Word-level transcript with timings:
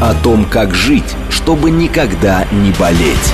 О 0.00 0.14
том, 0.14 0.44
как 0.44 0.76
жить, 0.76 1.16
чтобы 1.28 1.72
никогда 1.72 2.46
не 2.52 2.70
болеть. 2.72 3.32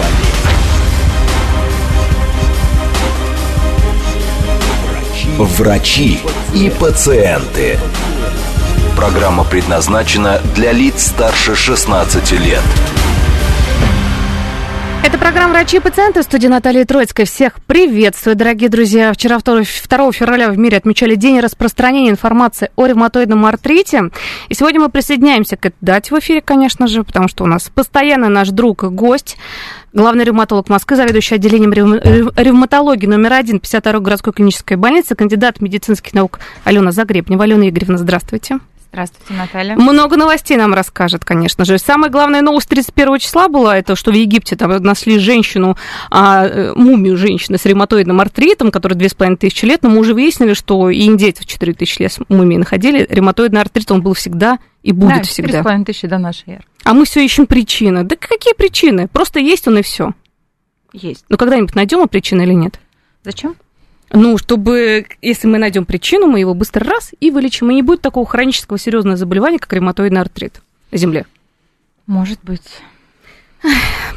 Врачи 5.36 6.20
и 6.54 6.70
пациенты. 6.70 7.78
Программа 8.96 9.44
предназначена 9.44 10.40
для 10.54 10.72
лиц 10.72 11.08
старше 11.08 11.54
16 11.54 12.32
лет. 12.32 12.62
Это 15.04 15.18
программа 15.18 15.52
«Врачи 15.52 15.76
и 15.76 15.80
пациенты», 15.80 16.22
студия 16.22 16.48
Наталья 16.48 16.86
Троицкая. 16.86 17.26
Всех 17.26 17.62
приветствую, 17.66 18.36
дорогие 18.36 18.70
друзья. 18.70 19.12
Вчера, 19.12 19.38
2, 19.38 19.60
2 19.86 20.12
февраля, 20.12 20.48
в 20.48 20.56
мире 20.56 20.78
отмечали 20.78 21.14
День 21.14 21.40
распространения 21.40 22.08
информации 22.08 22.70
о 22.74 22.86
ревматоидном 22.86 23.44
артрите. 23.44 24.04
И 24.48 24.54
сегодня 24.54 24.80
мы 24.80 24.88
присоединяемся 24.88 25.58
к 25.58 25.66
этой 25.66 25.76
дате 25.82 26.14
в 26.14 26.18
эфире, 26.20 26.40
конечно 26.40 26.86
же, 26.86 27.04
потому 27.04 27.28
что 27.28 27.44
у 27.44 27.46
нас 27.46 27.68
постоянно 27.68 28.30
наш 28.30 28.48
друг 28.48 28.84
и 28.84 28.86
гость, 28.86 29.36
главный 29.92 30.24
ревматолог 30.24 30.70
Москвы, 30.70 30.96
заведующий 30.96 31.34
отделением 31.34 31.74
ревматологии 31.74 33.06
номер 33.06 33.34
один 33.34 33.58
52-й 33.58 34.00
городской 34.00 34.32
клинической 34.32 34.78
больницы, 34.78 35.14
кандидат 35.14 35.60
медицинских 35.60 36.14
наук 36.14 36.40
Алена 36.64 36.92
Загребнева. 36.92 37.44
Алена 37.44 37.68
Игоревна, 37.68 37.98
здравствуйте. 37.98 38.58
Здравствуйте, 38.94 39.34
Наталья. 39.34 39.74
Много 39.74 40.16
новостей 40.16 40.56
нам 40.56 40.72
расскажет, 40.72 41.24
конечно 41.24 41.64
же. 41.64 41.78
Самая 41.78 42.12
главная 42.12 42.42
новость 42.42 42.68
31 42.68 43.18
числа 43.18 43.48
была, 43.48 43.76
это 43.76 43.96
что 43.96 44.12
в 44.12 44.14
Египте 44.14 44.54
там 44.54 44.70
нашли 44.70 45.18
женщину, 45.18 45.76
а, 46.12 46.46
э, 46.46 46.72
мумию 46.76 47.16
женщины 47.16 47.58
с 47.58 47.64
ревматоидным 47.64 48.20
артритом, 48.20 48.70
которой 48.70 48.94
2500 48.94 49.62
лет, 49.64 49.82
но 49.82 49.90
мы 49.90 49.98
уже 49.98 50.14
выяснили, 50.14 50.54
что 50.54 50.90
и 50.90 51.06
индейцев 51.06 51.44
4000 51.44 52.02
лет 52.02 52.12
с 52.12 52.20
мумией 52.28 52.58
находили. 52.58 53.04
Ревматоидный 53.10 53.62
артрит, 53.62 53.90
он 53.90 54.00
был 54.00 54.14
всегда 54.14 54.60
и 54.84 54.92
будет 54.92 55.16
да, 55.16 55.22
всегда. 55.24 55.64
4500 55.64 56.08
до 56.08 56.18
нашей 56.18 56.52
эры. 56.52 56.64
А 56.84 56.94
мы 56.94 57.04
все 57.04 57.24
ищем 57.24 57.46
причины. 57.46 58.04
Да 58.04 58.14
какие 58.14 58.54
причины? 58.54 59.08
Просто 59.08 59.40
есть 59.40 59.66
он 59.66 59.78
и 59.78 59.82
все. 59.82 60.12
Есть. 60.92 61.24
Ну, 61.28 61.36
когда-нибудь 61.36 61.74
найдем 61.74 62.06
причины 62.06 62.42
или 62.42 62.52
нет? 62.52 62.78
Зачем? 63.24 63.56
Ну, 64.14 64.38
чтобы, 64.38 65.06
если 65.20 65.48
мы 65.48 65.58
найдем 65.58 65.84
причину, 65.84 66.28
мы 66.28 66.38
его 66.38 66.54
быстро 66.54 66.86
раз 66.86 67.10
и 67.18 67.32
вылечим, 67.32 67.70
и 67.70 67.74
не 67.74 67.82
будет 67.82 68.00
такого 68.00 68.24
хронического 68.24 68.78
серьезного 68.78 69.16
заболевания, 69.16 69.58
как 69.58 69.72
ревматоидный 69.72 70.20
артрит 70.20 70.62
на 70.92 70.98
Земле. 70.98 71.26
Может 72.06 72.38
быть. 72.44 72.82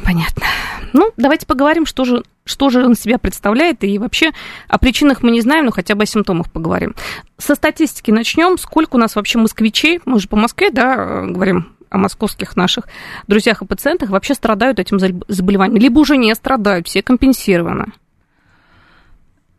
Понятно. 0.04 0.44
Ну, 0.92 1.12
давайте 1.16 1.46
поговорим, 1.46 1.84
что 1.84 2.04
же, 2.04 2.22
что 2.44 2.70
же 2.70 2.84
он 2.84 2.94
себя 2.94 3.18
представляет, 3.18 3.82
и 3.82 3.98
вообще 3.98 4.30
о 4.68 4.78
причинах 4.78 5.22
мы 5.24 5.32
не 5.32 5.40
знаем, 5.40 5.66
но 5.66 5.72
хотя 5.72 5.96
бы 5.96 6.04
о 6.04 6.06
симптомах 6.06 6.52
поговорим. 6.52 6.94
Со 7.36 7.56
статистики 7.56 8.12
начнем. 8.12 8.56
Сколько 8.56 8.96
у 8.96 8.98
нас 8.98 9.16
вообще 9.16 9.38
москвичей, 9.38 10.00
мы 10.04 10.20
же 10.20 10.28
по 10.28 10.36
Москве, 10.36 10.70
да, 10.70 11.24
говорим, 11.26 11.72
о 11.90 11.98
московских 11.98 12.54
наших 12.54 12.86
друзьях 13.26 13.62
и 13.62 13.66
пациентах 13.66 14.10
вообще 14.10 14.34
страдают 14.34 14.78
этим 14.78 15.00
заболеванием, 15.00 15.80
либо 15.80 15.98
уже 15.98 16.16
не 16.16 16.32
страдают, 16.36 16.86
все 16.86 17.02
компенсированы 17.02 17.92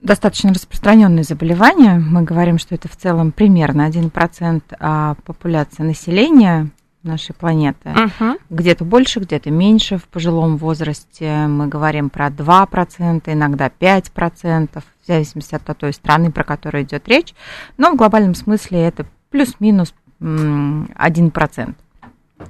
достаточно 0.02 0.54
распространенное 0.54 1.24
заболевание. 1.24 2.00
Мы 2.00 2.24
говорим, 2.24 2.58
что 2.58 2.76
это 2.76 2.88
в 2.88 2.96
целом 2.96 3.32
примерно 3.32 3.88
1% 3.90 4.62
а, 4.80 5.16
популяции 5.26 5.84
населения 5.84 6.70
нашей 7.04 7.34
планеты. 7.34 7.90
Uh-huh. 7.90 8.40
Где-то 8.50 8.84
больше, 8.84 9.20
где-то 9.20 9.52
меньше 9.52 9.98
в 9.98 10.06
пожилом 10.06 10.58
возрасте. 10.58 11.48
Мы 11.48 11.68
говорим 11.68 12.10
про 12.10 12.28
2%, 12.28 13.22
иногда 13.26 13.68
5%, 13.68 14.82
в 14.82 15.08
зависимости 15.08 15.56
от 15.56 15.78
той 15.78 15.94
страны, 15.94 16.32
про 16.32 16.44
которую 16.44 16.84
идет 16.84 17.08
речь. 17.08 17.34
Но 17.78 17.92
в 17.92 17.96
глобальном 17.96 18.36
смысле 18.36 18.82
это 18.82 19.06
плюс-минус 19.30 19.94
1%. 20.20 21.76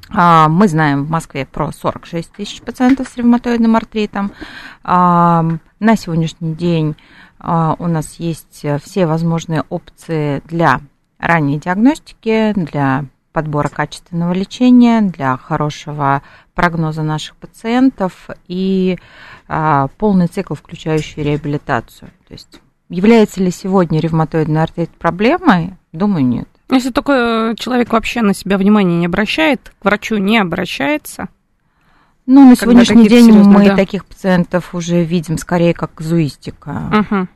А, 0.09 0.49
мы 0.49 0.67
знаем 0.67 1.05
в 1.05 1.09
Москве 1.09 1.45
про 1.45 1.71
46 1.71 2.31
тысяч 2.31 2.61
пациентов 2.61 3.07
с 3.07 3.17
ревматоидным 3.17 3.75
артритом. 3.75 4.31
А, 4.83 5.45
на 5.79 5.95
сегодняшний 5.95 6.53
день 6.53 6.95
у 7.41 7.87
нас 7.87 8.15
есть 8.15 8.61
э, 8.63 8.79
все 8.83 9.05
возможные 9.05 9.63
опции 9.69 10.41
для 10.45 10.81
ранней 11.19 11.59
диагностики, 11.59 12.53
для 12.55 13.05
подбора 13.31 13.69
качественного 13.69 14.33
лечения, 14.33 15.01
для 15.01 15.37
хорошего 15.37 16.21
прогноза 16.55 17.03
наших 17.03 17.35
пациентов 17.35 18.29
и 18.47 18.97
а, 19.47 19.87
полный 19.97 20.27
цикл, 20.27 20.55
включающий 20.55 21.23
реабилитацию. 21.23 22.09
То 22.27 22.33
есть 22.33 22.61
является 22.89 23.41
ли 23.41 23.51
сегодня 23.51 23.99
ревматоидный 23.99 24.63
артрит 24.63 24.89
проблемой? 24.89 25.75
Думаю, 25.91 26.25
нет. 26.25 26.47
Если 26.69 26.91
только 26.91 27.55
человек 27.57 27.93
вообще 27.93 28.21
на 28.21 28.33
себя 28.33 28.57
внимания 28.57 28.97
не 28.97 29.05
обращает, 29.05 29.73
к 29.79 29.85
врачу 29.85 30.17
не 30.17 30.37
обращается, 30.37 31.29
ну, 32.29 32.47
на 32.47 32.55
сегодняшний 32.55 33.07
день 33.07 33.31
мы 33.31 33.65
да. 33.65 33.75
таких 33.75 34.05
пациентов 34.05 34.75
уже 34.75 35.03
видим 35.03 35.39
скорее 35.39 35.73
как 35.73 35.95
казуистика. 35.95 37.07
Угу. 37.09 37.27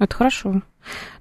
Это 0.00 0.14
хорошо. 0.14 0.60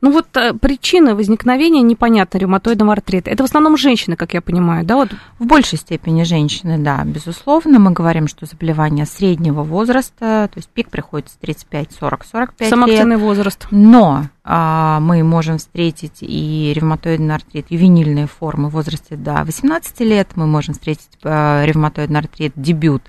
Ну 0.02 0.12
вот 0.12 0.26
э, 0.36 0.54
причина 0.54 1.16
возникновения 1.16 1.82
непонятно 1.82 2.38
ревматоидного 2.38 2.94
артрита. 2.94 3.30
Это 3.30 3.44
в 3.44 3.46
основном 3.46 3.78
женщины, 3.78 4.16
как 4.16 4.34
я 4.34 4.42
понимаю, 4.42 4.84
да? 4.84 4.96
Вот. 4.96 5.10
В 5.38 5.46
большей 5.46 5.78
степени 5.78 6.24
женщины, 6.24 6.78
да, 6.78 7.04
безусловно. 7.06 7.80
Мы 7.80 7.92
говорим, 7.92 8.28
что 8.28 8.46
заболевание 8.46 9.06
среднего 9.06 9.64
возраста, 9.64 10.50
то 10.52 10.58
есть 10.58 10.70
пик 10.70 10.90
приходится 10.90 11.38
35, 11.40 11.90
40, 12.00 12.26
45 12.26 12.70
Самоактивный 12.70 13.16
лет. 13.16 13.24
возраст. 13.24 13.68
Но 13.70 14.26
а, 14.44 15.00
мы 15.00 15.24
можем 15.24 15.60
встретить 15.60 16.18
и 16.22 16.74
ревматоидный 16.76 17.36
артрит, 17.36 17.68
ювенильные 17.70 18.26
формы 18.28 18.70
в 18.70 18.74
возрасте 18.74 19.16
до 19.16 19.44
18 19.44 20.00
лет. 20.02 20.30
Мы 20.36 20.48
можем 20.48 20.74
встретить 20.74 21.10
а, 21.24 21.64
ревматоидный 21.64 22.20
артрит 22.20 22.54
дебют 22.56 23.04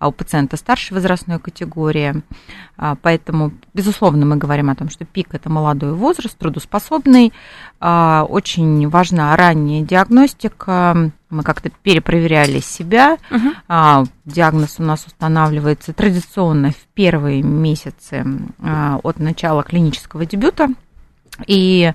а 0.00 0.08
у 0.08 0.12
пациента 0.12 0.56
старшей 0.56 0.94
возрастной 0.94 1.38
категории. 1.38 2.22
А, 2.78 2.96
поэтому, 3.00 3.52
безусловно, 3.74 4.24
мы 4.24 4.36
говорим 4.36 4.70
о 4.70 4.74
том, 4.74 4.88
что 4.88 5.04
пик– 5.04 5.28
это 5.34 5.50
молодой 5.50 5.92
возраст, 5.92 6.36
трудоспособный. 6.38 7.34
А, 7.80 8.24
очень 8.26 8.88
важна 8.88 9.36
ранняя 9.36 9.84
диагностика. 9.84 11.12
Мы 11.28 11.42
как-то 11.42 11.68
перепроверяли 11.82 12.60
себя. 12.60 13.18
Угу. 13.30 14.08
Диагноз 14.24 14.76
у 14.78 14.82
нас 14.82 15.06
устанавливается 15.06 15.92
традиционно 15.92 16.70
в 16.70 16.86
первые 16.94 17.42
месяцы 17.42 18.26
от 18.58 19.20
начала 19.20 19.62
клинического 19.62 20.26
дебюта. 20.26 20.68
И 21.46 21.92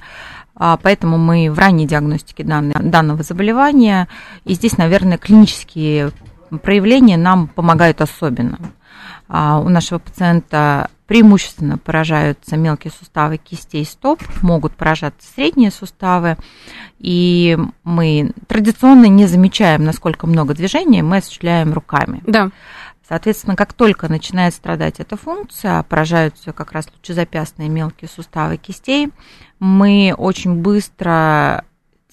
Поэтому 0.57 1.17
мы 1.17 1.51
в 1.51 1.59
ранней 1.59 1.85
диагностике 1.85 2.45
данного 2.45 3.23
заболевания, 3.23 4.07
и 4.45 4.53
здесь, 4.53 4.77
наверное, 4.77 5.17
клинические 5.17 6.13
проявления 6.61 7.17
нам 7.17 7.47
помогают 7.47 8.01
особенно. 8.01 8.59
А, 9.28 9.59
у 9.59 9.69
нашего 9.69 10.00
пациента 10.00 10.89
преимущественно 11.07 11.78
поражаются 11.78 12.57
мелкие 12.57 12.91
суставы 12.91 13.38
кистей 13.38 13.85
стоп, 13.85 14.22
могут 14.41 14.73
поражаться 14.73 15.28
средние 15.33 15.72
суставы, 15.72 16.38
и 17.00 17.57
мы 17.83 18.31
традиционно 18.47 19.06
не 19.06 19.25
замечаем, 19.28 19.83
насколько 19.83 20.28
много 20.28 20.53
движения 20.53 21.03
мы 21.03 21.17
осуществляем 21.17 21.73
руками. 21.73 22.23
Да. 22.25 22.50
Соответственно, 23.07 23.56
как 23.56 23.74
только 23.74 24.09
начинает 24.09 24.56
страдать 24.56 25.00
эта 25.00 25.15
функция, 25.15 25.83
поражаются 25.83 26.53
как 26.53 26.71
раз 26.71 26.88
лучезапястные 26.92 27.69
мелкие 27.69 28.09
суставы 28.09 28.57
кистей, 28.57 29.12
мы 29.59 30.13
очень 30.18 30.56
быстро 30.62 31.65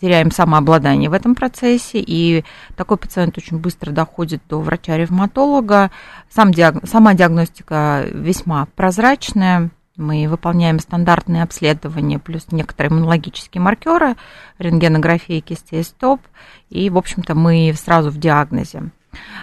теряем 0.02 0.32
самообладание 0.32 1.08
в 1.08 1.12
этом 1.12 1.36
процессе, 1.36 2.02
и 2.04 2.44
такой 2.76 2.96
пациент 2.96 3.38
очень 3.38 3.58
быстро 3.58 3.92
доходит 3.92 4.42
до 4.48 4.60
врача-ревматолога. 4.60 5.92
Сам 6.28 6.52
диаг... 6.52 6.84
Сама 6.84 7.14
диагностика 7.14 8.04
весьма 8.12 8.66
прозрачная, 8.74 9.70
мы 9.96 10.26
выполняем 10.26 10.80
стандартные 10.80 11.44
обследования 11.44 12.18
плюс 12.18 12.46
некоторые 12.50 12.90
иммунологические 12.90 13.62
маркеры, 13.62 14.16
рентгенография 14.58 15.40
кистей 15.40 15.84
стоп, 15.84 16.20
и, 16.68 16.90
в 16.90 16.98
общем-то, 16.98 17.36
мы 17.36 17.72
сразу 17.76 18.10
в 18.10 18.18
диагнозе. 18.18 18.90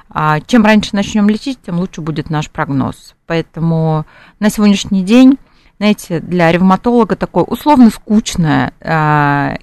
А 0.10 0.42
чем 0.42 0.66
раньше 0.66 0.90
начнем 0.94 1.30
лечить, 1.30 1.60
тем 1.62 1.80
лучше 1.80 2.02
будет 2.02 2.30
наш 2.30 2.50
прогноз. 2.50 3.16
Поэтому 3.28 4.06
на 4.40 4.50
сегодняшний 4.50 5.04
день, 5.04 5.38
знаете, 5.78 6.20
для 6.20 6.52
ревматолога 6.52 7.16
такое 7.16 7.46
условно 7.46 7.92
скучное, 7.92 8.74
а, 8.82 9.56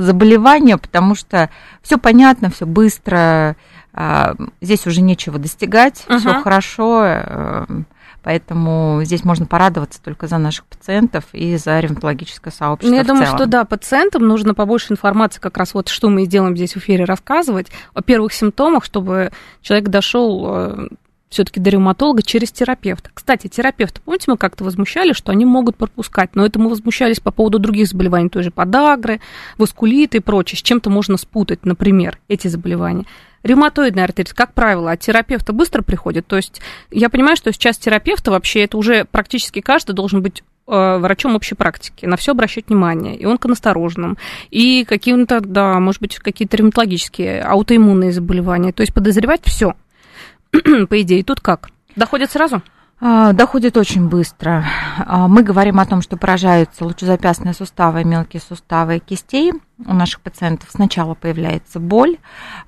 заболевание, 0.00 0.76
потому 0.78 1.14
что 1.14 1.50
все 1.82 1.98
понятно, 1.98 2.50
все 2.50 2.66
быстро, 2.66 3.56
а, 3.92 4.34
здесь 4.60 4.86
уже 4.86 5.00
нечего 5.00 5.38
достигать, 5.38 6.04
Ага. 6.08 6.18
все 6.18 6.40
хорошо, 6.42 7.02
э, 7.04 7.64
поэтому 8.22 9.00
здесь 9.02 9.24
можно 9.24 9.46
порадоваться 9.46 10.00
только 10.02 10.26
за 10.28 10.38
наших 10.38 10.66
пациентов 10.66 11.24
и 11.32 11.56
за 11.56 11.80
ревматологическое 11.80 12.52
сообщество 12.52 12.90
Ну, 12.92 12.96
я 12.96 13.04
думаю, 13.04 13.24
целом. 13.26 13.38
что 13.38 13.46
да, 13.46 13.64
пациентам 13.64 14.26
нужно 14.28 14.54
побольше 14.54 14.92
информации, 14.92 15.40
как 15.40 15.56
раз 15.56 15.74
вот 15.74 15.88
что 15.88 16.08
мы 16.08 16.26
делаем 16.26 16.56
здесь 16.56 16.74
в 16.74 16.78
эфире, 16.78 17.04
рассказывать 17.04 17.68
о 17.94 18.02
первых 18.02 18.32
симптомах, 18.32 18.84
чтобы 18.84 19.30
человек 19.62 19.88
дошел 19.88 20.88
все-таки 21.30 21.60
до 21.60 21.70
ревматолога 21.70 22.22
через 22.22 22.50
терапевта. 22.50 23.10
Кстати, 23.14 23.46
терапевты, 23.46 24.00
помните, 24.04 24.24
мы 24.28 24.36
как-то 24.36 24.64
возмущались, 24.64 25.16
что 25.16 25.32
они 25.32 25.44
могут 25.44 25.76
пропускать, 25.76 26.34
но 26.34 26.44
это 26.44 26.58
мы 26.58 26.68
возмущались 26.68 27.20
по 27.20 27.30
поводу 27.30 27.58
других 27.58 27.86
заболеваний, 27.86 28.28
той 28.28 28.42
же 28.42 28.50
подагры, 28.50 29.20
воскулиты 29.56 30.18
и 30.18 30.20
прочее, 30.20 30.58
с 30.58 30.62
чем-то 30.62 30.90
можно 30.90 31.16
спутать, 31.16 31.64
например, 31.64 32.18
эти 32.28 32.48
заболевания. 32.48 33.06
Ревматоидный 33.42 34.04
артрит, 34.04 34.34
как 34.34 34.52
правило, 34.52 34.90
от 34.90 35.00
терапевта 35.00 35.52
быстро 35.52 35.82
приходит. 35.82 36.26
То 36.26 36.36
есть 36.36 36.60
я 36.90 37.08
понимаю, 37.08 37.36
что 37.36 37.52
сейчас 37.52 37.78
терапевта 37.78 38.32
вообще 38.32 38.64
это 38.64 38.76
уже 38.76 39.06
практически 39.06 39.60
каждый 39.60 39.92
должен 39.92 40.20
быть 40.20 40.42
э, 40.66 40.98
врачом 40.98 41.36
общей 41.36 41.54
практики, 41.54 42.04
на 42.04 42.16
все 42.16 42.32
обращать 42.32 42.68
внимание, 42.68 43.16
и 43.16 43.24
онконастороженным, 43.24 44.18
и 44.50 44.84
каким-то, 44.84 45.40
да, 45.40 45.78
может 45.78 46.02
быть, 46.02 46.16
какие-то 46.16 46.58
ревматологические, 46.58 47.42
аутоиммунные 47.42 48.12
заболевания. 48.12 48.72
То 48.72 48.82
есть 48.82 48.92
подозревать 48.92 49.42
все. 49.44 49.74
По 50.88 51.02
идее, 51.02 51.22
тут 51.24 51.40
как? 51.40 51.70
Доходит 51.96 52.30
сразу? 52.30 52.62
А, 53.02 53.32
Доходит 53.32 53.78
очень 53.78 54.08
быстро. 54.08 54.64
А, 54.98 55.26
Мы 55.26 55.42
говорим 55.42 55.80
о 55.80 55.86
том, 55.86 56.02
что 56.02 56.18
поражаются 56.18 56.84
лучезапястные 56.84 57.54
суставы, 57.54 58.04
мелкие 58.04 58.42
суставы 58.42 58.98
кистей. 58.98 59.52
У 59.86 59.94
наших 59.94 60.20
пациентов 60.20 60.68
сначала 60.70 61.14
появляется 61.14 61.80
боль, 61.80 62.18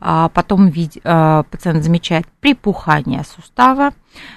а 0.00 0.31
потом 0.31 0.73
пациент 0.73 1.84
замечает 1.84 2.26
припухание 2.40 3.23
сустава. 3.25 3.90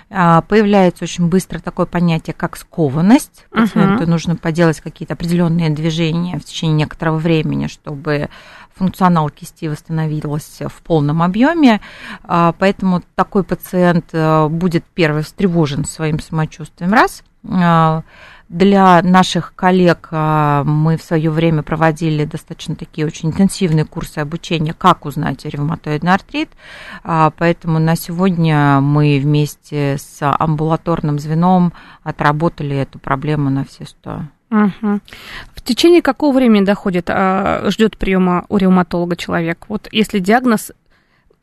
Появляется 0.10 1.06
очень 1.06 1.30
быстро 1.30 1.60
такое 1.60 1.86
понятие, 1.86 2.34
как 2.34 2.58
скованность. 2.58 3.46
Пациенту 3.50 4.10
нужно 4.10 4.36
поделать 4.36 4.82
какие-то 4.82 5.14
определенные 5.14 5.70
движения 5.70 6.38
в 6.38 6.44
течение 6.44 6.76
некоторого 6.80 7.18
времени, 7.18 7.68
чтобы 7.68 8.30
функционал 8.76 9.30
кисти 9.30 9.66
восстановился 9.66 10.70
в 10.70 10.82
полном 10.82 11.22
объеме, 11.22 11.82
а, 12.24 12.54
поэтому 12.58 13.02
такой 13.16 13.44
пациент 13.44 14.10
э, 14.12 14.48
будет 14.48 14.84
первый 14.94 15.24
встревожен 15.24 15.86
своим 15.86 16.20
самочувствием, 16.20 16.94
раз. 16.94 17.24
А, 17.50 18.04
Для 18.50 19.02
наших 19.02 19.56
коллег 19.56 20.10
а, 20.12 20.64
мы 20.66 20.98
в 20.98 21.04
свое 21.04 21.32
время 21.32 21.64
проводили 21.64 22.26
достаточно 22.26 22.76
такие 22.76 23.08
очень 23.08 23.30
интенсивные 23.30 23.86
курсы 23.86 24.20
обучения, 24.20 24.74
как 24.74 25.06
узнать 25.06 25.46
ревматоидный 25.46 26.14
артрит, 26.14 26.50
поэтому 27.04 27.80
на 27.80 27.96
сегодня 27.96 28.82
мы 28.82 29.20
вместе 29.22 29.98
с 29.98 30.20
амбулаторным 30.22 31.18
звеном 31.18 31.74
отработали 32.04 32.76
эту 32.76 33.00
проблему 33.00 33.50
на 33.50 33.64
все 33.64 33.86
сто. 33.86 34.24
Мгм. 34.56 35.02
В 35.54 35.62
течение 35.62 36.02
какого 36.02 36.36
времени 36.36 36.64
доходит, 36.64 37.10
а, 37.10 37.70
ждет 37.70 37.98
приема 37.98 38.46
у 38.50 38.58
ревматолога 38.58 39.16
человек? 39.16 39.66
Вот 39.68 39.88
если 39.92 40.20
диагноз 40.20 40.72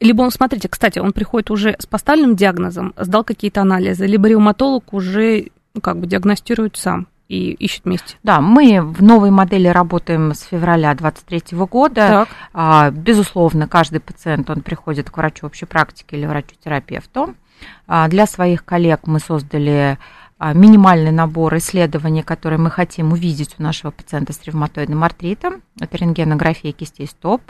либо 0.01 0.23
он, 0.23 0.31
смотрите, 0.33 0.69
кстати, 0.69 0.99
он 0.99 1.13
приходит 1.13 1.51
уже 1.51 1.77
с 1.79 1.87
поставленным 1.87 2.35
диагнозом, 2.35 2.93
сдал 2.97 3.23
какие-то 3.23 3.61
анализы, 3.61 4.07
либо 4.07 4.29
ревматолог 4.29 4.93
уже 4.93 5.47
ну, 5.75 5.81
как 5.81 5.99
бы 5.99 6.07
диагностирует 6.07 6.77
сам 6.77 7.07
и 7.29 7.53
ищет 7.53 7.85
вместе. 7.85 8.17
Да, 8.23 8.41
мы 8.41 8.83
в 8.83 9.03
новой 9.03 9.31
модели 9.31 9.69
работаем 9.69 10.35
с 10.35 10.43
февраля 10.43 10.95
2023 10.95 11.59
года. 11.67 12.09
Так. 12.09 12.29
А, 12.53 12.91
Безусловно, 12.91 13.69
каждый 13.69 14.01
пациент, 14.01 14.51
он 14.51 14.61
приходит 14.61 15.11
к 15.11 15.17
врачу 15.17 15.47
общей 15.47 15.65
практики 15.65 16.15
или 16.15 16.27
врачу-терапевту. 16.27 17.35
А, 17.87 18.09
Для 18.09 18.27
своих 18.27 18.65
коллег 18.65 19.07
мы 19.07 19.19
создали 19.21 19.99
минимальный 20.55 21.13
набор 21.13 21.57
исследований, 21.59 22.23
которые 22.23 22.59
мы 22.59 22.71
хотим 22.71 23.13
увидеть 23.13 23.55
у 23.59 23.63
нашего 23.63 23.93
пациента 23.93 24.33
с 24.33 24.43
ревматоидным 24.45 25.05
артритом. 25.05 25.63
Это 25.81 25.97
рентгенография 25.97 26.73
кистей 26.73 27.07
стоп, 27.07 27.43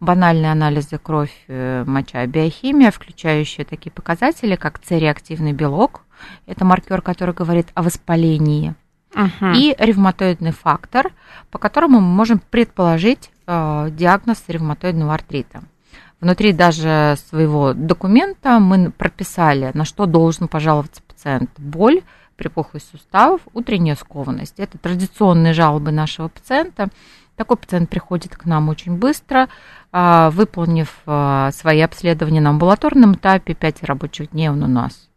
банальные 0.00 0.50
анализы 0.50 0.98
кровь, 0.98 1.32
э, 1.46 1.84
моча, 1.86 2.26
биохимия, 2.26 2.90
включающие 2.90 3.64
такие 3.64 3.92
показатели, 3.92 4.56
как 4.56 4.80
С-реактивный 4.84 5.52
белок. 5.52 6.02
Это 6.46 6.64
маркер, 6.64 7.02
который 7.02 7.34
говорит 7.34 7.68
о 7.74 7.82
воспалении 7.82 8.74
Мгм. 9.14 9.52
и 9.54 9.74
ревматоидный 9.78 10.52
фактор, 10.52 11.12
по 11.50 11.58
которому 11.58 12.00
мы 12.00 12.14
можем 12.14 12.40
предположить 12.50 13.30
э, 13.46 13.88
диагноз 13.92 14.42
ревматоидного 14.48 15.14
артрита. 15.14 15.62
Внутри 16.20 16.52
даже 16.52 17.16
своего 17.28 17.72
документа 17.72 18.58
мы 18.58 18.90
прописали, 18.90 19.70
на 19.74 19.84
что 19.84 20.06
должен 20.06 20.48
пожаловаться 20.48 21.00
пациент. 21.08 21.50
Боль, 21.56 22.02
припухлость 22.40 22.88
суставов, 22.90 23.42
утренняя 23.52 23.94
скованность. 23.94 24.54
Это 24.58 24.78
традиционные 24.78 25.52
жалобы 25.52 25.92
нашего 25.92 26.28
пациента. 26.28 26.88
Такой 27.36 27.58
пациент 27.58 27.90
приходит 27.90 28.34
к 28.34 28.46
нам 28.46 28.70
очень 28.70 28.96
быстро, 28.96 29.50
а, 29.92 30.30
выполнив 30.30 30.90
а, 31.04 31.50
свои 31.52 31.80
обследования 31.80 32.40
на 32.40 32.50
амбулаторном 32.50 33.12
этапе, 33.14 33.52
5 33.52 33.84
рабочих 33.84 34.30
дней 34.30 34.48
он 34.48 34.62
у 34.62 34.68
нас. 34.68 35.09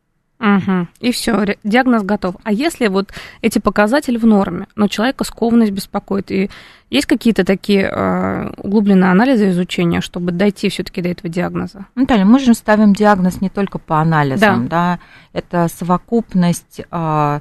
Мгм. 0.44 0.90
И 1.00 1.14
все, 1.14 1.56
диагноз 1.64 2.04
готов. 2.04 2.36
А 2.44 2.52
если 2.52 2.88
вот 2.88 3.14
эти 3.42 3.60
показатели 3.60 4.18
в 4.18 4.26
норме, 4.26 4.68
но 4.76 4.90
человека 4.90 5.24
скованность 5.24 5.72
беспокоит, 5.72 6.32
и 6.32 6.50
есть 6.90 7.08
какие-то 7.08 7.46
такие 7.46 7.90
э, 7.90 8.52
углубленные 8.58 9.10
анализы 9.10 9.52
изучения, 9.52 10.02
чтобы 10.02 10.34
дойти 10.34 10.68
все-таки 10.68 11.02
до 11.02 11.08
этого 11.08 11.30
диагноза? 11.30 11.86
Наталья, 11.96 12.26
мы 12.26 12.40
же 12.40 12.54
ставим 12.56 12.94
диагноз 12.94 13.40
не 13.40 13.50
только 13.50 13.80
по 13.80 14.02
анализам, 14.02 14.68
да, 14.68 15.00
это 15.32 15.70
совокупность 15.74 16.82
а, 16.92 17.40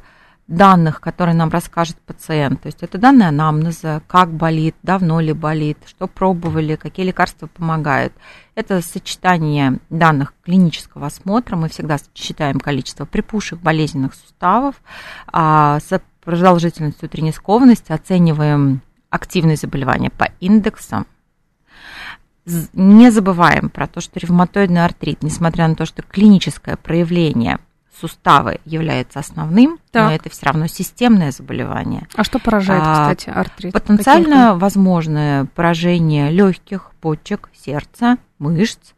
данных, 0.53 1.01
которые 1.01 1.35
нам 1.35 1.49
расскажет 1.49 1.97
пациент. 2.07 2.63
То 2.63 2.67
есть 2.67 2.83
это 2.83 2.99
данные 2.99 3.29
анамнеза, 3.29 4.03
как 4.07 4.31
болит, 4.33 4.77
давно 4.83 5.21
ли 5.21 5.33
болит, 5.33 5.79
что 5.87 6.07
пробовали, 6.07 6.77
какие 6.77 7.07
лекарства 7.07 7.47
помогают. 7.47 8.13
Это 8.55 8.83
сочетание 8.83 9.79
данных 9.89 10.35
клинического 10.45 11.07
осмотра. 11.07 11.57
Мы 11.57 11.69
всегда 11.69 11.97
считаем 12.15 12.61
количество 12.61 13.07
припухших 13.07 13.61
болезненных 13.61 14.15
суставов, 14.15 14.77
а 15.27 15.81
с 15.81 16.01
продолжительностью 16.23 17.09
утренней 17.09 17.33
оцениваем 17.95 18.83
активность 19.11 19.63
заболевания 19.63 20.11
по 20.11 20.31
индексам, 20.41 21.07
не 22.45 23.11
забываем 23.11 23.71
про 23.71 23.87
то, 23.87 24.01
что 24.01 24.19
ревматоидный 24.19 24.85
артрит, 24.85 25.23
несмотря 25.23 25.69
на 25.69 25.77
то, 25.77 25.87
что 25.87 26.03
клиническое 26.03 26.77
проявление 26.77 27.59
суставы 28.03 28.59
является 28.65 29.21
основным, 29.21 29.79
Так. 29.93 30.09
но 30.09 30.13
это 30.13 30.29
все 30.29 30.47
равно 30.47 30.67
системное 30.67 31.31
заболевание. 31.31 32.09
А 32.17 32.25
что 32.25 32.41
поражает, 32.41 32.83
А, 32.85 33.15
кстати, 33.15 33.31
артрит? 33.31 33.73
Потенциально 33.73 34.57
возможное 34.57 35.45
поражение 35.55 36.31
легких, 36.31 36.91
почек, 37.01 37.49
сердца, 37.65 38.17
мышц, 38.41 38.95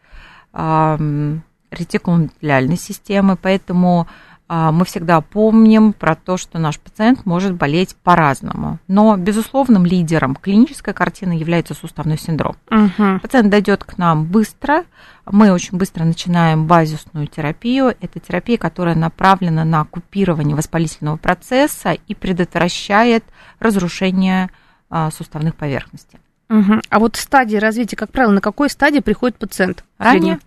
ам, 0.55 1.43
ретикулоэнdotheliальной 1.71 2.79
системы, 2.79 3.37
поэтому 3.37 4.01
а, 4.01 4.07
мы 4.49 4.85
всегда 4.85 5.21
помним 5.21 5.93
про 5.93 6.15
то, 6.15 6.37
что 6.37 6.59
наш 6.59 6.79
пациент 6.79 7.25
может 7.25 7.55
болеть 7.55 7.97
по-разному. 8.03 8.79
Но 8.89 9.17
безусловным 9.17 9.87
лидером 9.87 10.37
клинической 10.37 10.93
картины 10.93 11.33
является 11.33 11.75
суставной 11.75 12.19
синдром. 12.19 12.57
Мгм. 12.71 13.21
Пациент 13.21 13.51
дойдет 13.51 13.85
к 13.85 13.97
нам 13.97 14.27
быстро. 14.27 14.85
Мы 15.25 15.51
очень 15.51 15.79
быстро 15.79 16.05
начинаем 16.05 16.67
базисную 16.67 17.27
терапию. 17.27 17.95
Это 18.01 18.21
терапия, 18.21 18.59
которая 18.59 18.95
направлена 18.95 19.65
на 19.65 19.85
купирование 19.87 20.55
воспалительного 20.55 21.17
процесса 21.17 21.93
и 21.93 22.15
предотвращает 22.15 23.25
разрушение 23.59 24.51
а, 24.91 25.11
суставных 25.11 25.55
поверхностей. 25.55 26.19
Мгм. 26.51 26.83
А 26.91 26.99
вот 26.99 27.17
стадии 27.17 27.57
развития, 27.57 27.97
как 27.97 28.13
правило, 28.13 28.33
на 28.33 28.41
какой 28.41 28.69
стадии 28.69 29.01
приходит 29.01 29.39
пациент? 29.39 29.85
Ранее. 29.99 30.39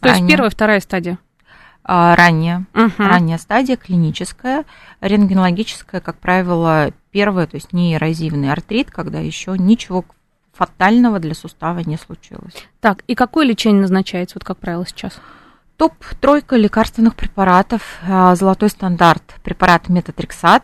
То 0.00 0.08
есть 0.08 0.26
первая, 0.26 0.50
вторая 0.50 0.80
стадия. 0.80 1.18
А, 1.86 2.16
ранее. 2.16 2.64
Мгм. 2.72 2.92
Ранняя 2.98 3.38
стадия 3.38 3.76
клиническая, 3.76 4.64
рентгенологическая, 5.00 6.00
как 6.00 6.16
правило, 6.18 6.92
первая, 7.10 7.46
то 7.46 7.56
есть 7.56 7.72
неэрозивный 7.74 8.50
артрит, 8.50 8.90
когда 8.90 9.18
еще 9.20 9.54
ничего 9.58 10.04
фатального 10.54 11.18
для 11.18 11.34
сустава 11.34 11.80
не 11.80 11.96
случилось. 11.98 12.54
Так, 12.80 13.02
и 13.06 13.14
какое 13.14 13.44
лечение 13.46 13.82
назначается, 13.82 14.36
вот 14.36 14.44
как 14.44 14.56
правило, 14.58 14.86
сейчас? 14.86 15.20
Топ-тройка 15.76 16.56
лекарственных 16.56 17.16
препаратов. 17.16 17.82
а, 18.08 18.34
Золотой 18.36 18.70
стандарт. 18.70 19.34
Препарат 19.42 19.88
метатрексат. 19.88 20.62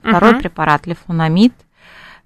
Второй 0.00 0.32
Мгм. 0.32 0.40
препарат 0.40 0.86
лефлунамид. 0.86 1.54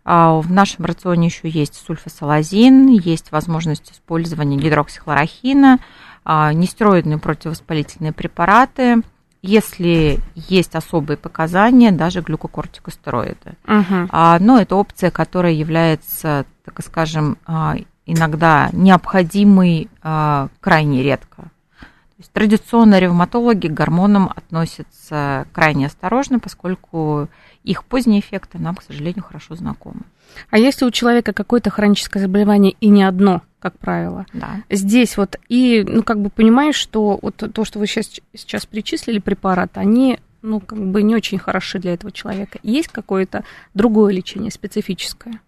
А, 0.04 0.34
В 0.40 0.50
нашем 0.52 0.84
рационе 0.84 1.28
еще 1.28 1.48
есть 1.48 1.76
сульфасалазин, 1.86 2.88
есть 2.88 3.30
возможность 3.32 3.90
использования 3.92 4.56
гидроксихлорохина, 4.58 5.78
нестероидные 6.24 7.18
противовоспалительные 7.18 8.12
препараты. 8.12 9.02
Если 9.42 10.20
есть 10.34 10.74
особые 10.74 11.18
показания, 11.18 11.92
даже 11.92 12.22
глюкокортикостероиды. 12.22 13.56
Мгм. 13.66 14.08
А, 14.10 14.38
Но 14.40 14.58
это 14.58 14.76
опция, 14.76 15.10
которая 15.10 15.52
является, 15.52 16.46
так 16.64 16.82
скажем, 16.82 17.36
а, 17.46 17.76
иногда 18.06 18.70
необходимый 18.72 19.88
э, 20.02 20.48
крайне 20.60 21.02
редко. 21.02 21.50
То 21.80 22.20
есть 22.20 22.32
традиционно 22.32 22.98
ревматологи 23.00 23.66
к 23.66 23.72
гормонам 23.72 24.30
относятся 24.34 25.46
крайне 25.52 25.86
осторожно, 25.86 26.38
поскольку 26.38 27.28
их 27.64 27.84
поздние 27.84 28.20
эффекты 28.20 28.58
нам, 28.58 28.76
к 28.76 28.82
сожалению, 28.82 29.24
хорошо 29.24 29.56
знакомы. 29.56 30.02
А 30.50 30.58
если 30.58 30.84
у 30.84 30.90
человека 30.90 31.32
какое-то 31.32 31.70
хроническое 31.70 32.22
заболевание 32.22 32.76
и 32.80 32.88
не 32.88 33.02
одно, 33.02 33.42
как 33.64 33.78
правило, 33.78 34.26
Да. 34.34 34.62
здесь 34.68 35.16
вот 35.16 35.36
и, 35.48 35.82
ну, 35.88 36.02
как 36.02 36.20
бы 36.20 36.28
понимаешь, 36.28 36.74
что 36.76 37.18
вот 37.22 37.36
то, 37.36 37.64
что 37.64 37.78
вы 37.78 37.86
сейчас, 37.86 38.10
сейчас 38.34 38.66
перечислили 38.66 39.18
препараты, 39.20 39.80
они, 39.80 40.18
ну, 40.42 40.60
как 40.60 40.78
бы 40.78 41.02
не 41.02 41.14
очень 41.16 41.38
хороши 41.38 41.78
для 41.78 41.94
этого 41.94 42.12
человека. 42.12 42.58
Есть 42.62 42.88
какое-то 42.88 43.42
другое 43.72 44.12
лечение 44.12 44.50
специфическое? 44.50 45.40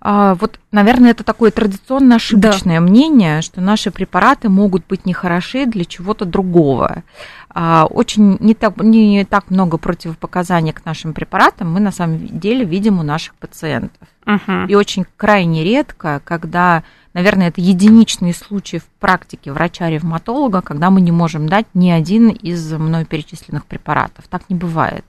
А, 0.00 0.34
вот, 0.36 0.60
наверное, 0.70 1.10
это 1.10 1.24
такое 1.24 1.50
традиционно 1.50 2.16
ошибочное 2.16 2.80
мнение, 2.80 3.42
что 3.42 3.60
наши 3.60 3.90
препараты 3.90 4.48
могут 4.48 4.86
быть 4.86 5.06
нехороши 5.06 5.66
для 5.66 5.84
чего-то 5.84 6.24
другого. 6.24 7.02
А, 7.50 7.86
очень 7.86 8.36
не 8.40 8.54
так, 8.54 8.76
не 8.78 9.24
так 9.24 9.50
много 9.50 9.78
противопоказаний 9.78 10.72
к 10.72 10.84
нашим 10.84 11.12
препаратам 11.12 11.72
мы 11.72 11.80
на 11.80 11.90
самом 11.90 12.26
деле 12.38 12.64
видим 12.64 13.00
у 13.00 13.02
наших 13.02 13.34
пациентов. 13.34 14.06
Угу. 14.26 14.66
И 14.68 14.74
очень 14.74 15.04
крайне 15.16 15.64
редко, 15.64 16.20
когда, 16.24 16.84
наверное, 17.14 17.48
это 17.48 17.60
единичный 17.60 18.34
случай 18.34 18.78
в 18.78 18.84
практике 19.00 19.52
врача-ревматолога, 19.52 20.60
когда 20.60 20.90
мы 20.90 21.00
не 21.00 21.10
можем 21.10 21.48
дать 21.48 21.66
ни 21.74 21.90
один 21.90 22.28
из 22.28 22.72
мной 22.72 23.04
перечисленных 23.04 23.64
препаратов. 23.66 24.28
Так 24.28 24.42
не 24.48 24.54
бывает. 24.54 25.04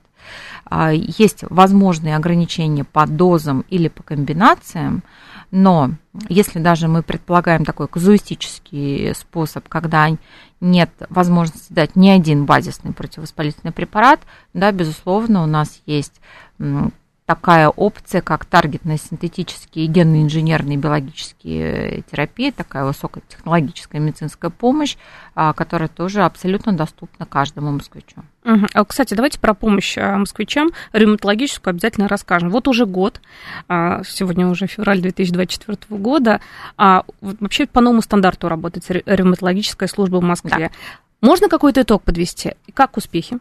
А, 0.64 0.92
Есть 0.92 1.44
возможные 1.48 2.16
ограничения 2.16 2.84
по 2.84 3.06
дозам 3.06 3.64
или 3.68 3.88
по 3.88 4.02
комбинациям, 4.02 5.02
но 5.50 5.90
если 6.28 6.60
даже 6.60 6.86
мы 6.86 7.02
предполагаем 7.02 7.64
такой 7.64 7.88
казуистический 7.88 9.14
способ, 9.14 9.68
когда 9.68 10.08
нет 10.60 10.90
возможности 11.08 11.72
дать 11.72 11.96
ни 11.96 12.08
один 12.08 12.44
базисный 12.44 12.92
противовоспалительный 12.92 13.72
препарат, 13.72 14.20
да, 14.54 14.70
безусловно, 14.70 15.42
у 15.42 15.46
нас 15.46 15.80
есть 15.86 16.20
такая 17.30 17.68
опция, 17.68 18.22
как 18.22 18.44
таргетные 18.44 18.98
синтетические 18.98 19.86
генно-инженерные 19.86 20.76
биологические 20.76 22.02
терапии, 22.10 22.50
такая 22.50 22.84
высокотехнологическая 22.84 24.00
медицинская 24.00 24.50
помощь, 24.50 24.96
а, 25.36 25.52
которая 25.52 25.86
тоже 25.88 26.22
абсолютно 26.22 26.72
доступна 26.72 27.26
каждому 27.26 27.70
москвичу. 27.70 28.24
А, 28.74 28.84
Кстати, 28.84 29.14
давайте 29.14 29.38
про 29.38 29.54
помощь 29.54 29.96
а, 29.96 30.16
москвичам 30.18 30.70
ревматологическую 30.92 31.70
обязательно 31.70 32.08
расскажем. 32.08 32.50
Вот 32.50 32.66
уже 32.66 32.84
год, 32.84 33.20
сегодня 33.68 34.48
уже 34.48 34.66
февраль 34.66 35.00
2024 35.00 35.78
года, 36.00 36.40
вообще 36.76 37.66
по 37.66 37.80
новому 37.80 38.02
стандарту 38.02 38.48
работает 38.48 38.90
ре- 38.90 39.04
ревматологическая 39.06 39.88
служба 39.88 40.16
в 40.16 40.24
Москве. 40.24 40.72
Можно 41.20 41.48
какой-то 41.48 41.82
итог 41.82 42.02
подвести? 42.02 42.54
Как 42.74 42.96
успехи? 42.96 43.38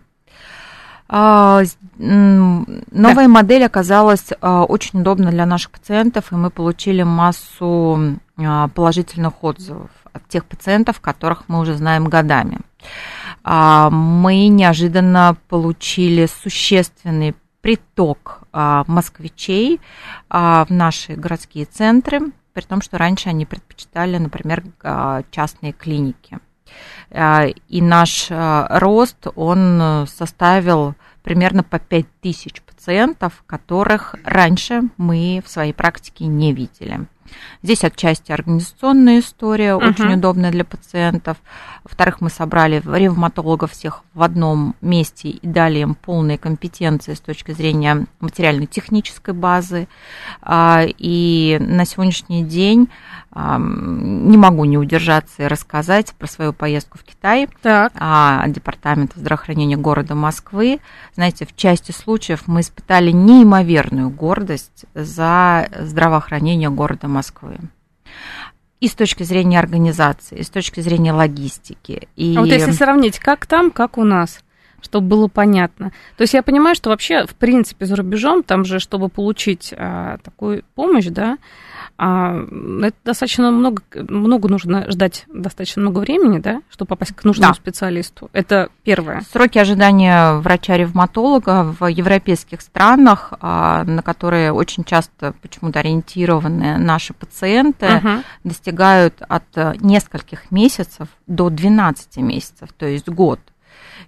А, 1.11 1.63
Новая 1.97 3.27
модель 3.27 3.65
оказалась 3.65 4.27
а, 4.39 4.63
очень 4.63 5.01
удобна 5.01 5.31
для 5.31 5.47
наших 5.47 5.71
пациентов, 5.71 6.31
и 6.31 6.35
мы 6.35 6.51
получили 6.51 7.01
массу 7.01 8.19
а, 8.37 8.67
положительных 8.69 9.43
отзывов 9.43 9.89
от 10.13 10.27
тех 10.27 10.45
пациентов, 10.45 11.01
которых 11.01 11.45
мы 11.47 11.59
уже 11.59 11.75
знаем 11.75 12.05
годами. 12.05 12.59
Мы 13.43 14.47
неожиданно 14.47 15.37
получили 15.47 16.27
существенный 16.27 17.35
приток 17.61 18.41
москвичей 18.51 19.79
в 20.29 20.65
наши 20.69 21.13
городские 21.13 21.65
центры, 21.65 22.31
при 22.53 22.61
том, 22.63 22.81
что 22.81 22.97
раньше 22.97 23.29
они 23.29 23.45
предпочитали, 23.45 24.17
например, 24.17 24.63
частные 25.31 25.73
клиники. 25.73 26.39
А, 27.11 27.45
И 27.67 27.81
наш 27.81 28.27
а, 28.29 28.67
рост, 28.79 29.27
он 29.35 29.79
э, 29.81 30.05
составил 30.07 30.95
примерно 31.23 31.63
по 31.63 31.79
5 31.79 32.05
тысяч 32.21 32.61
пациентов, 32.61 33.43
которых 33.45 34.15
раньше 34.23 34.83
мы 34.97 35.41
в 35.45 35.49
своей 35.49 35.73
практике 35.73 36.25
не 36.25 36.53
видели. 36.53 37.07
Здесь 37.61 37.83
отчасти 37.83 38.31
организационная 38.31 39.19
история, 39.19 39.75
Мгм. 39.75 39.87
очень 39.89 40.13
удобная 40.15 40.49
для 40.49 40.65
пациентов. 40.65 41.37
Во-вторых, 41.83 42.21
мы 42.21 42.31
собрали 42.31 42.81
ревматологов 42.83 43.71
всех 43.73 44.03
в 44.15 44.23
одном 44.23 44.75
месте 44.81 45.29
и 45.29 45.47
дали 45.47 45.77
им 45.79 45.93
полные 45.93 46.39
компетенции 46.39 47.13
с 47.13 47.19
точки 47.19 47.51
зрения 47.51 48.07
материально-технической 48.19 49.35
базы. 49.35 49.87
А, 50.41 50.85
И 50.97 51.57
на 51.61 51.85
сегодняшний 51.85 52.43
день 52.43 52.89
не 53.35 54.37
могу 54.37 54.65
не 54.65 54.77
удержаться 54.77 55.43
и 55.43 55.47
рассказать 55.47 56.13
про 56.17 56.27
свою 56.27 56.51
поездку 56.51 56.97
в 56.97 57.03
Китай 57.03 57.47
Так. 57.61 57.91
а, 57.95 58.47
Департамента 58.47 59.19
здравоохранения 59.19 59.77
города 59.77 60.15
Москвы. 60.15 60.79
Знаете, 61.13 61.45
в 61.45 61.55
части 61.55 61.91
случаев 61.91 62.43
мы 62.47 62.61
испытали 62.61 63.11
неимоверную 63.11 64.09
гордость 64.09 64.85
за 64.95 65.69
здравоохранение 65.79 66.69
города 66.69 67.07
Москвы. 67.07 67.57
И 68.79 68.87
с 68.87 68.95
точки 68.95 69.23
зрения 69.23 69.59
организации, 69.59 70.39
и 70.39 70.43
с 70.43 70.49
точки 70.49 70.79
зрения 70.79 71.13
логистики. 71.13 72.07
И... 72.15 72.35
А 72.35 72.41
вот 72.41 72.49
если 72.49 72.71
сравнить, 72.71 73.19
как 73.19 73.45
там, 73.45 73.71
как 73.71 73.97
у 73.97 74.03
нас, 74.03 74.39
чтобы 74.81 75.07
было 75.07 75.27
понятно. 75.27 75.91
То 76.17 76.21
есть 76.21 76.33
я 76.33 76.41
понимаю, 76.41 76.75
что 76.75 76.89
вообще, 76.89 77.25
в 77.25 77.35
принципе, 77.35 77.85
за 77.85 77.95
рубежом, 77.95 78.43
там 78.43 78.65
же, 78.65 78.79
чтобы 78.79 79.09
получить 79.09 79.73
а, 79.77 80.17
такую 80.23 80.63
помощь, 80.75 81.07
да, 81.07 81.37
это 82.01 82.95
достаточно 83.03 83.51
много, 83.51 83.83
много 83.93 84.47
нужно 84.47 84.89
ждать, 84.89 85.25
достаточно 85.27 85.81
много 85.81 85.99
времени, 85.99 86.39
да, 86.39 86.61
чтобы 86.69 86.89
попасть 86.89 87.13
к 87.15 87.23
нужному 87.25 87.51
Да. 87.51 87.55
специалисту. 87.55 88.29
Это 88.31 88.69
первое. 88.83 89.21
Сроки 89.31 89.57
ожидания 89.57 90.35
врача-ревматолога 90.35 91.75
в 91.77 91.87
европейских 91.87 92.61
странах, 92.61 93.33
а, 93.41 93.83
на 93.83 94.01
которые 94.01 94.53
очень 94.53 94.83
часто 94.85 95.33
почему-то 95.41 95.79
ориентированы 95.79 96.77
наши 96.77 97.13
пациенты, 97.13 97.89
Мгм. 97.89 98.23
достигают 98.43 99.21
от 99.27 99.43
э, 99.55 99.73
нескольких 99.81 100.51
месяцев 100.51 101.09
до 101.27 101.49
12 101.49 102.21
месяцев, 102.21 102.69
то 102.77 102.85
есть 102.85 103.09
год. 103.09 103.39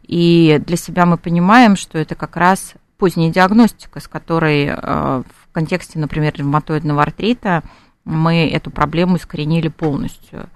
И 0.03 0.61
для 0.65 0.77
себя 0.77 1.05
мы 1.05 1.17
понимаем, 1.17 1.75
что 1.75 1.97
это 1.97 2.15
как 2.15 2.37
раз 2.37 2.73
поздняя 2.97 3.31
диагностика, 3.31 3.99
с 3.99 4.07
которой 4.07 4.67
э, 4.71 5.23
в 5.51 5.53
контексте, 5.53 5.99
например, 5.99 6.33
ревматоидного 6.33 7.01
артрита 7.01 7.61
мы 8.05 8.49
эту 8.49 8.71
проблему 8.71 9.17
искоренили 9.17 9.67
полностью. 9.67 10.47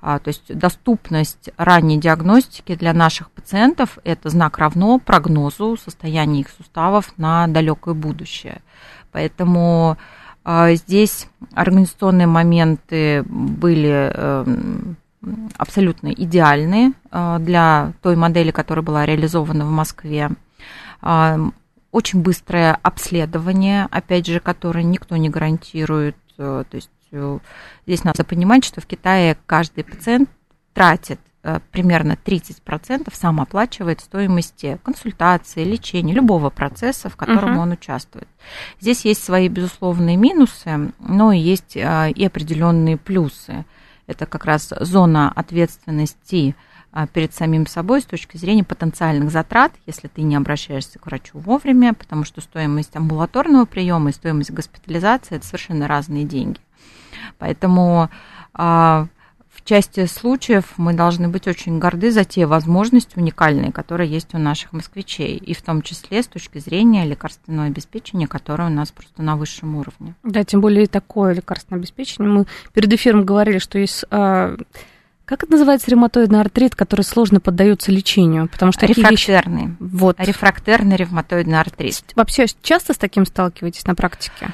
А, 0.00 0.20
То 0.20 0.28
есть 0.28 0.56
доступность 0.56 1.50
ранней 1.56 1.98
диагностики 1.98 2.76
для 2.76 2.92
наших 2.92 3.32
пациентов– 3.32 3.98
это 4.04 4.30
знак 4.30 4.58
равно 4.58 5.00
прогнозу 5.00 5.76
состояния 5.76 6.40
их 6.40 6.48
суставов 6.48 7.12
на 7.16 7.48
далекое 7.48 7.94
будущее. 7.94 8.62
Поэтому 9.10 9.98
а, 10.44 10.72
здесь 10.74 11.26
организационные 11.52 12.28
моменты 12.28 13.24
были 13.24 14.12
эм, 14.14 14.96
абсолютно 15.58 16.12
идеальны 16.12 16.92
э, 17.10 17.38
для 17.40 17.94
той 18.00 18.14
модели, 18.14 18.52
которая 18.52 18.84
была 18.84 19.04
реализована 19.06 19.66
в 19.66 19.70
Москве. 19.70 20.30
Очень 21.96 22.20
быстрое 22.20 22.74
обследование, 22.82 23.88
опять 23.90 24.26
же, 24.26 24.38
которое 24.38 24.84
никто 24.84 25.16
не 25.16 25.30
гарантирует. 25.30 26.14
э, 26.36 26.64
То 26.70 26.74
есть 26.76 26.90
э, 27.10 27.38
здесь 27.86 28.04
надо 28.04 28.22
понимать, 28.22 28.66
что 28.66 28.82
в 28.82 28.86
Китае 28.86 29.38
каждый 29.46 29.82
пациент 29.82 30.28
тратит 30.74 31.18
э, 31.42 31.58
примерно 31.72 32.18
30% 32.22 33.10
сам 33.14 33.40
оплачивает 33.40 34.00
стоимости 34.02 34.78
консультации, 34.84 35.64
лечения, 35.64 36.12
любого 36.12 36.50
процесса, 36.50 37.08
в 37.08 37.16
котором 37.16 37.52
Мгм. 37.52 37.58
он 37.60 37.70
участвует. 37.72 38.28
Здесь 38.78 39.06
есть 39.06 39.24
свои 39.24 39.48
безусловные 39.48 40.18
минусы, 40.18 40.92
но 40.98 41.32
и 41.32 41.38
есть 41.38 41.76
и 41.76 41.80
определенные 42.26 42.98
плюсы. 42.98 43.64
Это 44.06 44.26
как 44.26 44.44
раз 44.44 44.70
зона 44.80 45.32
ответственности 45.34 46.54
перед 47.12 47.34
самим 47.34 47.66
собой 47.66 48.00
с 48.00 48.04
точки 48.04 48.36
зрения 48.36 48.64
потенциальных 48.64 49.30
затрат, 49.30 49.72
если 49.86 50.08
ты 50.08 50.22
не 50.22 50.36
обращаешься 50.36 50.98
к 50.98 51.06
врачу 51.06 51.38
вовремя, 51.38 51.92
потому 51.94 52.24
что 52.24 52.40
стоимость 52.40 52.96
амбулаторного 52.96 53.66
приема 53.66 54.10
и 54.10 54.12
стоимость 54.14 54.50
госпитализации– 54.50 55.36
это 55.36 55.46
совершенно 55.46 55.88
разные 55.88 56.24
деньги. 56.24 56.58
Поэтому 57.38 58.08
а, 58.54 59.08
в 59.56 59.64
части 59.64 60.06
случаев 60.06 60.74
мы 60.76 60.92
должны 60.92 61.28
быть 61.28 61.48
очень 61.48 61.78
горды 61.78 62.10
за 62.10 62.24
те 62.24 62.46
возможности 62.46 63.18
уникальные, 63.18 63.72
которые 63.72 64.10
есть 64.10 64.34
у 64.34 64.38
наших 64.38 64.72
москвичей, 64.72 65.36
и 65.36 65.54
в 65.54 65.62
том 65.62 65.82
числе 65.82 66.22
с 66.22 66.26
точки 66.26 66.58
зрения 66.58 67.04
лекарственного 67.04 67.66
обеспечения, 67.66 68.26
которое 68.26 68.68
у 68.68 68.72
нас 68.72 68.92
просто 68.92 69.22
на 69.22 69.36
высшем 69.36 69.76
уровне. 69.76 70.14
Да, 70.22 70.44
тем 70.44 70.60
более 70.60 70.86
такое 70.86 71.34
лекарственное 71.34 71.80
обеспечение. 71.80 72.32
Мы 72.32 72.46
перед 72.72 72.92
эфиром 72.92 73.24
говорили, 73.24 73.58
что 73.58 73.78
есть... 73.78 74.04
как 75.26 75.42
это 75.42 75.52
называется 75.52 75.90
ревматоидный 75.90 76.40
артрит, 76.40 76.74
который 76.76 77.02
сложно 77.02 77.40
поддается 77.40 77.90
лечению? 77.90 78.48
Потому 78.48 78.70
что 78.72 78.86
такие 78.86 79.06
вещи... 79.08 79.30
Рефрактерный. 79.30 79.76
Вот. 79.80 80.20
Рефрактерный 80.20 80.96
ревматоидный 80.96 81.60
артрит. 81.60 82.04
Вообще 82.14 82.46
часто 82.62 82.94
с 82.94 82.96
таким 82.96 83.26
сталкиваетесь 83.26 83.84
на 83.86 83.96
практике? 83.96 84.50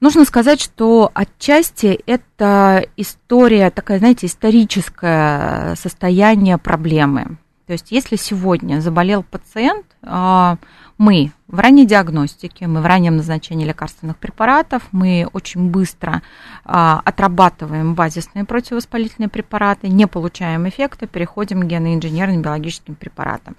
Нужно 0.00 0.24
сказать, 0.24 0.60
что 0.60 1.10
отчасти 1.12 2.00
это 2.06 2.86
история, 2.96 3.70
такая, 3.70 3.98
знаете, 3.98 4.26
историческое 4.26 5.74
состояние 5.74 6.56
проблемы. 6.56 7.38
То 7.66 7.74
есть 7.74 7.92
если 7.92 8.16
сегодня 8.16 8.80
заболел 8.80 9.22
пациент, 9.22 9.86
а, 10.02 10.56
мы 10.98 11.32
в 11.46 11.58
ранней 11.58 11.86
диагностике, 11.86 12.66
мы 12.66 12.80
в 12.80 12.86
раннем 12.86 13.16
назначении 13.16 13.64
лекарственных 13.64 14.16
препаратов, 14.18 14.82
мы 14.92 15.28
очень 15.32 15.70
быстро 15.70 16.22
а, 16.64 17.00
отрабатываем 17.04 17.94
базисные 17.94 18.44
противовоспалительные 18.44 19.28
препараты, 19.28 19.88
не 19.88 20.06
получаем 20.06 20.68
эффекта, 20.68 21.06
переходим 21.06 21.62
к 21.62 21.66
геноинженерным 21.66 22.42
биологическим 22.42 22.94
препаратам. 22.94 23.56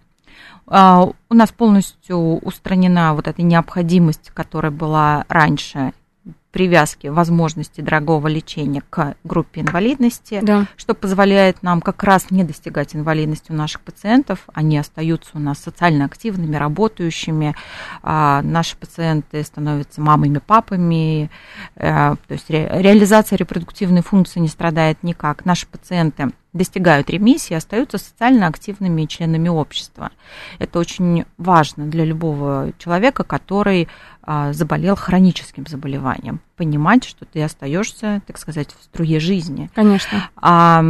А, 0.67 1.03
у 1.29 1.33
нас 1.33 1.51
полностью 1.51 2.17
устранена 2.17 3.13
вот 3.13 3.27
эта 3.27 3.41
необходимость, 3.41 4.31
которая 4.33 4.71
была 4.71 5.25
раньше 5.27 5.93
привязки 6.53 7.07
возможности 7.07 7.81
дорогого 7.81 8.27
лечения 8.27 8.83
к 8.89 9.15
группе 9.23 9.61
инвалидности, 9.61 10.39
Да. 10.43 10.67
что 10.77 10.93
позволяет 10.93 11.63
нам 11.63 11.81
как 11.81 12.03
раз 12.03 12.29
не 12.29 12.43
достигать 12.43 12.95
инвалидности 12.95 13.51
у 13.51 13.55
наших 13.55 13.81
пациентов. 13.81 14.41
Они 14.53 14.77
остаются 14.77 15.31
у 15.33 15.39
нас 15.39 15.57
социально 15.57 16.05
активными, 16.05 16.55
работающими. 16.55 17.55
А, 18.03 18.41
Наши 18.43 18.77
пациенты 18.77 19.43
становятся 19.43 19.99
мамами, 19.99 20.37
папами. 20.37 21.31
Э, 21.75 22.15
То 22.27 22.33
есть 22.33 22.49
ре- 22.51 22.69
реализация 22.71 23.35
репродуктивной 23.37 24.03
функции 24.03 24.39
не 24.39 24.47
страдает 24.47 25.01
никак. 25.01 25.45
Наши 25.45 25.65
пациенты 25.65 26.29
достигают 26.53 27.09
ремиссии, 27.09 27.55
остаются 27.55 27.97
социально 27.97 28.45
активными 28.45 29.05
членами 29.05 29.49
общества. 29.49 30.11
Это 30.59 30.77
очень 30.77 31.25
важно 31.39 31.87
для 31.87 32.05
любого 32.05 32.73
человека, 32.77 33.23
который 33.23 33.87
а, 33.87 33.87
заболел 34.51 34.95
хроническим 34.95 35.65
заболеванием. 35.67 36.39
Понимать, 36.55 37.03
что 37.03 37.25
ты 37.25 37.43
остаешься, 37.43 38.21
так 38.25 38.37
сказать, 38.37 38.69
в 38.79 38.83
струе 38.83 39.19
жизни. 39.19 39.69
Конечно. 39.75 40.29
А, 40.37 40.83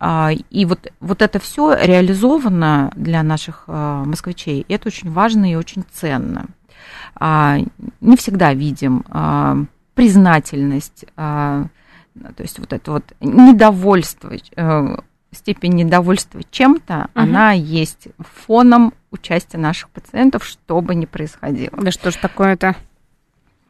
а, 0.00 0.30
и 0.50 0.64
вот, 0.64 0.92
вот 1.00 1.22
это 1.22 1.38
все 1.40 1.74
реализовано 1.74 2.92
для 2.94 3.22
наших 3.22 3.64
а, 3.66 4.04
москвичей. 4.04 4.64
И 4.68 4.74
это 4.74 4.88
очень 4.88 5.10
важно 5.10 5.50
и 5.50 5.56
очень 5.56 5.84
ценно. 5.92 6.46
А, 7.16 7.58
не 8.00 8.16
всегда 8.16 8.54
видим 8.54 9.04
а, 9.10 9.56
признательность, 9.94 11.04
а, 11.16 11.66
то 12.36 12.42
есть 12.42 12.58
вот 12.58 12.72
это 12.72 12.92
вот 12.92 13.04
недовольство, 13.20 14.32
э, 14.56 14.96
степень 15.32 15.74
недовольства 15.74 16.40
чем-то, 16.50 17.08
Мгм. 17.14 17.22
она 17.22 17.52
есть 17.52 18.08
фоном 18.18 18.94
участия 19.10 19.58
наших 19.58 19.90
пациентов, 19.90 20.44
что 20.44 20.80
бы 20.80 20.94
ни 20.94 21.06
происходило. 21.06 21.76
Да 21.80 21.90
что 21.90 22.10
ж 22.10 22.16
такое-то? 22.16 22.76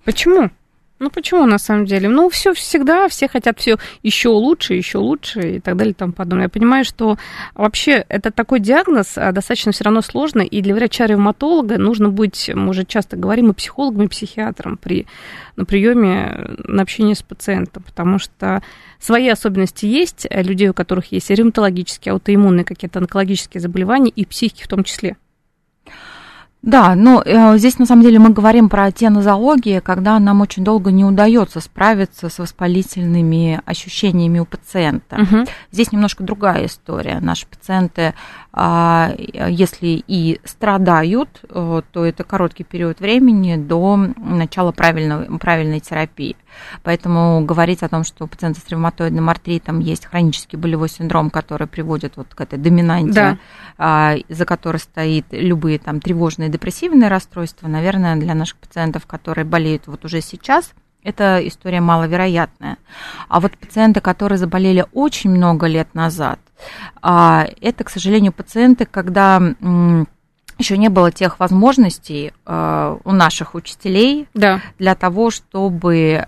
Почему? 0.04 0.50
Ну 0.98 1.10
почему 1.10 1.46
на 1.46 1.58
самом 1.58 1.84
деле? 1.84 2.08
Ну 2.08 2.28
все 2.28 2.52
всегда, 2.54 3.08
все 3.08 3.28
хотят 3.28 3.60
все 3.60 3.76
еще 4.02 4.30
лучше, 4.30 4.74
еще 4.74 4.98
лучше 4.98 5.56
и 5.56 5.60
так 5.60 5.76
далее 5.76 5.92
и 5.92 5.94
тому 5.94 6.12
подобное. 6.12 6.46
Я 6.46 6.48
понимаю, 6.48 6.84
что 6.84 7.16
вообще 7.54 8.04
это 8.08 8.32
такой 8.32 8.58
диагноз 8.58 9.16
а, 9.16 9.30
достаточно 9.30 9.70
все 9.70 9.84
равно 9.84 10.02
сложный, 10.02 10.46
и 10.46 10.60
для 10.60 10.74
врача-ревматолога 10.74 11.78
нужно 11.78 12.08
быть, 12.08 12.50
мы 12.52 12.70
уже 12.70 12.84
часто 12.84 13.16
говорим, 13.16 13.50
и 13.50 13.54
психологом, 13.54 14.06
и 14.06 14.08
психиатром 14.08 14.76
при, 14.76 15.06
на 15.54 15.64
приеме, 15.64 16.56
на 16.64 16.82
общении 16.82 17.14
с 17.14 17.22
пациентом, 17.22 17.84
потому 17.84 18.18
что 18.18 18.60
свои 18.98 19.28
особенности 19.28 19.86
есть, 19.86 20.26
э, 20.28 20.42
людей, 20.42 20.68
у 20.68 20.74
которых 20.74 21.12
есть 21.12 21.30
и 21.30 21.34
ревматологические, 21.34 22.12
аутоиммунные 22.12 22.64
какие-то 22.64 22.98
онкологические 22.98 23.60
заболевания, 23.60 24.10
и 24.10 24.24
психики 24.24 24.64
в 24.64 24.68
том 24.68 24.82
числе. 24.82 25.16
Да, 26.62 26.96
но 26.96 27.22
э, 27.24 27.56
здесь 27.56 27.78
на 27.78 27.86
самом 27.86 28.02
деле 28.02 28.18
мы 28.18 28.30
говорим 28.30 28.68
про 28.68 28.90
те 28.90 29.10
нозологии, 29.10 29.78
когда 29.78 30.18
нам 30.18 30.40
очень 30.40 30.64
долго 30.64 30.90
не 30.90 31.04
удается 31.04 31.60
справиться 31.60 32.28
с 32.28 32.38
воспалительными 32.40 33.60
ощущениями 33.64 34.40
у 34.40 34.44
пациента. 34.44 35.18
Мгм. 35.18 35.46
Здесь 35.70 35.92
немножко 35.92 36.24
другая 36.24 36.66
история. 36.66 37.20
Наши 37.20 37.46
пациенты, 37.46 38.14
а, 38.52 39.12
если 39.16 40.02
и 40.06 40.40
страдают, 40.44 41.28
э, 41.48 41.82
то 41.92 42.04
это 42.04 42.24
короткий 42.24 42.64
период 42.64 42.98
времени 42.98 43.54
до 43.56 43.96
начала 44.16 44.72
правильного, 44.72 45.38
правильной 45.38 45.78
терапии. 45.78 46.36
Поэтому 46.82 47.44
говорить 47.44 47.84
о 47.84 47.88
том, 47.88 48.02
что 48.02 48.24
у 48.24 48.26
пациента 48.26 48.60
с 48.60 48.68
ревматоидным 48.68 49.28
артритом 49.30 49.78
есть 49.78 50.06
хронический 50.06 50.56
болевой 50.56 50.88
синдром, 50.88 51.30
который 51.30 51.68
приводит 51.68 52.16
вот 52.16 52.34
к 52.34 52.40
этой 52.40 52.58
доминанте, 52.58 53.12
Да. 53.12 53.38
А, 53.78 54.16
за 54.28 54.44
которой 54.44 54.78
стоит 54.78 55.26
любые 55.30 55.78
там 55.78 56.00
тревожные 56.00 56.48
депрессивные 56.48 57.08
расстройства, 57.08 57.68
наверное, 57.68 58.16
для 58.16 58.34
наших 58.34 58.56
пациентов, 58.56 59.06
которые 59.06 59.44
болеют 59.44 59.86
вот 59.86 60.04
уже 60.04 60.20
сейчас, 60.20 60.72
эта 61.04 61.40
история 61.46 61.80
маловероятная. 61.80 62.76
А 63.28 63.38
вот 63.40 63.56
пациенты, 63.56 64.00
которые 64.00 64.36
заболели 64.36 64.84
очень 64.92 65.30
много 65.30 65.66
лет 65.66 65.94
назад, 65.94 66.40
а, 67.00 67.46
это, 67.60 67.84
к 67.84 67.90
сожалению, 67.90 68.32
пациенты, 68.32 68.84
когда 68.84 69.40
еще 70.58 70.76
не 70.76 70.88
было 70.88 71.12
тех 71.12 71.38
возможностей 71.38 72.32
а, 72.44 72.98
у 73.04 73.12
наших 73.12 73.54
учителей 73.54 74.26
Да. 74.34 74.60
для 74.80 74.96
того, 74.96 75.30
чтобы 75.30 76.26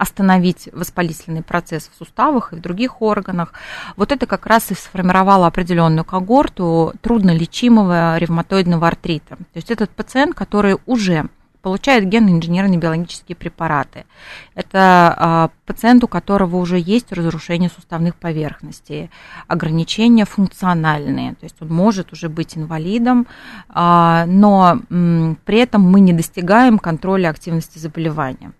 остановить 0.00 0.70
воспалительный 0.72 1.42
процесс 1.42 1.90
в 1.92 1.98
суставах 1.98 2.52
и 2.52 2.56
в 2.56 2.60
других 2.60 3.02
органах. 3.02 3.52
Вот 3.96 4.12
это 4.12 4.26
как 4.26 4.46
раз 4.46 4.70
и 4.70 4.74
сформировало 4.74 5.46
определенную 5.46 6.06
когорту 6.06 6.94
труднолечимого 7.02 8.16
ревматоидного 8.16 8.86
артрита. 8.86 9.36
То 9.36 9.56
есть 9.56 9.70
этот 9.70 9.90
пациент, 9.90 10.34
который 10.34 10.78
уже 10.86 11.28
получает 11.60 12.08
генно-инженерные 12.08 12.78
биологические 12.78 13.36
препараты. 13.36 14.06
Это 14.54 15.14
а, 15.16 15.50
пациент, 15.66 16.02
у 16.02 16.08
которого 16.08 16.56
уже 16.56 16.78
есть 16.78 17.12
разрушение 17.12 17.68
суставных 17.68 18.14
поверхностей, 18.14 19.10
ограничения 19.46 20.24
функциональные, 20.24 21.32
то 21.34 21.44
есть 21.44 21.56
он 21.60 21.68
может 21.68 22.14
уже 22.14 22.30
быть 22.30 22.56
инвалидом, 22.56 23.26
а, 23.68 24.24
но 24.26 24.80
м, 24.88 25.36
при 25.44 25.58
этом 25.58 25.82
мы 25.82 26.00
не 26.00 26.14
достигаем 26.14 26.78
контроля 26.78 27.28
активности 27.28 27.78
заболевания. 27.78 28.52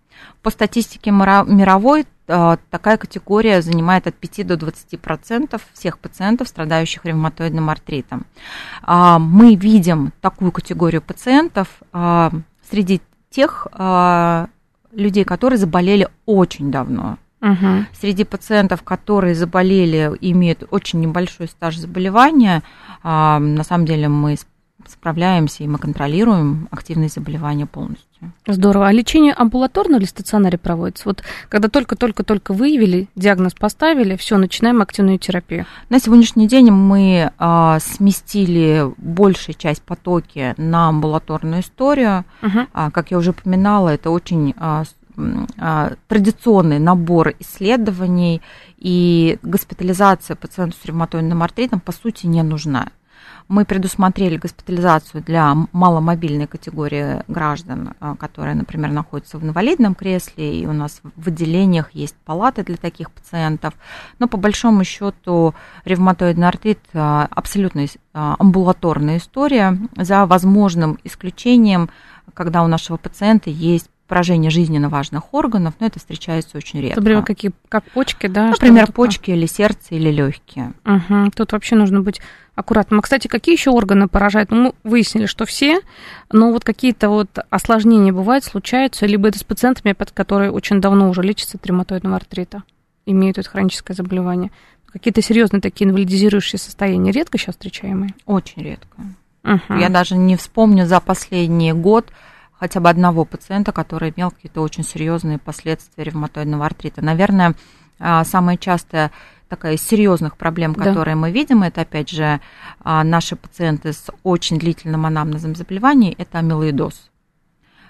По 0.42 0.50
статистике 0.50 1.10
мировой 1.10 2.06
а, 2.30 2.58
такая 2.70 2.96
категория 2.96 3.60
занимает 3.60 4.06
от 4.06 4.14
5 4.14 4.46
до 4.46 4.56
20 4.56 5.00
процентов 5.00 5.62
всех 5.72 5.98
пациентов, 5.98 6.48
страдающих 6.48 7.04
ревматоидным 7.04 7.68
артритом. 7.68 8.24
А, 8.82 9.18
Мы 9.18 9.56
видим 9.56 10.12
такую 10.20 10.52
категорию 10.52 11.02
пациентов 11.02 11.68
а, 11.92 12.30
среди 12.70 13.00
тех 13.30 13.66
а, 13.72 14.48
людей, 14.92 15.24
которые 15.24 15.58
заболели 15.58 16.08
очень 16.26 16.70
давно. 16.70 17.18
Мгм. 17.40 17.86
Среди 17.98 18.24
пациентов, 18.24 18.82
которые 18.82 19.34
заболели 19.34 20.12
имеют 20.20 20.64
очень 20.70 21.00
небольшой 21.00 21.48
стаж 21.48 21.78
заболевания, 21.78 22.62
на 23.02 23.64
самом 23.64 23.86
деле 23.86 24.08
мы 24.08 24.36
справляемся 24.86 25.64
и 25.64 25.66
мы 25.66 25.78
контролируем 25.78 26.68
активность 26.70 27.14
заболевания 27.14 27.64
полностью. 27.64 28.09
Здорово. 28.46 28.88
А 28.88 28.92
лечение 28.92 29.32
амбулаторно 29.32 29.96
или 29.96 30.04
стационаре 30.04 30.58
проводится? 30.58 31.04
Вот 31.06 31.22
когда 31.48 31.68
только-только-только 31.68 32.52
выявили, 32.52 33.08
диагноз 33.14 33.54
поставили, 33.54 34.16
все, 34.16 34.36
начинаем 34.36 34.82
активную 34.82 35.18
терапию. 35.18 35.66
На 35.88 36.00
сегодняшний 36.00 36.48
день 36.48 36.70
мы 36.70 37.32
а, 37.38 37.78
сместили 37.80 38.90
большую 38.96 39.54
часть 39.56 39.82
потоки 39.82 40.54
на 40.56 40.88
амбулаторную 40.88 41.62
историю. 41.62 42.24
Мгм. 42.42 42.68
А, 42.72 42.90
Как 42.90 43.10
я 43.10 43.18
уже 43.18 43.30
упоминала, 43.30 43.90
это 43.90 44.10
очень 44.10 44.54
а, 44.58 44.84
а, 45.58 45.92
традиционный 46.08 46.78
набор 46.78 47.34
исследований, 47.38 48.42
и 48.78 49.38
госпитализация 49.42 50.36
пациента 50.36 50.76
с 50.80 50.84
ревматоидным 50.86 51.42
артритом 51.42 51.80
по 51.80 51.92
сути 51.92 52.26
не 52.26 52.42
нужна. 52.42 52.88
Мы 53.50 53.64
предусмотрели 53.64 54.36
госпитализацию 54.36 55.24
для 55.24 55.56
маломобильной 55.72 56.46
категории 56.46 57.24
граждан, 57.26 57.94
а, 57.98 58.14
которые, 58.14 58.54
например, 58.54 58.92
находятся 58.92 59.38
в 59.38 59.44
инвалидном 59.44 59.96
кресле, 59.96 60.60
и 60.60 60.66
у 60.66 60.72
нас 60.72 61.00
в 61.16 61.26
отделениях 61.26 61.90
есть 61.92 62.14
палаты 62.24 62.62
для 62.62 62.76
таких 62.76 63.10
пациентов. 63.10 63.74
Но 64.20 64.28
по 64.28 64.36
большому 64.36 64.84
счету 64.84 65.52
ревматоидный 65.84 66.46
артрит 66.46 66.78
а, 66.94 67.26
абсолютно 67.28 67.86
а, 68.14 68.36
амбулаторная 68.38 69.16
история, 69.16 69.76
за 69.96 70.26
возможным 70.26 71.00
исключением, 71.02 71.90
когда 72.34 72.62
у 72.62 72.68
нашего 72.68 72.98
пациента 72.98 73.50
есть 73.50 73.90
поражение 74.10 74.50
жизненно 74.50 74.88
важных 74.88 75.32
органов, 75.32 75.74
но 75.80 75.86
это 75.86 75.98
встречается 76.00 76.58
очень 76.58 76.80
редко. 76.82 77.00
Например, 77.00 77.22
какие, 77.24 77.52
как 77.68 77.84
почки, 77.92 78.26
да? 78.26 78.48
Например, 78.50 78.90
почки 78.92 79.30
или 79.30 79.46
сердце 79.46 79.94
или 79.94 80.10
легкие. 80.10 80.72
Мгм. 80.84 81.30
Тут 81.30 81.52
вообще 81.52 81.76
нужно 81.76 82.00
быть 82.02 82.20
аккуратным. 82.56 82.98
А, 82.98 83.02
кстати, 83.02 83.28
какие 83.28 83.54
еще 83.54 83.70
органы 83.70 84.08
поражают? 84.08 84.50
Ну, 84.50 84.56
мы 84.56 84.72
выяснили, 84.84 85.26
что 85.26 85.46
все, 85.46 85.80
но 86.30 86.50
вот 86.52 86.64
какие-то 86.64 87.08
вот 87.08 87.30
осложнения 87.48 88.12
бывают, 88.12 88.44
случаются, 88.44 89.06
либо 89.06 89.28
это 89.28 89.38
с 89.38 89.44
пациентами, 89.44 89.92
под- 89.92 90.10
которые 90.10 90.50
очень 90.50 90.80
давно 90.80 91.08
уже 91.08 91.22
лечатся 91.22 91.56
от 91.56 91.64
ревматоидного 91.66 92.16
артрита, 92.16 92.64
имеют 93.06 93.38
это 93.38 93.48
хроническое 93.48 93.96
заболевание. 93.96 94.50
Какие-то 94.92 95.22
серьезные 95.22 95.60
такие 95.60 95.88
инвалидизирующие 95.88 96.58
состояния 96.58 97.12
редко 97.12 97.38
сейчас 97.38 97.54
встречаемые? 97.54 98.12
Очень 98.26 98.62
редко. 98.62 98.96
Мгм. 99.44 99.78
Я 99.78 99.88
даже 99.88 100.16
не 100.16 100.36
вспомню 100.36 100.84
за 100.86 100.98
последний 101.00 101.72
год 101.72 102.08
хотя 102.60 102.78
бы 102.78 102.90
одного 102.90 103.24
пациента, 103.24 103.72
который 103.72 104.12
имел 104.14 104.30
какие-то 104.30 104.60
очень 104.60 104.84
серьезные 104.84 105.38
последствия 105.38 106.04
ревматоидного 106.04 106.66
артрита. 106.66 107.02
Наверное, 107.02 107.54
а, 107.98 108.22
самое 108.24 108.58
частое 108.58 109.10
такая 109.48 109.74
из 109.74 109.82
серьезных 109.82 110.36
проблем, 110.36 110.74
которые 110.74 111.16
да. 111.16 111.20
мы 111.22 111.30
видим, 111.32 111.62
это 111.62 111.80
опять 111.80 112.10
же 112.10 112.40
а, 112.80 113.02
наши 113.02 113.34
пациенты 113.34 113.92
с 113.94 114.06
очень 114.22 114.58
длительным 114.58 115.06
анамнезом 115.06 115.56
заболеваний, 115.56 116.14
это 116.18 116.38
амилоидоз. 116.38 117.10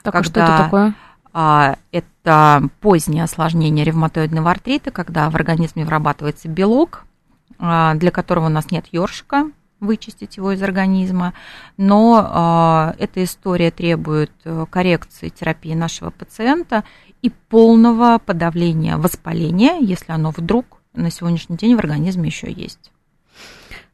Так, 0.02 0.14
когда, 0.14 0.28
что 0.28 0.40
это 0.40 0.64
такое? 0.64 0.94
А, 1.32 1.76
это 1.92 2.62
позднее 2.80 3.24
осложнение 3.24 3.84
ревматоидного 3.84 4.50
артрита, 4.50 4.90
когда 4.90 5.28
в 5.28 5.34
организме 5.34 5.84
вырабатывается 5.84 6.48
белок, 6.48 7.04
а, 7.58 7.94
для 7.94 8.10
которого 8.10 8.46
у 8.46 8.50
нас 8.50 8.70
нет 8.70 8.86
ёршика, 8.92 9.50
вычистить 9.80 10.36
его 10.36 10.52
из 10.52 10.62
организма, 10.62 11.34
но 11.76 12.94
э, 12.98 13.02
эта 13.02 13.24
история 13.24 13.70
требует 13.70 14.30
э, 14.44 14.66
коррекции 14.70 15.30
терапии 15.30 15.74
нашего 15.74 16.10
пациента 16.10 16.84
и 17.22 17.30
полного 17.48 18.18
подавления 18.24 18.96
воспаления, 18.96 19.78
если 19.80 20.12
оно 20.12 20.30
вдруг 20.36 20.78
на 20.94 21.10
сегодняшний 21.10 21.56
день 21.56 21.76
в 21.76 21.78
организме 21.78 22.28
еще 22.28 22.50
есть. 22.50 22.90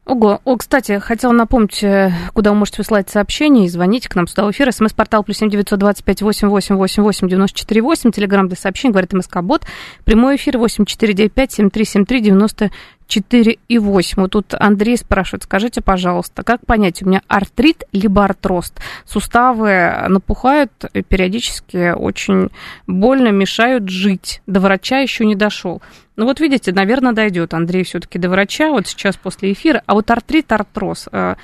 Ого. 0.05 0.39
О, 0.45 0.55
кстати, 0.55 0.99
хотела 0.99 1.33
напомнить, 1.33 1.83
э, 1.83 2.13
куда 2.33 2.51
вы 2.51 2.57
можете 2.57 2.77
высылать 2.77 3.09
сообщения 3.09 3.65
и 3.65 3.69
звонить 3.69 4.07
к 4.07 4.15
нам 4.15 4.25
сюда 4.25 4.45
в 4.45 4.51
эфир. 4.51 4.71
СМС-портал 4.71 5.21
плюс 5.25 5.37
семь 5.37 5.49
девятьсот 5.49 5.79
двадцать 5.79 6.05
пять 6.05 6.21
восемь 6.21 6.47
восемь 6.47 6.77
восемь 6.77 7.03
восемь 7.03 7.27
девяносто 7.27 7.59
четыре 7.59 7.81
восемь. 7.81 8.11
Телеграмм 8.11 8.47
для 8.47 8.55
сообщений, 8.55 8.93
говорит 8.93 9.11
МСК-бот. 9.11 9.67
Прямой 10.05 10.37
эфир 10.37 10.57
восемь 10.59 10.85
четыре 10.85 11.13
девять 11.13 11.33
пять 11.33 11.51
семь 11.51 11.69
три 11.69 11.83
семь 11.83 12.05
три 12.05 12.21
девяносто 12.21 12.71
4 13.07 13.57
и 13.67 13.77
8. 13.77 14.21
Вот 14.21 14.31
тут 14.31 14.53
Андрей 14.53 14.97
спрашивает, 14.97 15.43
скажите, 15.43 15.81
пожалуйста, 15.81 16.43
как 16.43 16.65
понять, 16.65 17.01
у 17.01 17.07
меня 17.07 17.21
артрит 17.27 17.83
либо 17.91 18.25
артроз? 18.25 18.73
Суставы 19.05 20.07
напухают 20.07 20.71
периодически, 21.07 21.91
очень 21.91 22.49
больно, 22.85 23.29
мешают 23.29 23.89
жить. 23.89 24.41
До 24.45 24.59
врача 24.59 24.99
еще 24.99 25.25
не 25.25 25.35
дошел. 25.35 25.81
Ну 26.15 26.25
вот 26.25 26.39
видите, 26.39 26.73
наверное, 26.73 27.13
дойдет 27.13 27.53
Андрей 27.53 27.83
все-таки 27.83 28.19
до 28.19 28.29
врача, 28.29 28.71
вот 28.71 28.87
сейчас 28.87 29.15
после 29.15 29.53
эфира. 29.53 29.83
А 29.85 29.93
вот 29.93 30.09
артрит, 30.11 30.51
артроз, 30.51 31.07
э, 31.11 31.35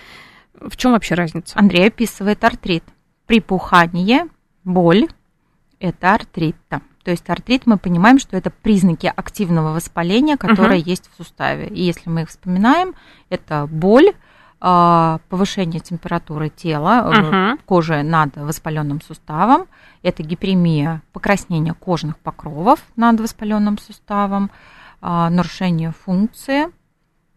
в 0.59 0.75
чем 0.77 0.91
вообще 0.93 1.15
разница? 1.15 1.57
Андрей 1.57 1.87
описывает 1.87 2.43
артрит. 2.43 2.83
Припухание, 3.25 4.27
боль– 4.63 5.07
это 5.79 6.13
артрит. 6.13 6.55
То 6.69 6.81
есть 7.11 7.29
артрит 7.29 7.65
мы 7.65 7.77
понимаем, 7.77 8.19
что 8.19 8.37
это 8.37 8.49
признаки 8.49 9.11
активного 9.13 9.73
воспаления, 9.73 10.37
которое 10.37 10.79
uh-huh. 10.79 10.89
есть 10.89 11.09
в 11.11 11.17
суставе. 11.17 11.67
И 11.67 11.81
если 11.81 12.09
мы 12.09 12.23
их 12.23 12.29
вспоминаем, 12.29 12.95
это 13.29 13.67
боль, 13.69 14.13
а, 14.59 15.19
повышение 15.29 15.79
температуры 15.79 16.49
тела, 16.49 17.11
uh-huh. 17.11 17.59
кожи 17.65 18.01
над 18.03 18.35
воспаленным 18.37 19.01
суставом, 19.01 19.67
это 20.01 20.23
гиперемия, 20.23 21.01
покраснение 21.11 21.73
кожных 21.73 22.17
покровов 22.17 22.79
над 22.95 23.19
воспаленным 23.19 23.77
суставом, 23.77 24.51
а, 25.01 25.29
нарушение 25.29 25.91
функции– 25.91 26.67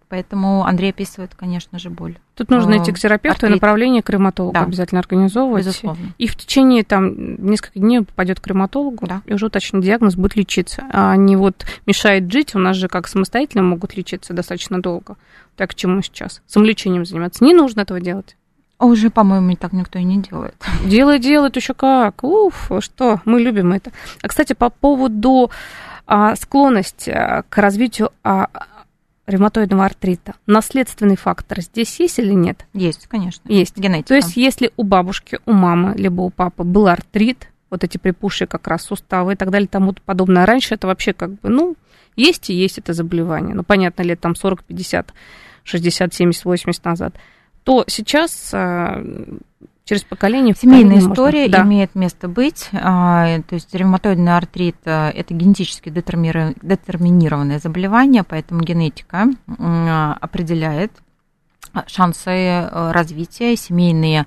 Поэтому 0.08 0.64
Андрей 0.64 0.90
описывает, 0.90 1.34
конечно 1.34 1.80
же, 1.80 1.90
боль. 1.90 2.16
Тут 2.36 2.48
нужно 2.48 2.78
идти 2.78 2.92
к 2.92 2.98
терапевту 2.98 3.46
Артрит. 3.46 3.50
и 3.50 3.54
направление 3.54 4.02
к 4.02 4.10
ревматологу 4.10 4.54
да. 4.54 4.62
обязательно 4.62 5.00
организовывать. 5.00 5.64
Безусловно. 5.64 6.14
И 6.18 6.28
в 6.28 6.36
течение 6.36 6.84
там 6.84 7.44
нескольких 7.44 7.82
дней 7.82 8.02
попадет 8.02 8.38
к 8.38 8.46
ревматологу 8.46 9.04
да. 9.04 9.22
и 9.26 9.34
уже 9.34 9.46
уточнит 9.46 9.82
диагноз, 9.82 10.14
будет 10.14 10.36
лечиться. 10.36 10.84
А 10.92 11.16
не 11.16 11.34
вот 11.34 11.66
мешает 11.86 12.30
жить, 12.30 12.54
у 12.54 12.58
нас 12.60 12.76
же 12.76 12.86
как 12.86 13.08
самостоятельно 13.08 13.64
могут 13.64 13.96
лечиться 13.96 14.32
достаточно 14.32 14.80
долго. 14.80 15.16
Так 15.56 15.70
к 15.70 15.74
чему 15.74 16.00
сейчас? 16.02 16.40
Самолечением 16.46 17.04
заниматься. 17.04 17.42
Не 17.42 17.54
нужно 17.54 17.80
этого 17.80 18.00
делать. 18.00 18.36
А 18.78 18.86
уже, 18.86 19.10
по-моему, 19.10 19.56
так 19.56 19.72
никто 19.72 19.98
и 19.98 20.04
не 20.04 20.20
делает. 20.20 20.54
Делает, 20.84 21.22
делает 21.22 21.56
еще 21.56 21.74
как. 21.74 22.22
Уф, 22.22 22.70
что, 22.80 23.22
мы 23.24 23.40
любим 23.40 23.72
это. 23.72 23.90
А, 24.22 24.28
кстати, 24.28 24.52
по 24.52 24.68
поводу 24.68 25.50
а, 26.06 26.36
склонности 26.36 27.10
а, 27.10 27.42
к 27.48 27.56
развитию 27.56 28.10
а, 28.22 28.48
ревматоидного 29.26 29.84
артрита, 29.84 30.34
наследственный 30.46 31.16
фактор 31.16 31.60
здесь 31.60 31.98
есть 31.98 32.18
или 32.18 32.32
нет? 32.32 32.66
Есть, 32.72 33.06
конечно. 33.06 33.48
Есть. 33.50 33.76
Генетика. 33.76 34.08
То 34.08 34.14
есть, 34.14 34.36
если 34.36 34.72
у 34.76 34.84
бабушки, 34.84 35.40
у 35.46 35.52
мамы, 35.52 35.94
либо 35.96 36.22
у 36.22 36.30
папы 36.30 36.62
был 36.62 36.86
артрит, 36.86 37.48
вот 37.70 37.82
эти 37.82 37.98
припухшие 37.98 38.46
как 38.46 38.66
раз 38.68 38.82
суставы 38.82 39.32
и 39.32 39.36
так 39.36 39.50
далее, 39.50 39.68
тому 39.68 39.94
подобное, 40.04 40.46
раньше 40.46 40.74
это 40.74 40.86
вообще 40.86 41.12
как 41.12 41.32
бы, 41.40 41.48
ну, 41.48 41.76
есть 42.14 42.48
и 42.50 42.54
есть 42.54 42.78
это 42.78 42.92
заболевание. 42.92 43.54
Ну, 43.54 43.62
понятно, 43.62 44.02
лет 44.02 44.20
там 44.20 44.34
40, 44.34 44.64
50, 44.64 45.12
60, 45.64 46.14
70, 46.14 46.44
80 46.44 46.84
назад. 46.84 47.14
То 47.64 47.84
сейчас 47.88 48.50
а, 48.54 49.04
через 49.86 50.02
поколение. 50.02 50.54
Семейная 50.54 50.98
история 50.98 51.48
можно. 51.48 51.62
имеет 51.62 51.94
место 51.94 52.28
быть. 52.28 52.68
А, 52.72 53.40
то 53.48 53.54
есть 53.54 53.74
ревматоидный 53.74 54.36
артрит 54.36 54.76
а,– 54.84 55.10
это 55.14 55.32
генетически 55.32 55.88
детерминированное 55.88 57.58
заболевание, 57.58 58.22
поэтому 58.24 58.60
генетика 58.60 59.28
определяет 60.20 60.92
шансы 61.86 62.30
э, 62.30 62.90
развития. 62.90 63.56
Семейные 63.56 64.26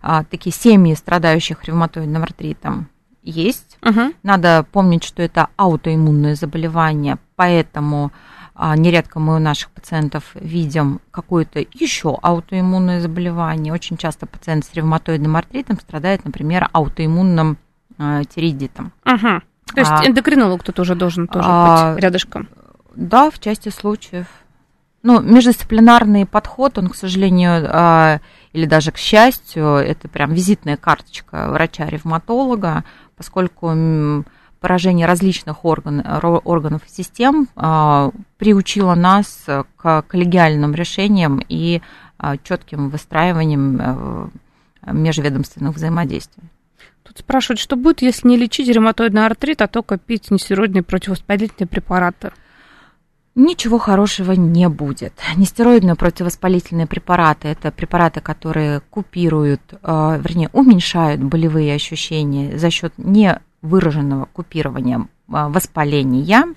а, 0.00 0.24
такие 0.24 0.52
семьи, 0.52 0.94
страдающих 0.94 1.64
ревматоидным 1.64 2.22
артритом, 2.22 2.88
есть. 3.22 3.78
Угу. 3.82 4.14
Надо 4.22 4.64
помнить, 4.70 5.04
что 5.04 5.22
это 5.22 5.48
аутоиммунное 5.56 6.34
заболевание, 6.34 7.18
поэтому 7.36 8.06
а, 8.06 8.33
нередко 8.56 9.18
мы 9.18 9.36
у 9.36 9.38
наших 9.38 9.70
пациентов 9.70 10.30
видим 10.34 11.00
какое-то 11.10 11.60
еще 11.72 12.18
аутоиммунное 12.22 13.00
заболевание. 13.00 13.72
Очень 13.72 13.96
часто 13.96 14.26
пациент 14.26 14.64
с 14.64 14.72
ревматоидным 14.74 15.36
артритом 15.36 15.78
страдает, 15.80 16.24
например, 16.24 16.68
аутоиммунным 16.72 17.58
э, 17.98 18.22
тиридитом. 18.32 18.92
Ага. 19.02 19.42
То 19.74 19.80
есть 19.80 19.90
а, 19.90 20.06
эндокринолог 20.06 20.62
тут 20.62 20.78
уже 20.78 20.94
должен 20.94 21.26
тоже 21.26 21.48
а, 21.50 21.94
быть 21.94 22.02
рядышком? 22.02 22.48
Да, 22.94 23.30
в 23.30 23.40
части 23.40 23.70
случаев. 23.70 24.26
Ну, 25.02 25.20
междисциплинарный 25.20 26.24
подход, 26.24 26.78
он, 26.78 26.88
к 26.88 26.94
сожалению, 26.94 27.66
а, 27.68 28.20
или 28.52 28.66
даже 28.66 28.92
к 28.92 28.98
счастью, 28.98 29.64
это 29.64 30.08
прям 30.08 30.32
визитная 30.32 30.76
карточка 30.76 31.48
врача-ревматолога, 31.50 32.84
поскольку 33.16 34.24
поражение 34.64 35.06
различных 35.06 35.66
орган, 35.66 36.02
органов 36.44 36.80
и 36.86 36.90
систем 36.90 37.48
а, 37.54 38.12
приучило 38.38 38.94
нас 38.94 39.44
к 39.76 40.02
коллегиальным 40.08 40.74
решениям 40.74 41.38
и 41.46 41.82
а, 42.16 42.38
четким 42.38 42.88
выстраиванием 42.88 43.78
э, 43.78 44.28
межведомственных 44.90 45.76
взаимодействий. 45.76 46.44
Тут 47.02 47.18
спрашивают, 47.18 47.60
что 47.60 47.76
будет, 47.76 48.00
если 48.00 48.26
не 48.26 48.38
лечить 48.38 48.68
ревматоидный 48.68 49.26
артрит, 49.26 49.60
а 49.60 49.68
только 49.68 49.98
пить 49.98 50.30
нестероидные 50.30 50.82
противовоспалительные 50.82 51.68
препараты? 51.68 52.32
Ничего 53.34 53.76
хорошего 53.76 54.32
не 54.32 54.70
будет. 54.70 55.12
Нестероидные 55.36 55.94
противовоспалительные 55.94 56.86
препараты– 56.86 57.48
это 57.48 57.70
препараты, 57.70 58.22
которые 58.22 58.80
купируют, 58.88 59.60
э, 59.72 60.20
вернее, 60.22 60.48
уменьшают 60.54 61.22
болевые 61.22 61.74
ощущения 61.74 62.56
за 62.56 62.70
счет 62.70 62.94
не 62.96 63.38
выраженного 63.64 64.26
купирования 64.26 65.08
а, 65.32 65.48
воспаления. 65.48 66.54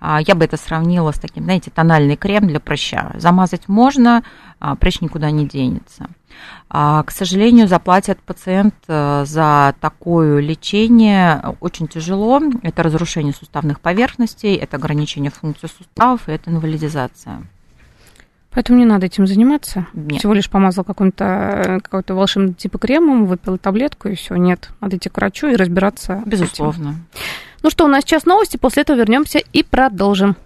А, 0.00 0.20
я 0.20 0.34
бы 0.34 0.44
это 0.44 0.56
сравнила 0.56 1.12
с 1.12 1.18
таким, 1.18 1.44
знаете, 1.44 1.70
тональный 1.70 2.16
крем 2.16 2.46
для 2.48 2.60
прыща. 2.60 3.12
Замазать 3.14 3.68
можно, 3.68 4.24
а, 4.58 4.74
прыщ 4.74 5.00
никуда 5.00 5.30
не 5.30 5.46
денется. 5.46 6.08
К 6.68 7.06
сожалению, 7.08 7.66
заплатит 7.66 8.20
пациент 8.20 8.74
э, 8.86 9.24
за 9.26 9.74
такое 9.80 10.40
лечение 10.40 11.56
очень 11.60 11.88
тяжело. 11.88 12.40
Это 12.62 12.84
разрушение 12.84 13.34
суставных 13.34 13.80
поверхностей, 13.80 14.54
это 14.54 14.76
ограничение 14.76 15.32
функции 15.32 15.66
суставов 15.66 16.28
и 16.28 16.32
это 16.32 16.50
инвалидизация. 16.50 17.42
Поэтому 18.52 18.78
не 18.78 18.84
надо 18.84 19.06
этим 19.06 19.26
заниматься. 19.26 19.86
Нет. 19.94 20.18
Всего 20.18 20.34
лишь 20.34 20.50
помазал 20.50 20.84
каким-то 20.84 21.80
какой-то 21.82 22.14
волшебный 22.14 22.54
типа 22.54 22.78
кремом, 22.78 23.26
выпил 23.26 23.58
таблетку 23.58 24.08
и 24.08 24.16
все. 24.16 24.34
Нет, 24.34 24.70
надо 24.80 24.96
идти 24.96 25.08
к 25.08 25.16
врачу 25.16 25.48
и 25.48 25.56
разбираться. 25.56 26.22
Безусловно. 26.26 26.96
Ну 27.62 27.70
что, 27.70 27.84
у 27.84 27.88
нас 27.88 28.02
сейчас 28.02 28.24
новости, 28.24 28.56
после 28.56 28.82
этого 28.82 28.96
вернемся 28.96 29.38
и 29.38 29.62
продолжим. 29.62 30.36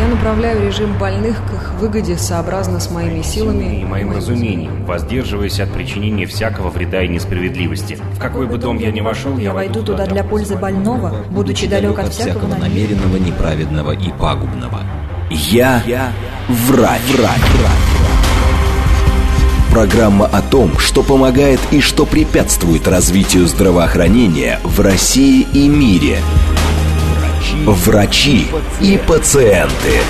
Я 0.00 0.08
направляю 0.08 0.66
режим 0.66 0.98
больных 0.98 1.36
к 1.48 1.54
их 1.54 1.74
выгоде 1.74 2.16
сообразно 2.16 2.80
с 2.80 2.90
моими 2.90 3.22
силами 3.22 3.80
и 3.80 3.84
моим 3.84 4.12
разумением, 4.12 4.84
воздерживаясь 4.86 5.60
от 5.60 5.72
причинения 5.72 6.26
всякого 6.26 6.70
вреда 6.70 7.02
и 7.02 7.08
несправедливости. 7.08 7.98
В 8.14 8.18
какой 8.18 8.46
бы 8.48 8.58
дом 8.58 8.78
я 8.78 8.90
ни 8.90 9.00
вошел, 9.00 9.38
я 9.38 9.52
войду 9.52 9.84
туда 9.84 10.06
для 10.06 10.24
пользы 10.24 10.56
больного, 10.56 11.24
будучи 11.30 11.68
далек 11.68 11.96
от 11.98 12.12
всякого 12.12 12.56
намеренного, 12.56 13.18
неправедного 13.18 13.92
и 13.92 14.10
пагубного. 14.18 14.80
Я, 15.30 15.82
Я 15.86 16.12
врач. 16.48 17.00
врач. 17.12 17.40
Программа 19.70 20.26
о 20.26 20.40
том, 20.40 20.78
что 20.78 21.02
помогает 21.02 21.58
и 21.70 21.80
что 21.80 22.06
препятствует 22.06 22.86
развитию 22.86 23.46
здравоохранения 23.46 24.60
в 24.62 24.80
России 24.80 25.46
и 25.52 25.68
мире. 25.68 26.18
Врачи, 27.66 28.46
и 28.80 28.98
пациенты. 28.98 30.00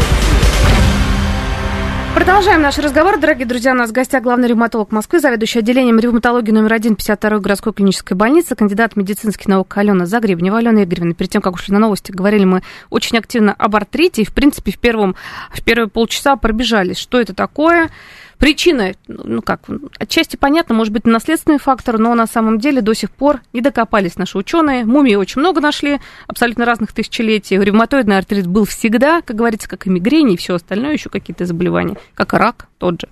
Продолжаем 2.14 2.62
наш 2.62 2.79
разговор. 2.79 3.18
Дорогие 3.18 3.44
друзья, 3.44 3.72
у 3.72 3.74
нас 3.74 3.90
в 3.90 3.92
гостях 3.92 4.22
главный 4.22 4.46
ревматолог 4.46 4.92
Москвы, 4.92 5.18
заведующий 5.18 5.59
отделением 5.59 5.98
ревматологии 5.98 6.53
номер 6.53 6.74
один 6.74 6.94
52 6.94 7.40
городской 7.40 7.72
клинической 7.72 8.16
больницы, 8.16 8.55
кандидат 8.55 8.94
медицинских 8.94 9.48
наук 9.48 9.77
Алена 9.77 10.07
Загребнева. 10.07 10.59
Алена 10.59 10.85
Игоревна, 10.85 11.14
перед 11.14 11.33
тем, 11.33 11.42
как 11.42 11.55
ушли 11.55 11.74
на 11.74 11.81
новости, 11.81 12.12
говорили 12.12 12.44
мы 12.44 12.62
очень 12.88 13.18
активно 13.18 13.53
об 13.53 13.74
артрите. 13.74 14.22
И, 14.22 14.24
в 14.24 14.33
принципе, 14.33 14.70
в, 14.70 14.79
первом, 14.79 15.16
в 15.50 15.61
первые 15.64 15.88
полчаса 15.88 16.37
пробежались, 16.37 16.98
что 16.98 17.20
это 17.20 17.35
такое, 17.35 17.90
Причина, 18.38 18.92
ну 19.07 19.42
как, 19.42 19.62
отчасти 19.99 20.37
понятно, 20.37 20.75
может 20.75 20.92
быть, 20.92 21.07
наследственный 21.07 21.59
фактор, 21.59 21.99
но 21.99 22.14
на 22.14 22.27
самом 22.27 22.59
деле 22.59 22.81
до 22.81 22.94
сих 22.94 23.11
пор 23.11 23.40
не 23.53 23.61
докопались 23.61 24.16
наши 24.16 24.37
ученые. 24.37 24.85
Мумии 24.85 25.14
очень 25.14 25.40
много 25.40 25.61
нашли, 25.61 26.01
абсолютно 26.27 26.64
разных 26.64 26.92
тысячелетий. 26.92 27.59
Ревматоидный 27.59 28.18
артрит 28.18 28.47
был 28.47 28.64
всегда, 28.64 29.23
как 29.23 29.37
говорится, 29.37 29.68
как 29.68 29.87
и 29.87 29.90
мигрень, 29.90 30.33
и 30.33 30.37
все 30.37 30.55
остальное, 30.55 30.92
еще 30.92 31.11
какие-то 31.11 31.47
заболевания, 31.47 31.97
как 32.14 32.33
рак 32.33 32.68
тот 32.79 33.01
же. 33.01 33.09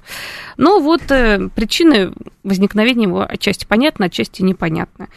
Но 0.56 0.80
вот 0.80 1.02
э, 1.10 1.48
причины 1.54 2.12
возникновения 2.42 3.04
его 3.04 3.24
отчасти 3.28 3.64
понятны, 3.64 4.04
отчасти 4.04 4.42
непонятны. 4.42 5.08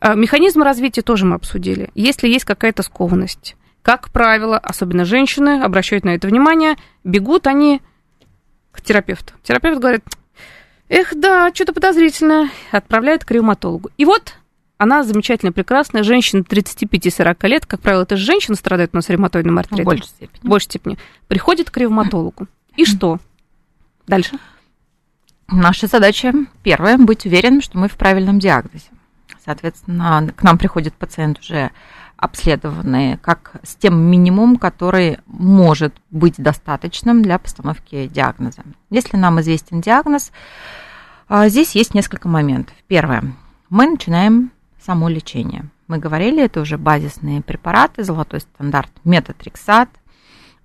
А 0.00 0.14
механизм 0.14 0.62
развития 0.62 1.02
тоже 1.02 1.24
мы 1.24 1.36
обсудили. 1.36 1.90
Если 1.94 2.28
есть 2.28 2.44
какая-то 2.44 2.82
скованность, 2.82 3.56
как 3.82 4.10
правило, 4.10 4.58
особенно 4.58 5.04
женщины 5.04 5.62
обращают 5.62 6.04
на 6.04 6.14
это 6.14 6.26
внимание, 6.26 6.76
бегут 7.04 7.46
они 7.46 7.80
терапевту. 8.86 9.34
Терапевт 9.42 9.78
говорит, 9.78 10.04
эх, 10.88 11.12
да, 11.14 11.50
что-то 11.52 11.72
подозрительно, 11.72 12.50
отправляет 12.70 13.24
к 13.24 13.30
ревматологу. 13.30 13.90
И 13.98 14.04
вот 14.04 14.34
она 14.78 15.02
замечательная, 15.02 15.52
прекрасная 15.52 16.02
женщина 16.02 16.40
35-40 16.40 17.48
лет, 17.48 17.66
как 17.66 17.80
правило, 17.80 18.02
это 18.02 18.16
же 18.16 18.24
женщина 18.24 18.56
страдает 18.56 18.90
у 18.92 18.96
нас 18.96 19.08
ревматоидным 19.08 19.58
артритом. 19.58 19.84
В 19.84 19.86
большей 19.86 20.06
степени. 20.06 20.40
В 20.40 20.44
большей 20.44 20.64
степени. 20.64 20.98
Приходит 21.28 21.70
к 21.70 21.76
ревматологу. 21.76 22.46
И 22.76 22.84
что? 22.84 23.18
Дальше. 24.06 24.38
Наша 25.48 25.86
задача, 25.86 26.32
первая, 26.62 26.98
быть 26.98 27.24
уверенным, 27.24 27.62
что 27.62 27.78
мы 27.78 27.88
в 27.88 27.96
правильном 27.96 28.38
диагнозе. 28.38 28.86
Соответственно, 29.44 30.28
к 30.36 30.42
нам 30.42 30.58
приходит 30.58 30.94
пациент 30.94 31.38
уже 31.38 31.70
обследованные, 32.16 33.18
как 33.18 33.56
с 33.62 33.74
тем 33.76 33.98
минимум, 33.98 34.56
который 34.56 35.18
может 35.26 35.94
быть 36.10 36.36
достаточным 36.38 37.22
для 37.22 37.38
постановки 37.38 38.06
диагноза. 38.06 38.62
Если 38.90 39.16
нам 39.16 39.40
известен 39.40 39.80
диагноз, 39.80 40.32
а, 41.28 41.48
здесь 41.48 41.74
есть 41.74 41.94
несколько 41.94 42.28
моментов. 42.28 42.74
Первое. 42.86 43.22
Мы 43.68 43.86
начинаем 43.86 44.50
само 44.80 45.08
лечение. 45.08 45.64
Мы 45.88 45.98
говорили, 45.98 46.42
это 46.42 46.60
уже 46.60 46.78
базисные 46.78 47.42
препараты, 47.42 48.02
золотой 48.02 48.40
стандарт 48.40 48.90
метатрексат. 49.04 49.88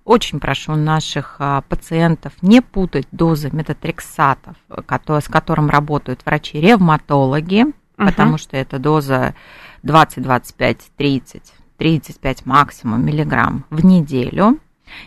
Очень 0.04 0.40
прошу 0.40 0.74
наших 0.74 1.36
а, 1.38 1.62
пациентов 1.62 2.32
не 2.42 2.60
путать 2.60 3.06
дозы 3.12 3.50
метатрексатов, 3.52 4.56
с 4.68 5.28
которым 5.28 5.68
работают 5.70 6.22
врачи-ревматологи, 6.24 7.66
uh-huh. 7.66 8.06
потому 8.06 8.38
что 8.38 8.56
это 8.56 8.78
доза 8.78 9.34
20, 9.82 10.22
25, 10.22 10.90
30, 10.96 11.54
35 11.76 12.46
максимум 12.46 13.04
миллиграмм 13.04 13.64
в 13.70 13.84
неделю. 13.84 14.58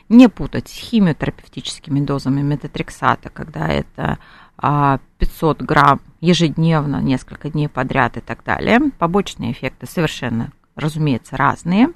Не 0.09 0.29
путать 0.29 0.67
с 0.67 0.73
химиотерапевтическими 0.73 1.99
дозами 1.99 2.41
метатрексата, 2.41 3.29
когда 3.29 3.67
это 3.67 4.17
500 4.57 5.61
а, 5.61 5.63
грамм 5.63 6.01
ежедневно, 6.21 7.01
несколько 7.01 7.49
дней 7.49 7.69
подряд 7.69 8.17
и 8.17 8.21
так 8.21 8.43
далее. 8.43 8.79
Побочные 8.97 9.51
эффекты 9.51 9.85
совершенно, 9.85 10.51
разумеется, 10.75 11.37
разные. 11.37 11.89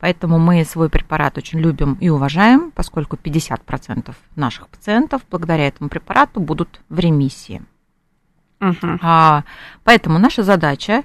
Поэтому 0.00 0.38
мы 0.38 0.64
свой 0.64 0.90
препарат 0.90 1.38
очень 1.38 1.60
любим 1.60 1.94
и 1.94 2.08
уважаем, 2.08 2.72
поскольку 2.72 3.16
50% 3.16 4.14
наших 4.36 4.68
пациентов 4.68 5.22
благодаря 5.30 5.68
этому 5.68 5.88
препарату 5.88 6.40
будут 6.40 6.80
в 6.88 6.98
ремиссии. 6.98 7.62
Uh-huh. 8.60 8.98
А, 9.02 9.44
поэтому 9.84 10.18
наша 10.18 10.42
задача 10.42 11.02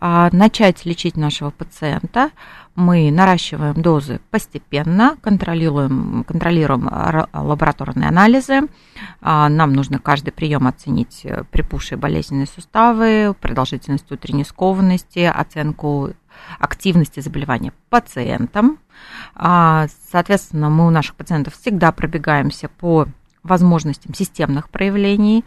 начать 0.00 0.84
лечить 0.84 1.16
нашего 1.16 1.50
пациента. 1.50 2.30
Мы 2.74 3.10
наращиваем 3.10 3.80
дозы 3.80 4.20
постепенно, 4.30 5.16
контролируем, 5.22 6.24
контролируем 6.24 6.88
лабораторные 7.32 8.08
анализы. 8.08 8.62
А, 9.22 9.48
нам 9.48 9.72
нужно 9.72 9.98
каждый 9.98 10.32
прием 10.32 10.66
оценить 10.66 11.26
припухшие 11.50 11.96
болезненные 11.96 12.46
суставы, 12.46 13.34
продолжительность 13.40 14.12
утренней 14.12 14.44
скованности, 14.44 15.20
оценку 15.20 16.10
активности 16.58 17.20
заболевания 17.20 17.72
пациентам. 17.88 18.78
А, 19.34 19.86
соответственно, 20.10 20.70
мы 20.70 20.86
у 20.86 20.90
наших 20.90 21.14
пациентов 21.14 21.54
всегда 21.54 21.92
пробегаемся 21.92 22.68
по 22.68 23.06
возможностям 23.42 24.14
системных 24.14 24.68
проявлений, 24.70 25.44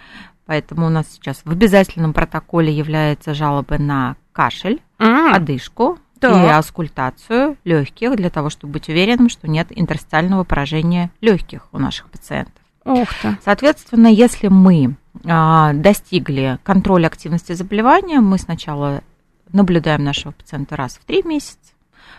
Поэтому 0.50 0.88
у 0.88 0.90
нас 0.90 1.06
сейчас 1.12 1.42
в 1.46 1.52
обязательном 1.52 2.12
протоколе 2.12 2.74
является 2.74 3.36
жалобы 3.36 3.78
на 3.78 4.16
кашель, 4.32 4.82
mm. 4.98 5.36
одышку 5.36 6.00
так. 6.20 6.36
и 6.44 6.50
аскультацию 6.50 7.56
легких 7.66 8.16
для 8.16 8.32
того, 8.32 8.50
чтобы 8.50 8.74
быть 8.74 8.90
уверенным, 8.90 9.30
что 9.30 9.48
нет 9.48 9.68
интерстициального 9.70 10.44
поражения 10.44 11.12
легких 11.22 11.68
у 11.72 11.78
наших 11.78 12.10
пациентов. 12.10 12.64
Ух 12.84 13.08
ты. 13.22 13.38
Соответственно, 13.46 14.08
если 14.08 14.48
мы 14.48 14.96
а, 15.24 15.72
достигли 15.74 16.58
контроля 16.64 17.06
активности 17.06 17.52
заболевания, 17.52 18.20
мы 18.20 18.40
сначала 18.40 19.04
наблюдаем 19.54 20.04
нашего 20.04 20.32
пациента 20.32 20.76
раз 20.76 20.94
в 20.94 21.06
3 21.06 21.26
месяца, 21.26 21.74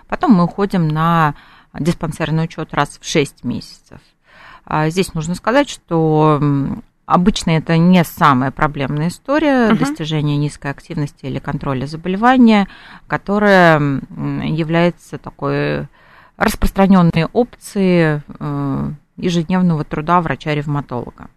потом 0.07 0.35
мы 0.35 0.45
уходим 0.45 0.87
на 0.87 1.35
диспансерный 1.75 2.45
учет 2.45 2.75
раз 2.75 2.97
в 3.01 3.05
6 3.05 3.43
месяцев. 3.43 3.99
А, 4.65 4.89
здесь 4.89 5.15
нужно 5.15 5.35
сказать, 5.35 5.69
что 5.69 6.41
Обычно 7.11 7.51
это 7.51 7.77
не 7.77 8.05
самая 8.05 8.53
проблемная 8.53 9.09
история 9.09 9.71
uh-huh. 9.71 9.77
достижения 9.77 10.37
низкой 10.37 10.71
активности 10.71 11.27
или 11.27 11.41
контроля 11.41 11.87
заболевания, 11.87 12.69
которая 13.09 13.81
является 13.81 15.19
такой 15.19 15.89
распространенной 16.37 17.25
опцией 17.33 18.23
э, 18.39 18.91
ежедневного 19.17 19.83
труда 19.83 20.21
врача-ревматолога. 20.21 21.31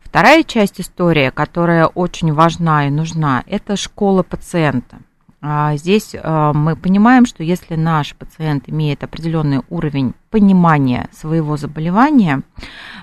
Вторая 0.00 0.42
часть 0.42 0.78
истории, 0.78 1.30
которая 1.30 1.86
очень 1.86 2.34
важна 2.34 2.86
и 2.86 2.90
нужна, 2.90 3.44
это 3.46 3.76
школа 3.76 4.22
пациента. 4.22 4.98
А 5.40 5.76
здесь 5.76 6.14
а, 6.14 6.52
мы 6.52 6.74
понимаем, 6.74 7.26
что 7.26 7.42
если 7.42 7.76
наш 7.76 8.14
пациент 8.14 8.64
имеет 8.68 9.04
определенный 9.04 9.60
уровень 9.68 10.14
понимания 10.30 11.08
своего 11.12 11.56
заболевания, 11.56 12.42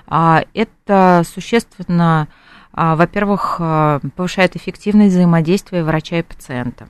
а, 0.06 0.44
это 0.54 1.22
существенно, 1.26 2.28
во-первых, 2.72 3.56
повышает 4.16 4.54
эффективность 4.54 5.14
взаимодействия 5.14 5.82
врача 5.82 6.18
и 6.18 6.22
пациента 6.22 6.88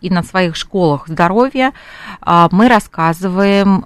и 0.00 0.10
на 0.10 0.22
своих 0.22 0.56
школах 0.56 1.08
здоровья 1.08 1.72
мы 2.24 2.68
рассказываем 2.68 3.84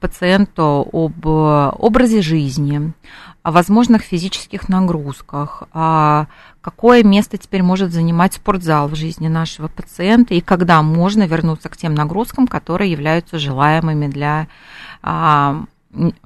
пациенту 0.00 0.88
об 0.92 1.26
образе 1.26 2.22
жизни, 2.22 2.92
о 3.42 3.50
возможных 3.50 4.02
физических 4.02 4.68
нагрузках, 4.68 5.64
какое 6.60 7.02
место 7.02 7.38
теперь 7.38 7.62
может 7.62 7.92
занимать 7.92 8.34
спортзал 8.34 8.88
в 8.88 8.94
жизни 8.94 9.28
нашего 9.28 9.68
пациента 9.68 10.34
и 10.34 10.40
когда 10.40 10.82
можно 10.82 11.26
вернуться 11.26 11.68
к 11.68 11.76
тем 11.76 11.94
нагрузкам, 11.94 12.46
которые 12.46 12.92
являются 12.92 13.38
желаемыми 13.38 14.08
для 14.08 14.46
а, 15.02 15.64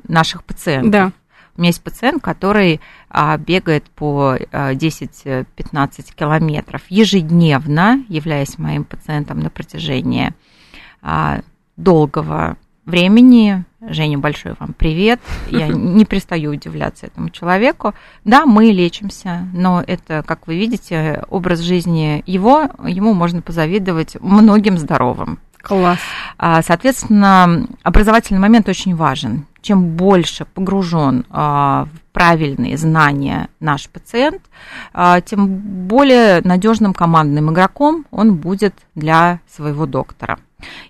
наших 0.09 0.45
пациентов. 0.45 0.91
Да. 0.91 1.13
У 1.57 1.61
меня 1.61 1.69
есть 1.69 1.83
пациент, 1.83 2.23
который 2.23 2.81
а, 3.09 3.37
бегает 3.39 3.85
по 3.91 4.37
10-15 4.37 5.45
а, 5.73 5.87
километров 6.17 6.83
ежедневно, 6.89 8.05
являясь 8.09 8.59
моим 8.59 8.85
пациентом 8.85 9.39
на 9.41 9.51
протяжении 9.51 10.33
а, 11.01 11.43
долгого 11.77 12.57
времени. 12.87 13.65
Женя, 13.81 14.19
большой 14.19 14.55
вам 14.59 14.73
привет. 14.73 15.21
Я 15.51 15.69
не 15.73 16.05
перестаю 16.05 16.53
удивляться 16.53 17.07
этому 17.07 17.31
человеку. 17.31 17.95
Да, 18.25 18.47
мы 18.47 18.67
лечимся, 18.67 19.47
но 19.53 19.83
это, 19.87 20.25
как 20.27 20.47
вы 20.47 20.59
видите, 20.59 21.23
образ 21.29 21.61
жизни 21.61 22.23
его, 22.27 22.69
ему 22.85 23.15
можно 23.15 23.43
позавидовать 23.43 24.17
многим 24.21 24.79
здоровым. 24.79 25.39
Класс. 25.65 25.99
А, 26.37 26.63
соответственно, 26.63 27.67
образовательный 27.83 28.41
момент 28.41 28.69
очень 28.69 28.95
важен. 28.95 29.47
Чем 29.63 29.97
больше 29.97 30.45
погружен 30.45 31.25
а, 31.31 31.87
в 31.87 32.13
правильные 32.13 32.77
знания 32.77 33.49
наш 33.61 33.89
пациент, 33.89 34.43
а, 34.93 35.23
тем 35.23 35.47
более 35.89 36.43
надежным 36.43 36.93
командным 36.93 37.51
игроком 37.51 38.05
он 38.11 38.37
будет 38.37 38.75
для 38.95 39.41
своего 39.49 39.87
доктора. 39.87 40.39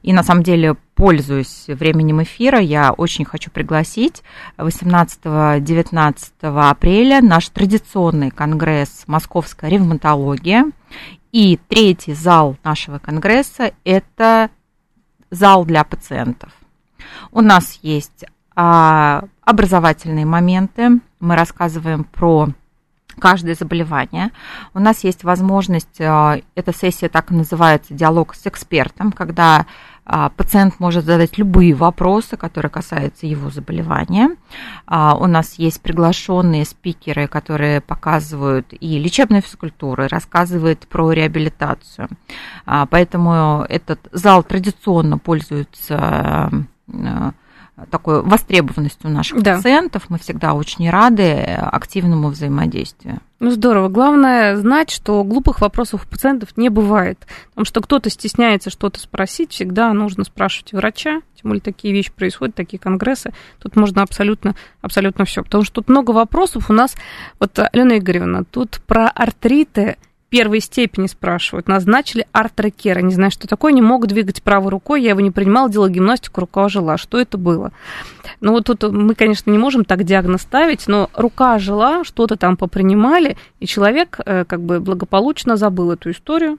И 0.02 0.12
на 0.12 0.22
самом 0.22 0.42
деле, 0.42 0.74
пользуясь 0.96 1.64
временем 1.68 2.22
эфира, 2.22 2.58
я 2.58 2.92
очень 2.92 3.24
хочу 3.24 3.50
пригласить 3.50 4.22
18-19 4.58 6.16
апреля 6.42 7.20
наш 7.20 7.48
традиционный 7.48 8.30
конгресс 8.30 9.04
«Московская 9.06 9.70
ревматология». 9.70 10.66
И 11.32 11.58
третий 11.68 12.14
зал 12.14 12.56
нашего 12.62 12.98
конгресса– 12.98 13.72
это 13.84 14.50
зал 15.34 15.64
для 15.64 15.84
пациентов. 15.84 16.52
У 17.32 17.40
нас 17.40 17.78
есть 17.82 18.24
образовательные 18.54 20.24
моменты, 20.24 21.00
мы 21.18 21.34
рассказываем 21.36 22.04
про 22.04 22.50
каждое 23.18 23.54
заболевание. 23.54 24.30
У 24.74 24.80
нас 24.80 25.04
есть 25.04 25.24
возможность, 25.24 25.98
эта 25.98 26.72
сессия 26.72 27.08
так 27.08 27.30
и 27.30 27.34
называется, 27.34 27.94
диалог 27.94 28.34
с 28.34 28.46
экспертом, 28.46 29.12
когда 29.12 29.60
а, 29.60 29.66
пациент 30.36 30.80
может 30.80 31.04
задать 31.04 31.38
любые 31.38 31.74
вопросы, 31.74 32.36
которые 32.36 32.70
касаются 32.70 33.26
его 33.26 33.50
заболевания. 33.50 34.36
А, 34.86 35.16
у 35.16 35.26
нас 35.26 35.54
есть 35.54 35.80
приглашенные 35.80 36.64
спикеры, 36.64 37.26
которые 37.26 37.80
показывают 37.80 38.66
и 38.72 38.98
лечебную 38.98 39.42
физкультуру, 39.42 40.04
и 40.04 40.08
рассказывают 40.08 40.86
про 40.88 41.12
реабилитацию. 41.12 42.08
А, 42.66 42.86
поэтому 42.86 43.64
этот 43.68 44.00
зал 44.12 44.42
традиционно 44.42 45.18
пользуется 45.18 46.50
такой 47.90 48.22
востребованностью 48.22 49.10
наших 49.10 49.42
да. 49.42 49.56
пациентов. 49.56 50.04
Мы 50.08 50.18
всегда 50.18 50.54
очень 50.54 50.88
рады 50.88 51.32
активному 51.32 52.28
взаимодействию. 52.28 53.18
Ну, 53.40 53.50
здорово. 53.50 53.88
Главное 53.88 54.56
знать, 54.56 54.90
что 54.90 55.22
глупых 55.24 55.60
вопросов 55.60 56.04
у 56.04 56.08
пациентов 56.08 56.56
не 56.56 56.68
бывает. 56.68 57.26
Потому 57.50 57.64
что 57.64 57.80
кто-то 57.80 58.10
стесняется 58.10 58.70
что-то 58.70 59.00
спросить, 59.00 59.50
всегда 59.50 59.92
нужно 59.92 60.24
спрашивать 60.24 60.72
врача. 60.72 61.20
Тем 61.34 61.50
более 61.50 61.60
такие 61.60 61.92
вещи 61.92 62.12
происходят, 62.12 62.54
такие 62.54 62.78
конгрессы. 62.78 63.32
Тут 63.58 63.74
можно 63.76 64.02
абсолютно, 64.02 64.54
абсолютно 64.80 65.24
все. 65.24 65.42
Потому 65.42 65.64
что 65.64 65.74
тут 65.74 65.88
много 65.88 66.12
вопросов 66.12 66.70
у 66.70 66.72
нас. 66.72 66.94
Вот, 67.40 67.58
Алена 67.72 67.98
Игоревна, 67.98 68.44
тут 68.44 68.80
про 68.86 69.08
артриты 69.08 69.96
первой 70.34 70.58
степени 70.58 71.06
спрашивают. 71.06 71.68
Назначили 71.68 72.26
артрокера. 72.32 72.98
Не 72.98 73.14
знаю, 73.14 73.30
что 73.30 73.46
такое. 73.46 73.72
Не 73.72 73.82
могут 73.82 74.10
двигать 74.10 74.42
правой 74.42 74.70
рукой. 74.70 75.00
Я 75.00 75.10
его 75.10 75.20
не 75.20 75.30
принимала, 75.30 75.70
делала 75.70 75.88
гимнастику, 75.88 76.40
рука 76.40 76.64
ожила. 76.64 76.98
Что 76.98 77.20
это 77.20 77.38
было? 77.38 77.70
Ну, 78.40 78.50
вот 78.50 78.64
тут 78.64 78.82
мы, 78.82 79.14
конечно, 79.14 79.48
не 79.52 79.58
можем 79.58 79.84
так 79.84 80.02
диагноз 80.02 80.42
ставить, 80.42 80.88
но 80.88 81.08
рука 81.14 81.54
ожила, 81.54 82.02
что-то 82.02 82.36
там 82.36 82.56
попринимали, 82.56 83.36
и 83.60 83.66
человек 83.66 84.18
э, 84.26 84.44
как 84.44 84.60
бы 84.60 84.80
благополучно 84.80 85.56
забыл 85.56 85.92
эту 85.92 86.10
историю. 86.10 86.58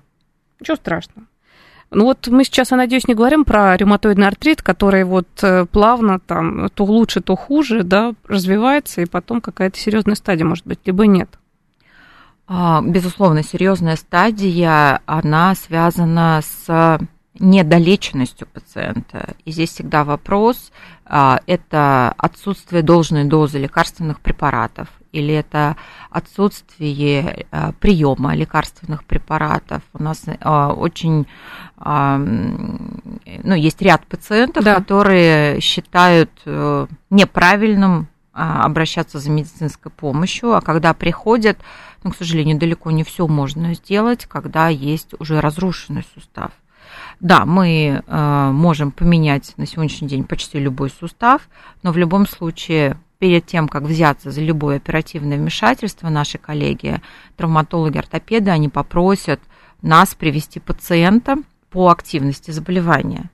Ничего 0.61 0.77
страшного. 0.77 1.27
Ну 1.91 2.05
вот 2.05 2.29
мы 2.29 2.45
сейчас, 2.45 2.71
я 2.71 2.77
надеюсь, 2.77 3.09
не 3.09 3.13
говорим 3.13 3.43
про 3.43 3.75
ревматоидный 3.75 4.27
артрит, 4.27 4.61
который 4.61 5.03
вот 5.03 5.27
э, 5.41 5.65
плавно 5.65 6.21
там 6.21 6.69
то 6.69 6.85
лучше, 6.85 7.19
то 7.19 7.35
хуже, 7.35 7.83
да, 7.83 8.13
развивается, 8.25 9.01
и 9.01 9.05
потом 9.05 9.41
какая-то 9.41 9.77
серьезная 9.77 10.15
стадия 10.15 10.45
может 10.45 10.65
быть, 10.65 10.79
либо 10.85 11.05
нет. 11.05 11.29
А, 12.47 12.81
безусловно, 12.81 13.43
серьезная 13.43 13.95
стадия, 13.95 15.01
она 15.05 15.55
связана 15.55 16.41
с 16.43 16.99
недолеченностью 17.39 18.47
пациента. 18.47 19.35
И 19.43 19.51
здесь 19.51 19.71
всегда 19.71 20.03
вопрос, 20.03 20.71
а, 21.05 21.39
это 21.47 22.13
отсутствие 22.17 22.81
должной 22.81 23.25
дозы 23.25 23.57
лекарственных 23.57 24.21
препаратов 24.21 24.87
или 25.11 25.33
это 25.33 25.75
отсутствие 26.09 27.45
а, 27.51 27.71
приема 27.79 28.35
лекарственных 28.35 29.03
препаратов. 29.05 29.81
У 29.93 30.03
нас 30.03 30.23
очень, 30.45 31.25
ну, 31.77 33.55
есть 33.55 33.81
ряд 33.81 34.05
пациентов, 34.05 34.63
да. 34.63 34.75
которые 34.75 35.59
считают 35.61 36.31
э, 36.45 36.87
неправильным 37.09 38.07
обращаться 38.33 39.19
за 39.19 39.31
медицинской 39.31 39.91
помощью, 39.91 40.55
а 40.55 40.61
когда 40.61 40.93
приходят, 40.93 41.57
но, 42.05 42.11
к 42.11 42.15
сожалению, 42.15 42.59
далеко 42.59 42.91
не 42.91 43.03
все 43.03 43.27
можно 43.27 43.73
сделать, 43.73 44.27
когда 44.27 44.69
есть 44.69 45.15
уже 45.17 45.41
разрушенный 45.41 46.05
сустав. 46.13 46.51
Да, 47.19 47.45
мы 47.45 48.03
э, 48.05 48.49
можем 48.51 48.91
поменять 48.91 49.53
на 49.57 49.65
сегодняшний 49.65 50.07
день 50.07 50.23
почти 50.23 50.59
любой 50.59 50.91
сустав, 50.91 51.49
но 51.81 51.91
в 51.91 51.97
любом 51.97 52.27
случае 52.27 52.97
перед 53.17 53.47
тем, 53.47 53.67
как 53.67 53.83
взяться 53.83 54.29
за 54.29 54.41
любое 54.41 54.77
оперативное 54.77 55.37
вмешательство, 55.37 56.09
наши 56.09 56.37
коллеги, 56.37 57.01
травматологи, 57.37 57.97
ортопеды, 57.97 58.51
они 58.51 58.69
попросят 58.69 59.39
нас 59.81 60.13
привести 60.13 60.59
пациента 60.59 61.37
по 61.71 61.89
активности 61.89 62.51
заболевания. 62.51 63.31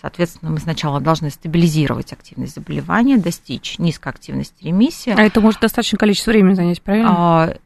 Соответственно, 0.00 0.50
мы 0.50 0.60
сначала 0.60 0.98
должны 0.98 1.28
стабилизировать 1.28 2.12
активность 2.14 2.54
заболевания, 2.54 3.18
достичь 3.18 3.78
низкой 3.78 4.08
активности 4.08 4.64
ремиссии. 4.64 5.14
А 5.14 5.22
это 5.22 5.42
может 5.42 5.60
достаточно 5.60 5.98
количество 5.98 6.30
времени 6.30 6.54
занять, 6.54 6.80
правильно? 6.80 7.58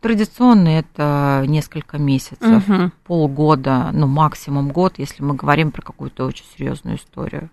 Традиционно 0.00 0.68
это 0.68 1.44
несколько 1.46 1.98
месяцев, 1.98 2.68
угу. 2.68 2.90
полгода, 3.04 3.90
ну 3.92 4.06
максимум 4.06 4.70
год, 4.70 4.94
если 4.98 5.22
мы 5.22 5.34
говорим 5.34 5.70
про 5.70 5.82
какую-то 5.82 6.24
очень 6.24 6.46
серьезную 6.56 6.96
историю. 6.96 7.50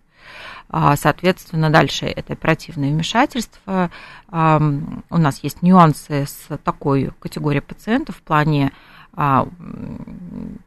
А, 0.70 0.96
соответственно, 0.96 1.70
дальше 1.70 2.06
это 2.06 2.34
оперативное 2.34 2.90
вмешательство. 2.90 3.92
У 4.32 5.18
нас 5.18 5.44
есть 5.44 5.62
нюансы 5.62 6.26
с 6.26 6.58
такой 6.64 7.12
категорией 7.20 7.62
пациентов 7.62 8.18
в 8.18 8.22
плане 8.22 8.72
а, 9.16 9.48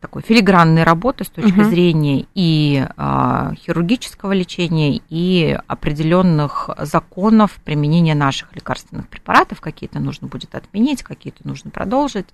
такой 0.00 0.22
филигранной 0.22 0.84
работы 0.84 1.24
с 1.24 1.28
точки 1.28 1.60
угу. 1.60 1.64
зрения 1.64 2.26
и 2.34 2.86
а, 2.96 3.52
хирургического 3.54 4.32
лечения, 4.32 5.00
и 5.08 5.58
определенных 5.66 6.70
законов 6.78 7.58
применения 7.64 8.14
наших 8.14 8.54
лекарственных 8.54 9.08
препаратов. 9.08 9.60
Какие-то 9.60 9.98
нужно 9.98 10.28
будет 10.28 10.54
отменить, 10.54 11.02
какие-то 11.02 11.46
нужно 11.46 11.70
продолжить. 11.70 12.26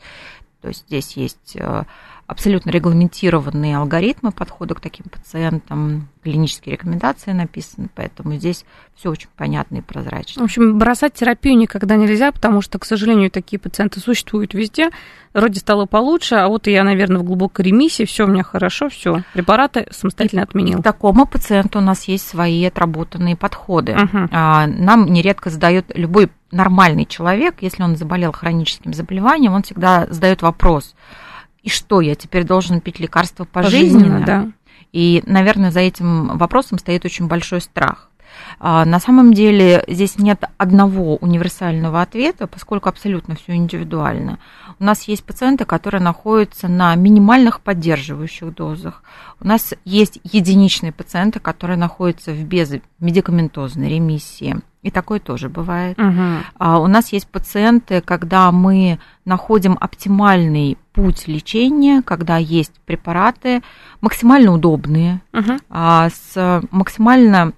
То 0.61 0.69
есть 0.69 0.85
здесь 0.87 1.17
есть 1.17 1.57
э, 1.57 1.85
абсолютно 2.27 2.71
регламентированные 2.71 3.77
алгоритмы 3.77 4.33
подхода 4.33 4.75
к 4.75 4.81
таким 4.81 5.07
пациентам, 5.07 6.09
клинические 6.23 6.75
рекомендации 6.75 7.33
написаны, 7.33 7.89
поэтому 7.95 8.37
здесь 8.37 8.65
все 8.95 9.11
очень 9.11 9.29
понятно 9.37 9.77
и 9.77 9.81
прозрачно. 9.81 10.43
В 10.43 10.45
общем, 10.45 10.79
бросать 10.79 11.15
терапию 11.15 11.57
никогда 11.59 11.97
нельзя, 11.97 12.33
потому 12.33 12.63
что, 12.63 12.79
к 12.79 12.85
сожалению, 12.85 13.31
такие 13.31 13.59
пациенты 13.59 14.01
существуют 14.01 14.55
везде. 14.55 14.91
Вроде 15.35 15.61
стало 15.61 15.87
получше, 15.87 16.37
а 16.37 16.49
вот 16.49 16.67
я, 16.67 16.85
наверное, 16.85 17.19
в 17.19 17.25
глубокой 17.25 17.67
ремиссии, 17.67 18.05
все 18.05 18.25
у 18.25 18.29
меня 18.29 18.43
хорошо, 18.43 18.89
все, 18.89 19.23
препараты 19.33 19.87
самостоятельно 19.91 20.43
отменил. 20.43 20.81
к 20.81 20.83
такому 20.85 21.27
пациенту 21.27 21.79
у 21.79 21.83
нас 21.83 22.05
есть 22.05 22.27
свои 22.29 22.65
отработанные 22.65 23.37
подходы. 23.37 23.93
Угу. 23.95 24.29
Нам 24.31 25.07
нередко 25.07 25.51
задает 25.51 25.91
любой 25.95 26.31
нормальный 26.51 27.07
человек, 27.07 27.57
если 27.63 27.83
он 27.83 27.97
заболел 27.97 28.33
хроническим 28.33 28.93
заболеванием, 28.93 29.55
он 29.55 29.63
всегда 29.63 30.07
задает 30.11 30.43
вопрос, 30.43 30.95
и 31.63 31.69
что, 31.69 32.01
я 32.01 32.15
теперь 32.15 32.45
должен 32.45 32.81
пить 32.81 32.99
лекарства 33.01 33.45
пожизненно? 33.45 34.21
пожизненно 34.21 34.27
да. 34.27 34.53
И, 34.93 35.23
наверное, 35.27 35.71
за 35.71 35.81
этим 35.81 36.37
вопросом 36.37 36.79
стоит 36.79 37.05
очень 37.05 37.27
большой 37.27 37.61
страх. 37.61 38.11
А, 38.59 38.85
на 38.85 39.01
самом 39.01 39.35
деле 39.35 39.85
здесь 39.89 40.19
нет 40.19 40.45
одного 40.59 41.17
универсального 41.17 42.03
ответа, 42.03 42.47
поскольку 42.47 42.89
абсолютно 42.89 43.35
все 43.35 43.55
индивидуально. 43.55 44.39
У 44.79 44.85
нас 44.85 45.03
есть 45.05 45.25
пациенты, 45.25 45.65
которые 45.65 46.01
находятся 46.01 46.69
на 46.69 46.95
минимальных 46.95 47.61
поддерживающих 47.61 48.55
дозах. 48.55 49.03
У 49.41 49.47
нас 49.47 49.75
есть 49.85 50.21
единичные 50.25 50.93
пациенты, 50.93 51.41
которые 51.41 51.77
находятся 51.77 52.33
в 52.33 52.45
безмедикаментозной 52.45 53.89
ремиссии. 53.89 54.57
И 54.83 54.91
такое 54.91 55.21
тоже 55.21 55.49
бывает. 55.49 55.99
Угу. 55.99 56.23
А 56.59 56.81
у 56.81 56.89
нас 56.89 57.13
есть 57.13 57.29
пациенты, 57.29 58.01
когда 58.01 58.51
мы 58.51 58.99
находим 59.25 59.79
оптимальный 59.81 60.77
путь 60.93 61.29
лечения, 61.29 62.03
когда 62.03 62.37
есть 62.37 62.73
препараты 62.85 63.63
максимально 64.01 64.53
удобные, 64.53 65.21
угу. 65.33 65.53
а, 65.71 66.09
с 66.11 66.63
максимально 66.73 67.53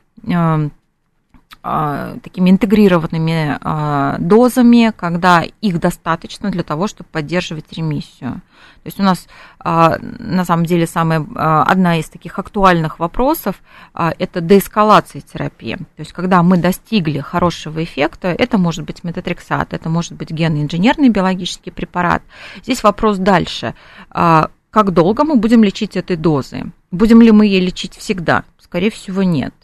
такими 2.23 2.51
интегрированными 2.51 3.57
а, 3.63 4.17
дозами, 4.19 4.93
когда 4.95 5.45
их 5.63 5.81
достаточно 5.81 6.51
для 6.51 6.63
того, 6.63 6.87
чтобы 6.87 7.09
поддерживать 7.11 7.73
ремиссию. 7.73 8.43
То 8.83 8.87
есть 8.87 9.01
у 9.01 9.03
нас 9.03 9.27
а, 9.61 9.97
на 9.99 10.45
самом 10.45 10.67
деле 10.67 10.87
самая 10.87 11.25
одна 11.35 11.97
из 11.97 12.11
таких 12.11 12.39
актуальных 12.39 12.99
вопросов 12.99 13.63
это 13.95 14.43
деэскалация 14.43 15.23
терапии. 15.23 15.77
То 15.77 16.01
есть 16.01 16.13
когда 16.13 16.43
мы 16.43 16.59
достигли 16.59 17.21
хорошего 17.21 17.83
эффекта, 17.83 18.29
это 18.29 18.59
может 18.59 18.85
быть 18.85 19.03
метатрексат, 19.03 19.73
это 19.73 19.89
может 19.89 20.13
быть 20.13 20.31
генно-инженерный 20.31 21.09
биологический 21.09 21.71
препарат. 21.71 22.23
Здесь 22.63 22.83
вопрос 22.83 23.17
дальше. 23.17 23.75
Как 24.11 24.91
долго 24.91 25.25
мы 25.25 25.37
будем 25.37 25.65
лечить 25.65 25.97
этой 25.97 26.17
дозой? 26.17 26.65
Будем 26.91 27.23
ли 27.23 27.33
мы 27.33 27.47
ей 27.47 27.61
лечить 27.61 27.97
всегда? 27.97 28.45
Скорее 28.59 28.91
всего, 28.91 29.23
нет. 29.23 29.55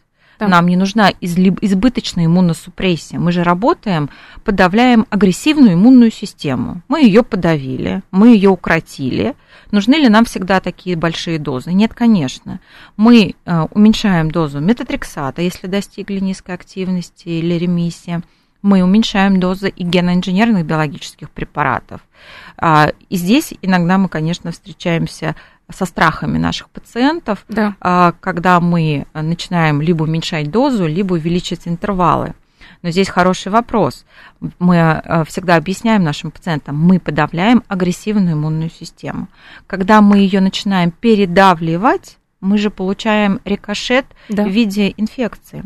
Да. 0.46 0.56
Нам 0.56 0.68
не 0.68 0.76
нужна 0.76 1.10
избыточная 1.20 2.26
иммуносупрессия. 2.26 3.18
Мы 3.18 3.32
же 3.32 3.42
работаем, 3.42 4.10
подавляем 4.44 5.06
агрессивную 5.10 5.74
иммунную 5.74 6.10
систему. 6.10 6.82
Мы 6.88 7.02
ее 7.02 7.22
подавили, 7.22 8.02
мы 8.10 8.28
ее 8.28 8.50
укротили. 8.50 9.34
Нужны 9.70 9.94
ли 9.94 10.08
нам 10.08 10.24
всегда 10.24 10.60
такие 10.60 10.96
большие 10.96 11.38
дозы? 11.38 11.72
Нет, 11.72 11.94
конечно. 11.94 12.60
Мы 12.96 13.34
э, 13.44 13.66
уменьшаем 13.72 14.30
дозу 14.30 14.60
метатрексата, 14.60 15.42
если 15.42 15.66
достигли 15.66 16.18
низкой 16.18 16.54
активности 16.54 17.28
или 17.28 17.54
ремиссии 17.54 18.22
мы 18.62 18.82
уменьшаем 18.82 19.40
дозы 19.40 19.70
и 19.70 19.84
геноинженерных 19.84 20.64
биологических 20.66 21.30
препаратов. 21.30 22.02
А, 22.56 22.92
и 23.08 23.16
здесь 23.16 23.54
иногда 23.62 23.96
мы, 23.98 24.08
конечно, 24.08 24.52
встречаемся 24.52 25.34
со 25.72 25.84
страхами 25.86 26.38
наших 26.38 26.68
пациентов, 26.70 27.44
Да. 27.48 27.74
а, 27.80 28.12
когда 28.20 28.60
мы 28.60 29.06
начинаем 29.14 29.80
либо 29.80 30.04
уменьшать 30.04 30.50
дозу, 30.50 30.86
либо 30.86 31.14
увеличить 31.14 31.66
интервалы. 31.66 32.34
Но 32.82 32.90
здесь 32.90 33.08
хороший 33.08 33.52
вопрос. 33.52 34.06
Мы 34.58 34.76
э, 34.76 35.24
всегда 35.26 35.56
объясняем 35.56 36.02
нашим 36.02 36.30
пациентам, 36.30 36.78
мы 36.78 36.98
подавляем 36.98 37.62
агрессивную 37.68 38.34
иммунную 38.34 38.70
систему. 38.70 39.28
Когда 39.66 40.00
мы 40.00 40.18
ее 40.18 40.40
начинаем 40.40 40.90
передавливать, 40.90 42.16
мы 42.40 42.56
же 42.56 42.70
получаем 42.70 43.40
рикошет 43.44 44.06
Да. 44.30 44.44
в 44.44 44.48
виде 44.48 44.94
инфекции. 44.96 45.62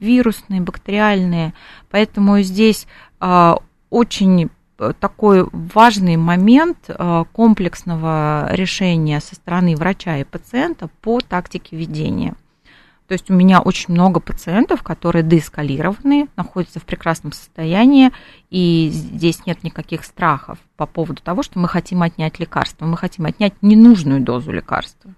Вирусные, 0.00 0.60
бактериальные. 0.60 1.52
Поэтому 1.90 2.40
здесь 2.40 2.86
а, 3.20 3.58
очень 3.90 4.50
такой 4.98 5.46
важный 5.52 6.16
момент 6.16 6.78
а, 6.88 7.24
комплексного 7.24 8.48
решения 8.52 9.20
со 9.20 9.34
стороны 9.34 9.76
врача 9.76 10.18
и 10.18 10.24
пациента 10.24 10.88
по 11.00 11.20
тактике 11.20 11.76
ведения. 11.76 12.34
То 13.10 13.14
есть 13.14 13.28
у 13.28 13.34
меня 13.34 13.60
очень 13.60 13.92
много 13.92 14.20
пациентов, 14.20 14.84
которые 14.84 15.24
деэскалированы, 15.24 16.28
находятся 16.36 16.78
в 16.78 16.84
прекрасном 16.84 17.32
состоянии, 17.32 18.12
и 18.50 18.88
здесь 18.92 19.44
нет 19.46 19.64
никаких 19.64 20.04
страхов 20.04 20.58
по 20.76 20.86
поводу 20.86 21.20
того, 21.20 21.42
что 21.42 21.58
мы 21.58 21.66
хотим 21.66 22.02
отнять 22.02 22.38
лекарство. 22.38 22.86
Мы 22.86 22.96
хотим 22.96 23.26
отнять 23.26 23.54
ненужную 23.62 24.20
дозу 24.20 24.52
лекарства. 24.52 25.12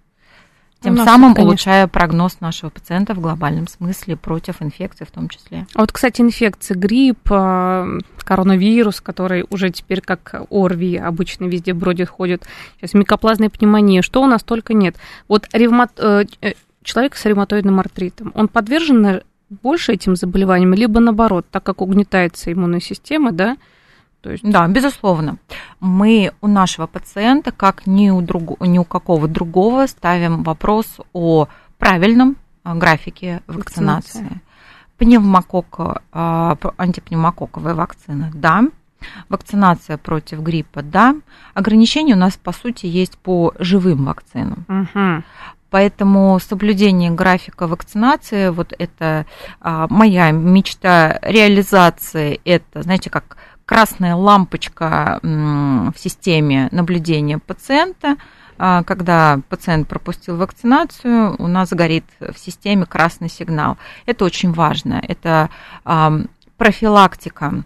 Тем 0.83 0.95
нас, 0.97 1.05
самым 1.05 1.35
конечно. 1.35 1.49
улучшая 1.49 1.87
прогноз 1.87 2.41
нашего 2.41 2.71
пациента 2.71 3.15
в 3.15 3.21
глобальном 3.21 3.69
смысле 3.69 4.17
против 4.17 4.63
инфекции 4.63 5.05
в 5.05 5.11
том 5.11 5.29
числе. 5.29 5.67
А 5.75 5.81
вот, 5.81 5.93
кстати, 5.93 6.21
инфекции, 6.21 6.75
грипп, 6.75 7.21
а, 7.31 7.87
коронавирус, 8.19 9.01
который 9.01 9.45
уже 9.51 9.71
теперь 9.71 10.01
как 10.01 10.43
ОРВИ 10.51 10.97
обычно 10.97 11.45
везде 11.45 11.73
бродит, 11.73 12.09
ходит. 12.09 12.45
Сейчас 12.79 12.95
микоплазная 12.95 13.51
пневмония, 13.51 14.03
что 14.03 14.23
у 14.23 14.27
нас 14.27 14.43
только 14.43 14.75
нет. 14.75 14.97
Вот 15.29 15.49
ревмат... 15.53 15.93
э, 15.99 16.25
э, 16.41 16.53
человек 16.83 17.17
с 17.17 17.25
ревматоидным 17.25 17.79
артритом, 17.79 18.33
он 18.35 18.49
подвержен 18.49 19.23
больше 19.63 19.93
этим 19.93 20.17
заболеваниям, 20.17 20.73
либо 20.75 21.01
наоборот, 21.01 21.47
так 21.51 21.63
как 21.63 21.83
угнетается 21.83 22.53
иммунная 22.53 22.81
система, 22.81 23.33
да? 23.33 23.57
То 24.23 24.31
есть, 24.31 24.45
Да, 24.45 24.67
безусловно. 24.69 25.37
Мы 25.81 26.33
у 26.41 26.47
нашего 26.47 26.87
пациента, 26.87 27.51
как 27.51 27.87
ни 27.87 28.11
у, 28.11 28.21
друг, 28.23 28.61
ни 28.61 28.79
у 28.79 28.85
какого 28.85 29.27
другого, 29.29 29.87
ставим 29.87 30.45
вопрос 30.45 30.87
о 31.13 31.49
правильном 31.79 32.37
а, 32.63 32.75
графике 32.77 33.43
вакцинации. 33.49 34.21
Вакцинация. 34.21 34.41
Пневмококк, 34.97 35.81
а, 36.13 36.55
п- 36.55 36.71
антипневмококковая 36.77 37.75
вакцина, 37.75 38.31
да. 38.33 38.63
Вакцинация 39.29 39.99
против 39.99 40.41
гриппа, 40.41 40.83
да. 40.83 41.17
Ограничения 41.55 42.15
у 42.15 42.19
нас, 42.19 42.37
по 42.37 42.53
сути, 42.53 42.87
есть 42.87 43.19
по 43.19 43.53
живым 43.59 44.05
вакцинам. 44.05 44.65
Мгм. 44.69 45.25
Поэтому 45.71 46.39
соблюдение 46.39 47.11
графика 47.11 47.67
вакцинации, 47.67 48.51
вот 48.51 48.75
это 48.79 49.27
а, 49.61 49.87
моя 49.89 50.31
мечта 50.31 51.19
реализации, 51.23 52.41
это, 52.45 52.83
знаете, 52.83 53.09
как 53.11 53.39
красная 53.65 54.15
лампочка 54.15 55.21
в 55.23 55.95
системе 55.97 56.69
наблюдения 56.73 57.39
пациента. 57.39 58.17
А, 58.59 58.83
Когда 58.85 59.41
пациент 59.49 59.89
пропустил 59.89 60.37
вакцинацию, 60.37 61.35
у 61.39 61.47
нас 61.49 61.71
горит 61.71 62.05
в 62.21 62.39
системе 62.39 62.87
красный 62.87 63.29
сигнал. 63.29 63.79
Это 64.07 64.25
очень 64.25 64.53
важно. 64.53 65.03
Это 65.07 65.51
профилактика 66.57 67.65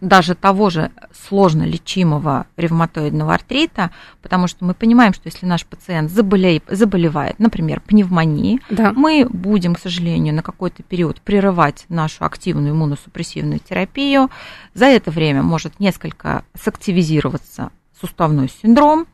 даже 0.00 0.34
того 0.34 0.70
же 0.70 0.90
сложно 1.12 1.62
лечимого 1.64 2.46
ревматоидного 2.56 3.34
артрита, 3.34 3.90
потому 4.22 4.46
что 4.46 4.64
мы 4.64 4.74
понимаем, 4.74 5.12
что 5.14 5.22
если 5.26 5.46
наш 5.46 5.64
пациент 5.66 6.10
заболеет, 6.10 6.64
заболевает, 6.68 7.38
например, 7.38 7.80
пневмонией, 7.80 8.60
Да. 8.70 8.92
мы 8.94 9.26
будем, 9.28 9.74
к 9.74 9.78
сожалению, 9.78 10.34
на 10.34 10.42
какой-то 10.42 10.82
период 10.82 11.20
прерывать 11.20 11.84
нашу 11.88 12.24
активную 12.24 12.72
иммуносупрессивную 12.72 13.60
терапию. 13.60 14.30
За 14.74 14.86
это 14.86 15.10
время 15.10 15.42
может 15.42 15.80
несколько 15.80 16.44
сактивизироваться 16.60 17.70
суставной 18.00 18.50
синдром. 18.62 19.06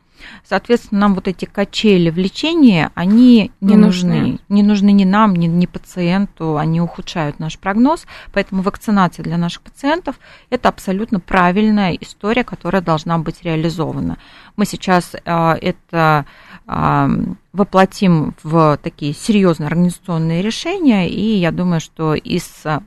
Соответственно, 0.45 1.03
нам 1.03 1.15
вот 1.15 1.29
эти 1.29 1.45
качели 1.45 2.11
в 2.11 2.19
лечении, 2.19 2.89
они 2.95 3.51
не, 3.61 3.73
Не 3.73 3.77
нужны. 3.77 4.21
нужны. 4.21 4.39
Не 4.49 4.63
нужны 4.63 4.93
ни 4.93 5.05
нам, 5.05 5.35
ни, 5.35 5.47
ни 5.47 5.67
пациенту, 5.67 6.57
они 6.57 6.81
ухудшают 6.81 7.39
наш 7.39 7.59
прогноз. 7.59 8.07
Поэтому 8.33 8.63
вакцинация 8.63 9.23
для 9.23 9.37
наших 9.37 9.63
пациентов– 9.63 10.19
это 10.51 10.69
абсолютно 10.69 11.21
правильная 11.21 11.93
история, 11.95 12.45
которая 12.45 12.83
должна 12.83 13.19
быть 13.19 13.43
реализована. 13.43 14.19
Мы 14.57 14.67
сейчас 14.67 15.15
а, 15.25 15.57
это 15.61 16.27
а, 16.67 17.09
воплотим 17.53 18.35
в 18.43 18.79
такие 18.83 19.13
серьезные 19.13 19.67
организационные 19.67 20.43
решения, 20.43 21.09
и 21.09 21.37
я 21.37 21.51
думаю, 21.51 21.81
что 21.81 22.15
и 22.15 22.39
с 22.39 22.83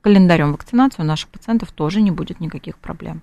календарем 0.00 0.52
вакцинации 0.52 1.02
у 1.02 1.04
наших 1.04 1.28
пациентов 1.28 1.72
тоже 1.72 2.00
не 2.00 2.10
будет 2.10 2.40
никаких 2.40 2.78
проблем. 2.78 3.22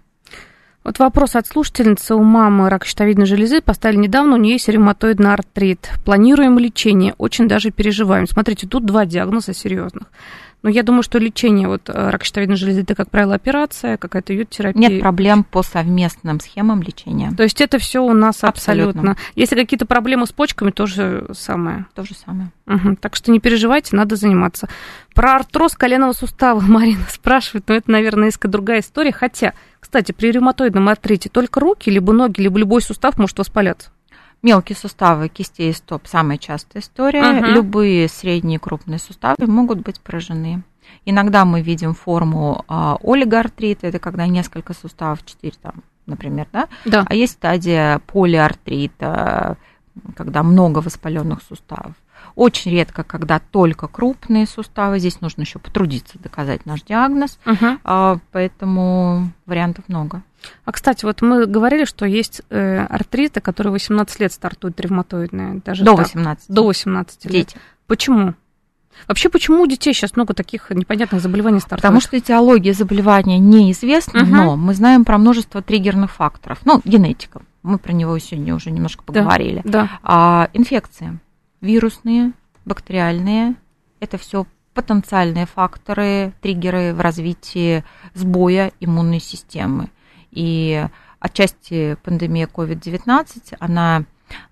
Вот 0.88 1.00
вопрос 1.00 1.36
от 1.36 1.46
слушательницы. 1.46 2.16
У 2.16 2.24
мамы 2.24 2.70
рак 2.70 2.86
щитовидной 2.86 3.26
железы 3.26 3.60
поставили 3.60 3.98
недавно, 3.98 4.36
у 4.36 4.38
нее 4.38 4.54
есть 4.54 4.70
ревматоидный 4.70 5.34
артрит. 5.34 5.92
Планируем 6.06 6.58
лечение, 6.58 7.14
очень 7.18 7.50
даже 7.50 7.72
переживаем. 7.72 8.26
Смотрите, 8.26 8.68
тут 8.68 8.86
два 8.86 9.06
диагноза 9.06 9.54
серьезных. 9.54 10.08
Но 10.64 10.70
я 10.70 10.84
думаю, 10.84 11.04
что 11.04 11.20
лечение 11.20 11.68
вот 11.68 11.90
э, 11.90 12.10
рак 12.10 12.24
щитовидной 12.24 12.56
железы 12.56 12.82
это, 12.82 12.96
как 12.96 13.12
правило, 13.12 13.36
операция, 13.36 13.98
какая-то 13.98 14.32
йод-терапия. 14.32 14.90
Нет 14.90 15.02
проблем 15.02 15.44
по 15.44 15.62
совместным 15.62 16.40
схемам 16.40 16.82
лечения. 16.82 17.32
То 17.36 17.44
есть 17.44 17.60
это 17.60 17.80
все 17.80 18.02
у 18.02 18.14
нас 18.14 18.46
абсолютно. 18.46 19.12
Абсолютно. 19.12 19.18
Если 19.36 19.56
какие-то 19.56 19.86
проблемы 19.86 20.26
с 20.26 20.32
почками, 20.32 20.72
то 20.72 20.88
же 20.88 21.28
самое. 21.34 21.86
То 21.96 22.06
же 22.06 22.16
самое. 22.16 22.52
Мгм. 22.66 22.96
Так 22.96 23.16
что 23.18 23.32
не 23.32 23.40
переживайте, 23.42 23.96
надо 23.96 24.16
заниматься. 24.16 24.68
Про 25.14 25.36
артроз 25.36 25.76
коленного 25.76 26.14
сустава 26.14 26.62
Марина 26.68 27.06
спрашивает, 27.10 27.66
но 27.68 27.76
это, 27.76 27.92
наверное, 27.92 28.26
несколько 28.26 28.48
другая 28.48 28.80
история. 28.80 29.12
Хотя, 29.12 29.54
кстати, 29.80 30.12
при 30.12 30.32
ревматоидном 30.32 30.90
артрите 30.90 31.30
только 31.30 31.60
руки, 31.60 31.90
либо 31.90 32.14
ноги, 32.14 32.42
либо 32.42 32.60
любой 32.60 32.82
сустав 32.82 33.18
может 33.18 33.38
воспаляться. 33.38 33.92
Мелкие 34.44 34.76
суставы 34.76 35.30
кистей 35.30 35.72
и 35.72 35.74
стоп– 35.74 36.04
самая 36.06 36.38
частая 36.38 36.82
история. 36.82 37.24
Мгм. 37.24 37.46
Любые 37.46 38.08
средние 38.08 38.58
и 38.58 38.62
крупные 38.62 39.00
суставы 39.00 39.48
могут 39.48 39.80
быть 39.80 40.00
поражены. 40.00 40.64
Иногда 41.06 41.44
мы 41.44 41.62
видим 41.62 41.94
форму 41.94 42.64
а, 42.68 42.98
олигоартрита, 43.04 43.88
это 43.88 44.00
когда 44.00 44.28
несколько 44.28 44.74
суставов, 44.74 45.26
4 45.26 45.54
там, 45.62 45.84
например, 46.06 46.48
да? 46.54 46.68
Да. 46.86 47.06
А 47.08 47.16
есть 47.16 47.34
стадия 47.34 48.00
полиартрита, 48.08 49.58
когда 50.16 50.44
много 50.44 50.80
воспаленных 50.80 51.42
суставов. 51.42 51.94
Очень 52.38 52.72
редко, 52.72 53.04
когда 53.04 53.40
только 53.40 53.88
крупные 53.88 54.46
суставы. 54.46 55.00
Здесь 55.00 55.22
нужно 55.22 55.42
еще 55.42 55.58
потрудиться 55.58 56.20
доказать 56.20 56.68
наш 56.68 56.84
диагноз. 56.84 57.40
А, 57.84 58.20
Поэтому 58.32 59.32
вариантов 59.48 59.86
много. 59.88 60.22
А, 60.64 60.72
кстати, 60.72 61.04
вот 61.04 61.24
мы 61.24 61.48
говорили, 61.48 61.86
что 61.86 62.06
есть 62.06 62.44
э, 62.52 62.86
артриты, 62.86 63.42
которые 63.42 63.74
18 63.74 64.20
лет 64.20 64.32
стартуют 64.32 64.80
ревматоидные. 64.80 65.62
Даже 65.66 65.84
До 65.84 65.96
так. 65.96 66.06
18. 66.06 66.46
До 66.50 66.64
18 66.68 67.26
лет. 67.26 67.32
Дети. 67.34 67.58
Почему? 67.88 68.36
Вообще, 69.08 69.30
почему 69.30 69.64
у 69.64 69.68
детей 69.68 69.94
сейчас 69.96 70.16
много 70.16 70.36
таких 70.36 70.70
непонятных 70.70 71.22
заболеваний 71.22 71.60
стартует? 71.60 71.82
Потому 71.82 72.02
что 72.02 72.20
этиология 72.20 72.74
заболевания 72.74 73.40
неизвестна, 73.40 74.22
Мгм. 74.22 74.32
но 74.32 74.56
мы 74.58 74.76
знаем 74.76 75.06
про 75.06 75.18
множество 75.18 75.64
триггерных 75.64 76.12
факторов. 76.12 76.60
Ну, 76.66 76.82
генетика. 76.86 77.42
Мы 77.64 77.80
про 77.80 77.94
него 77.94 78.18
сегодня 78.20 78.54
уже 78.54 78.70
немножко 78.70 79.02
Да. 79.08 79.14
поговорили. 79.22 79.62
Да. 79.66 79.90
А 80.04 80.50
инфекции. 80.54 81.18
Вирусные, 81.62 82.34
бактериальные. 82.66 83.56
Это 84.00 84.18
все 84.18 84.46
потенциальные 84.74 85.48
факторы, 85.48 86.34
триггеры 86.42 86.94
в 86.94 87.02
развитии 87.02 87.84
сбоя 88.14 88.72
иммунной 88.80 89.20
системы. 89.20 89.90
И 90.30 90.86
отчасти 91.20 91.98
пандемия 92.04 92.48
COVID-19, 92.48 93.56
она 93.60 94.04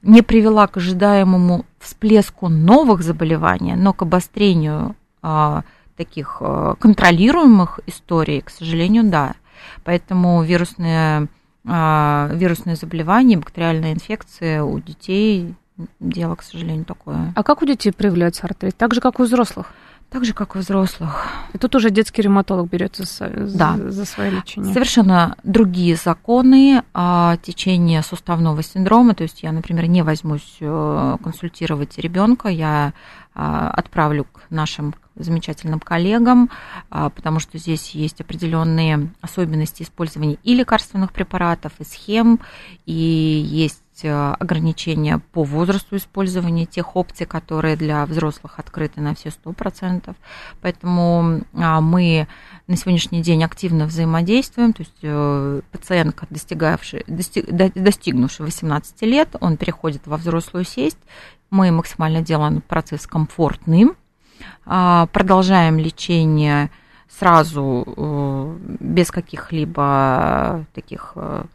не 0.02 0.22
привела 0.24 0.66
к 0.66 0.78
ожидаемому 0.78 1.66
всплеску 1.80 2.50
новых 2.50 3.04
заболеваний, 3.04 3.76
но 3.76 3.94
к 3.94 4.02
обострению 4.02 4.96
а, 5.22 5.64
таких 5.98 6.38
а, 6.40 6.76
контролируемых 6.76 7.80
историй, 7.86 8.42
к 8.42 8.50
сожалению, 8.50 9.04
да. 9.04 9.36
Поэтому 9.84 10.44
вирусные, 10.44 11.28
а, 11.68 12.30
вирусные 12.34 12.76
заболевания, 12.76 13.38
бактериальные 13.38 13.94
инфекции 13.94 14.60
у 14.60 14.80
детей 14.80 15.54
дело, 16.00 16.36
к 16.36 16.44
сожалению, 16.44 16.86
такое. 16.86 17.34
А 17.36 17.44
как 17.44 17.62
у 17.62 17.66
детей 17.66 17.92
проявляется 17.92 18.46
артрит? 18.46 18.76
Так 18.78 18.94
же, 18.94 19.02
как 19.02 19.20
у 19.20 19.24
взрослых? 19.24 19.74
Так 20.10 20.24
же, 20.24 20.34
как 20.34 20.56
у 20.56 20.60
взрослых. 20.60 21.28
И 21.54 21.58
тут 21.58 21.76
уже 21.76 21.90
детский 21.90 22.22
ревматолог 22.22 22.70
берется 22.70 23.04
за, 23.04 23.28
Да. 23.30 23.76
за, 23.78 24.06
свое 24.06 24.32
лечение. 24.32 24.72
Совершенно 24.72 25.36
другие 25.44 25.96
законы 25.96 26.84
а, 26.94 27.38
течения 27.38 28.02
суставного 28.02 28.62
синдрома. 28.64 29.16
То 29.16 29.24
есть 29.24 29.44
я, 29.44 29.52
например, 29.52 29.88
не 29.88 30.04
возьмусь 30.04 30.58
э, 30.62 31.18
консультировать 31.22 31.98
ребенка, 31.98 32.50
я 32.50 32.94
а, 33.34 33.72
отправлю 33.72 34.26
к 34.26 34.44
нашим 34.50 34.96
замечательным 35.16 35.80
коллегам, 35.80 36.50
а, 36.90 37.10
потому 37.10 37.40
что 37.40 37.58
здесь 37.58 37.92
есть 37.92 38.22
определенные 38.22 39.10
особенности 39.22 39.84
использования 39.84 40.38
и 40.44 40.54
лекарственных 40.54 41.12
препаратов, 41.12 41.74
и 41.80 41.84
схем, 41.84 42.40
и 42.86 42.94
есть 42.94 43.82
есть 43.96 44.40
ограничения 44.40 45.20
по 45.32 45.44
возрасту 45.44 45.96
использования 45.96 46.66
тех 46.66 46.96
опций, 46.96 47.26
которые 47.26 47.76
для 47.76 48.06
взрослых 48.06 48.60
открыты 48.60 49.02
на 49.02 49.16
все 49.16 49.30
100%. 49.30 50.16
Поэтому 50.62 51.44
мы 51.54 52.28
на 52.68 52.76
сегодняшний 52.76 53.22
день 53.22 53.44
активно 53.44 53.86
взаимодействуем. 53.86 54.74
То 54.74 54.84
есть 54.84 55.66
пациентка, 55.72 56.28
достигавший, 56.30 57.04
достиг, 57.08 57.46
достигнувший 57.52 58.46
18 58.46 59.02
лет, 59.04 59.36
он 59.40 59.58
переходит 59.58 60.08
во 60.08 60.18
взрослую 60.18 60.66
сесть. 60.66 61.00
Мы 61.50 61.72
максимально 61.72 62.22
делаем 62.22 62.62
процесс 62.62 63.08
комфортным, 63.08 63.96
продолжаем 64.66 65.78
лечение 65.78 66.70
сразу 67.08 67.84
э, 67.86 68.58
без 68.80 69.12
каких-либо 69.12 70.66
таких 70.74 71.14
э, 71.16 71.46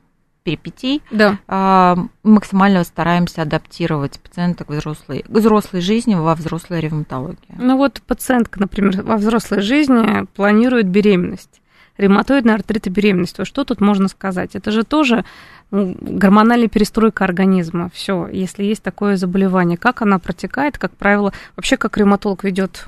перипетий, 0.50 1.02
да. 1.10 1.38
А, 1.46 1.96
максимально 2.22 2.84
стараемся 2.84 3.42
адаптировать 3.42 4.18
пациента 4.20 4.64
к 4.64 4.70
взрослой, 4.70 5.22
к 5.22 5.30
взрослой 5.30 5.80
жизни 5.80 6.14
во 6.14 6.34
взрослой 6.34 6.80
ревматологии. 6.80 7.38
Ну 7.56 7.76
вот 7.76 8.02
пациентка, 8.06 8.60
например, 8.60 9.02
во 9.02 9.16
взрослой 9.16 9.60
жизни 9.62 10.26
планирует 10.34 10.88
беременность, 10.88 11.60
ревматоидный 11.96 12.54
артрит 12.54 12.86
и 12.86 12.90
беременность. 12.90 13.38
Вот 13.38 13.46
что 13.46 13.64
тут 13.64 13.80
можно 13.80 14.08
сказать? 14.08 14.54
Это 14.54 14.70
же 14.70 14.84
тоже 14.84 15.24
ну, 15.70 15.96
гормональная 16.00 16.68
перестройка 16.68 17.24
организма. 17.24 17.90
Все, 17.94 18.26
если 18.26 18.64
есть 18.64 18.82
такое 18.82 19.16
заболевание, 19.16 19.76
как 19.76 20.02
она 20.02 20.18
протекает, 20.18 20.78
как 20.78 20.96
правило, 20.96 21.32
вообще 21.56 21.76
как 21.76 21.96
ревматолог 21.96 22.44
ведет 22.44 22.86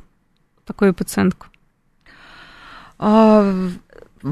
такую 0.66 0.94
пациентку? 0.94 1.46
А, 2.98 3.52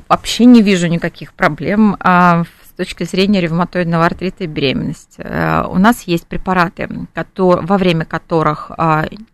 вообще 0.08 0.44
не 0.44 0.62
вижу 0.62 0.86
никаких 0.86 1.32
проблем 1.32 1.96
а, 2.00 2.44
с 2.44 2.69
точки 2.80 3.04
зрения 3.04 3.42
ревматоидного 3.42 4.06
артрита 4.06 4.44
и 4.44 4.46
беременности. 4.46 5.20
А, 5.22 5.66
у 5.68 5.76
нас 5.76 6.04
есть 6.04 6.26
препараты, 6.26 6.88
во 7.36 7.76
время 7.76 8.06
которых 8.06 8.70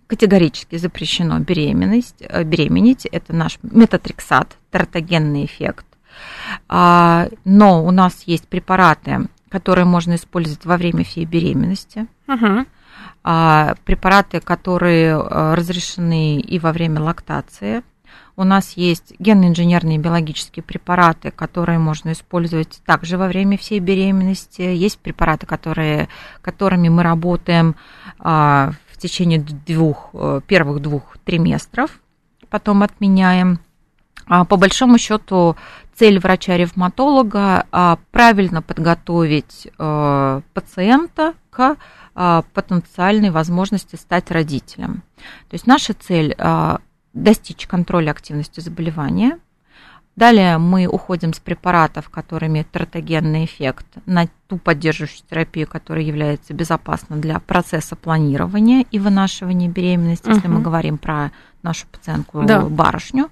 категорически 0.09 0.77
запрещено 0.79 1.39
беременность, 1.39 2.25
беременеть. 2.45 3.07
Это 3.07 3.33
наш 3.33 3.59
метатрексат, 3.63 4.57
тератогенный 4.73 5.45
эффект. 5.45 5.87
Но 6.69 7.85
у 7.85 7.91
нас 7.93 8.25
есть 8.27 8.49
препараты, 8.49 9.29
которые 9.49 9.85
можно 9.85 10.17
использовать 10.17 10.65
во 10.65 10.77
время 10.77 11.05
всей 11.05 11.25
беременности. 11.25 12.07
Угу. 12.27 12.67
Препараты, 13.85 14.41
которые 14.41 15.17
разрешены 15.21 16.41
и 16.41 16.59
во 16.59 16.73
время 16.73 17.01
лактации– 17.01 17.83
у 18.37 18.45
нас 18.45 18.75
есть 18.77 19.15
генно-инженерные 19.19 19.99
биологические 19.99 20.63
препараты, 20.63 21.31
которые 21.31 21.79
можно 21.79 22.13
использовать 22.13 22.81
также 22.85 23.17
во 23.17 23.29
время 23.29 23.57
всей 23.57 23.79
беременности. 23.79 24.61
Есть 24.61 24.99
препараты, 24.99 25.47
которые, 25.47 26.09
которыми 26.43 26.89
мы 26.89 27.03
работаем 27.03 27.77
а, 28.19 28.73
в 28.93 28.99
течение 28.99 29.41
двух, 29.41 30.11
э, 30.13 30.41
первых 30.47 30.81
двух 30.83 31.17
триместров, 31.25 32.01
потом 32.51 32.83
отменяем. 32.83 33.59
А, 34.27 34.45
по 34.45 34.57
большому 34.57 34.99
счету 34.99 35.57
цель 35.95 36.19
врача-ревматолога 36.19 37.67
а, 37.73 37.99
правильно 38.11 38.61
подготовить 38.61 39.69
а, 39.79 40.43
пациента 40.53 41.35
к 41.51 41.77
а, 42.15 42.43
потенциальной 42.53 43.31
возможности 43.31 43.97
стать 43.97 44.31
родителем. 44.31 45.03
То 45.49 45.55
есть 45.55 45.67
наша 45.67 45.95
цель 45.95 46.35
достичь 47.17 47.67
контроля 47.67 48.11
активности 48.13 48.61
заболевания. 48.61 49.39
Далее 50.15 50.57
мы 50.57 50.87
уходим 50.87 51.35
с 51.35 51.41
препаратов, 51.41 52.09
которые 52.09 52.49
имеют 52.49 52.71
тератогенный 52.71 53.45
эффект, 53.45 53.87
на 54.07 54.29
ту 54.49 54.57
поддерживающую 54.57 55.27
терапию, 55.29 55.67
которая 55.67 56.05
является 56.05 56.55
безопасна 56.55 57.17
для 57.17 57.39
процесса 57.39 57.97
планирования 57.97 58.87
и 58.91 58.99
вынашивания 58.99 59.69
беременности, 59.69 60.27
uh-huh. 60.27 60.37
если 60.37 60.49
мы 60.49 60.63
говорим 60.63 60.97
про 60.97 61.33
нашу 61.63 61.87
пациентку 61.89 62.45
да. 62.45 62.63
барышню. 62.63 63.29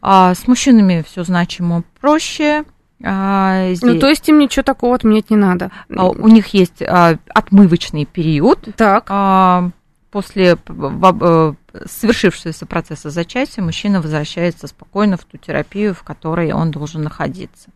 А, 0.00 0.34
с 0.34 0.46
мужчинами 0.46 1.04
все 1.04 1.24
значимо 1.24 1.82
проще. 2.00 2.64
А, 3.02 3.72
здесь... 3.72 3.82
Ну, 3.82 3.98
то 3.98 4.08
есть 4.08 4.28
им 4.28 4.38
ничего 4.38 4.62
такого 4.62 4.94
отменять 4.94 5.30
не 5.30 5.36
надо. 5.36 5.72
А, 5.96 6.08
у 6.08 6.28
них 6.28 6.48
есть 6.48 6.82
а, 6.82 7.18
отмывочный 7.34 8.04
период. 8.04 8.68
Так. 8.76 9.06
А, 9.08 9.70
после 10.12 10.56
э, 10.68 11.52
совершившегося 11.86 12.66
процесса 12.66 13.10
зачатия 13.10 13.64
мужчина 13.64 14.00
возвращается 14.00 14.68
спокойно 14.68 15.16
в 15.16 15.24
ту 15.24 15.38
терапию, 15.38 15.94
в 15.94 16.02
которой 16.02 16.52
он 16.52 16.70
должен 16.70 17.02
находиться. 17.02 17.70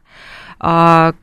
А, 0.60 1.14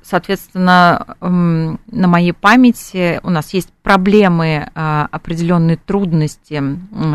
соответственно, 0.00 1.16
на 1.20 2.08
моей 2.08 2.32
памяти 2.32 3.20
у 3.24 3.30
нас 3.30 3.52
есть 3.52 3.70
проблемы, 3.82 4.70
а, 4.74 5.08
определенные 5.10 5.76
трудности 5.76 6.62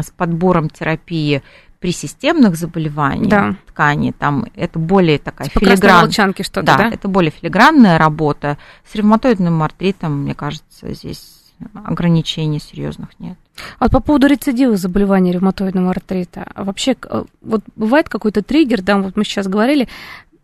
с 0.01 0.11
подбором 0.11 0.69
терапии 0.69 1.41
при 1.79 1.93
системных 1.93 2.57
заболеваниях 2.57 3.29
да. 3.29 3.55
ткани, 3.67 4.11
там 4.11 4.45
это 4.53 4.77
более 4.79 5.17
такая 5.17 5.47
типа 5.47 5.61
филигранная, 5.61 6.33
что-то, 6.43 6.61
да, 6.63 6.77
да, 6.77 6.89
это 6.89 7.07
более 7.07 7.31
филигранная 7.31 7.97
работа. 7.97 8.57
С 8.85 8.95
ревматоидным 8.95 9.63
артритом, 9.63 10.23
мне 10.23 10.35
кажется, 10.35 10.93
здесь 10.93 11.38
ограничений 11.74 12.60
серьезных 12.60 13.20
нет. 13.20 13.38
А 13.78 13.89
по 13.89 13.99
поводу 13.99 14.28
рецидива 14.28 14.78
заболевания 14.78 15.32
ревматоидного 15.32 15.91
артрита, 15.91 16.47
а 16.53 16.64
вообще, 16.64 16.95
э, 17.03 17.24
вот 17.41 17.62
бывает 17.76 18.10
какой-то 18.10 18.41
триггер, 18.41 18.82
да, 18.82 18.97
вот 18.97 19.16
мы 19.16 19.24
сейчас 19.24 19.47
говорили, 19.47 19.88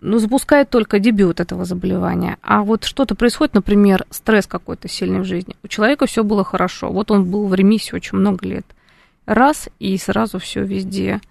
ну, 0.01 0.19
запускает 0.19 0.69
только 0.69 0.99
дебют 0.99 1.39
этого 1.39 1.65
заболевания. 1.65 2.37
А 2.41 2.63
вот 2.63 2.83
что-то 2.83 3.15
происходит, 3.15 3.55
например, 3.55 4.05
стресс 4.11 4.45
какой-то 4.45 4.87
сильный 4.87 5.21
в 5.21 5.25
жизни. 5.25 5.55
У 5.63 5.67
человека 5.67 6.05
все 6.05 6.23
было 6.23 6.43
хорошо. 6.43 6.91
Вот 6.91 7.11
он 7.11 7.29
был 7.29 7.47
в 7.47 7.55
ремиссии 7.55 7.95
очень 7.95 8.17
много 8.17 8.45
лет. 8.45 8.65
Раз, 9.25 9.69
и 9.79 9.97
сразу 9.97 10.37
все 10.37 10.63
везде 10.63 11.21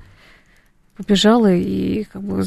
побежала 0.96 1.52
и 1.52 2.04
как 2.04 2.22
бы 2.22 2.44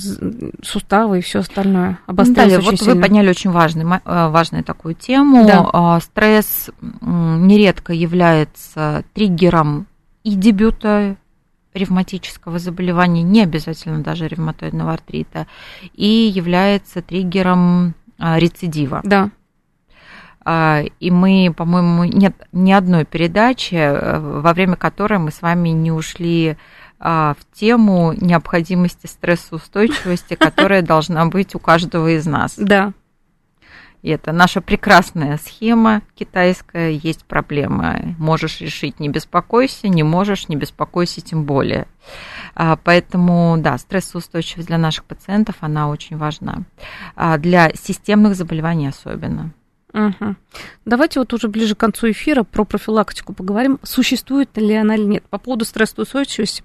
суставы 0.63 1.19
и 1.19 1.21
все 1.21 1.39
остальное 1.39 1.99
обострилось 2.05 2.63
вот 2.65 2.79
сильно. 2.79 2.95
вы 2.95 3.01
подняли 3.01 3.29
очень 3.29 3.51
важный, 3.51 3.83
э, 3.83 4.29
важную 4.29 4.63
такую 4.63 4.95
тему. 4.95 5.45
Да. 5.45 5.69
А, 5.73 5.99
стресс 5.99 6.69
нередко 7.01 7.93
является 7.93 9.03
триггером 9.13 9.87
и 10.23 10.35
дебюта 10.35 11.17
ревматического 11.73 12.59
заболевания, 12.59 13.21
не 13.21 13.43
обязательно 13.43 14.01
даже 14.01 14.27
ревматоидного 14.27 14.93
артрита, 14.93 15.47
и 15.93 16.07
является 16.07 17.01
триггером 17.01 17.93
а, 18.17 18.39
рецидива. 18.39 19.01
Да. 19.03 19.29
А, 20.43 20.83
и 20.99 21.11
мы, 21.11 21.53
по-моему, 21.55 22.05
нет 22.05 22.33
ни 22.51 22.71
одной 22.71 23.05
передачи, 23.05 23.75
э, 23.75 24.19
во 24.19 24.53
время 24.53 24.75
которой 24.75 25.19
мы 25.19 25.31
с 25.31 25.41
вами 25.41 25.69
не 25.69 25.91
ушли 25.91 26.57
в 26.99 27.37
тему 27.53 28.13
необходимости 28.13 29.07
стрессоустойчивости, 29.07 30.35
которая 30.39 30.81
должна 30.81 31.25
быть 31.25 31.55
у 31.55 31.59
каждого 31.59 32.15
из 32.15 32.25
нас. 32.25 32.55
Да. 32.57 32.93
И 34.03 34.09
это 34.09 34.31
наша 34.31 34.61
прекрасная 34.61 35.37
схема 35.37 36.01
китайская. 36.15 36.91
Есть 36.91 37.25
проблема. 37.25 38.15
Можешь 38.17 38.61
решить, 38.61 38.99
не 38.99 39.09
беспокойся, 39.09 39.87
не 39.87 40.03
можешь, 40.03 40.47
не 40.49 40.55
беспокойся 40.55 41.21
тем 41.21 41.43
более. 41.43 41.87
А, 42.55 42.77
поэтому, 42.77 43.57
да, 43.57 43.77
стрессоустойчивость 43.77 44.67
для 44.67 44.77
наших 44.77 45.03
пациентов, 45.05 45.55
она 45.61 45.89
очень 45.89 46.17
важна. 46.17 46.63
А, 47.15 47.37
для 47.37 47.71
системных 47.73 48.35
заболеваний 48.35 48.87
особенно. 48.87 49.51
Угу. 49.93 50.35
Давайте 50.85 51.19
вот 51.19 51.33
уже 51.33 51.47
ближе 51.47 51.73
к 51.73 51.79
концу 51.79 52.11
эфира 52.11 52.43
про 52.43 52.65
профилактику 52.65 53.33
поговорим. 53.33 53.79
Существует 53.83 54.49
ли 54.57 54.75
она 54.75 54.95
или 54.95 55.03
нет? 55.03 55.23
По 55.29 55.37
поводу 55.37 55.63
стрессоустойчивости, 55.63 56.61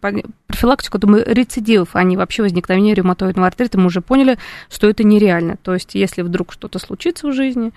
профилактику, 0.47 0.99
думаю, 0.99 1.25
рецидивов, 1.27 1.91
а 1.95 2.03
не 2.03 2.17
вообще 2.17 2.43
возникновения 2.43 2.95
ревматоидного 2.95 3.47
артрита, 3.47 3.79
мы 3.79 3.87
уже 3.87 4.01
поняли, 4.01 4.39
что 4.69 4.89
это 4.89 5.05
нереально. 5.05 5.57
То 5.57 5.73
есть, 5.73 5.95
если 5.95 6.23
вдруг 6.23 6.53
что-то 6.53 6.81
случится 6.81 7.29
в 7.29 7.33
жизни, 7.33 7.73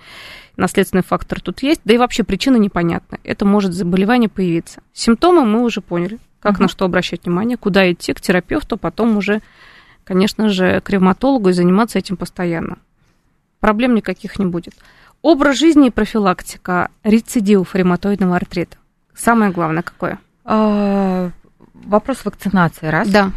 наследственный 0.56 1.04
фактор 1.04 1.40
тут 1.40 1.62
есть, 1.62 1.80
да 1.84 1.94
и 1.94 1.98
вообще 1.98 2.24
причина 2.24 2.56
непонятна. 2.56 3.18
Это 3.22 3.44
может 3.44 3.72
заболевание 3.72 4.28
появиться. 4.28 4.82
Симптомы 4.92 5.44
мы 5.44 5.62
уже 5.62 5.80
поняли, 5.80 6.18
как 6.40 6.54
угу. 6.54 6.62
на 6.64 6.68
что 6.68 6.84
обращать 6.84 7.24
внимание, 7.24 7.56
куда 7.56 7.90
идти, 7.90 8.12
к 8.12 8.20
терапевту, 8.20 8.76
потом 8.76 9.16
уже, 9.16 9.42
конечно 10.02 10.48
же, 10.48 10.80
к 10.80 10.90
ревматологу 10.90 11.50
и 11.50 11.52
заниматься 11.52 11.98
этим 12.00 12.16
постоянно. 12.16 12.78
Проблем 13.60 13.94
никаких 13.94 14.38
не 14.38 14.46
будет. 14.46 14.74
Образ 15.26 15.58
жизни 15.58 15.88
и 15.88 15.90
профилактика 15.90 16.88
рецидивов 17.02 17.74
ревматоидного 17.74 18.36
артрита. 18.36 18.76
Самое 19.12 19.50
главное 19.50 19.82
какое? 19.82 20.20
А, 20.44 21.30
вопрос 21.74 22.24
вакцинации, 22.24 22.86
раз. 22.86 23.08
Да. 23.08 23.32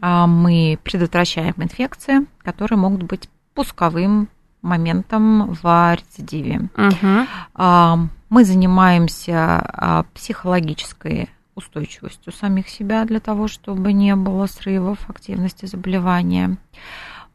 А, 0.00 0.28
мы 0.28 0.78
предотвращаем 0.84 1.54
инфекции, 1.56 2.24
которые 2.44 2.78
могут 2.78 3.02
быть 3.02 3.28
пусковым 3.54 4.28
моментом 4.62 5.58
в 5.60 5.96
рецидиве. 5.96 6.68
Угу. 6.76 8.08
Мы 8.30 8.44
занимаемся 8.44 10.06
психологической 10.14 11.28
устойчивостью 11.56 12.32
самих 12.32 12.68
себя 12.68 13.04
для 13.04 13.18
того, 13.18 13.48
чтобы 13.48 13.92
не 13.92 14.14
было 14.14 14.46
срывов 14.46 15.10
активности 15.10 15.66
заболевания. 15.66 16.56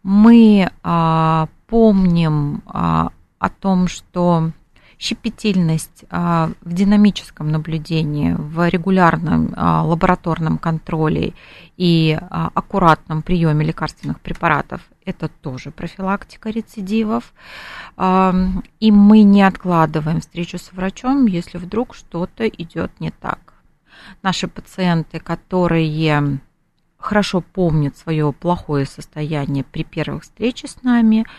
Мы 0.02 0.72
помним 1.68 2.64
о 3.40 3.50
том, 3.50 3.88
что 3.88 4.52
щепетильность 5.00 6.04
в 6.12 6.54
динамическом 6.66 7.52
наблюдении, 7.52 8.36
в 8.38 8.68
регулярном 8.68 9.54
лабораторном 9.56 10.58
контроле 10.58 11.34
и 11.78 12.20
аккуратном 12.30 13.22
приеме 13.22 13.66
лекарственных 13.66 14.20
препаратов– 14.20 14.82
это 15.06 15.30
тоже 15.30 15.72
профилактика 15.72 16.50
рецидивов. 16.50 17.34
И 17.98 18.92
мы 18.92 19.24
не 19.24 19.42
откладываем 19.44 20.20
встречу 20.20 20.58
с 20.58 20.74
врачом, 20.74 21.26
если 21.28 21.58
вдруг 21.58 21.96
что-то 21.96 22.46
идет 22.48 22.92
не 23.00 23.12
так. 23.12 23.54
Наши 24.22 24.50
пациенты, 24.50 25.20
которые 25.20 26.40
хорошо 27.00 27.42
помнят 27.42 27.98
свое 27.98 28.34
плохое 28.34 28.86
состояние 28.86 29.64
при 29.64 29.84
первых 29.84 30.24
встречах 30.24 30.70
с 30.70 30.84
нами, 30.84 31.26
а, 31.26 31.30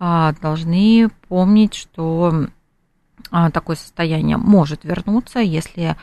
должны 0.00 1.10
помнить, 1.28 1.74
что 1.74 2.48
а, 3.30 3.50
такое 3.50 3.76
состояние 3.76 4.36
может 4.36 4.84
вернуться, 4.84 5.40
если 5.40 5.96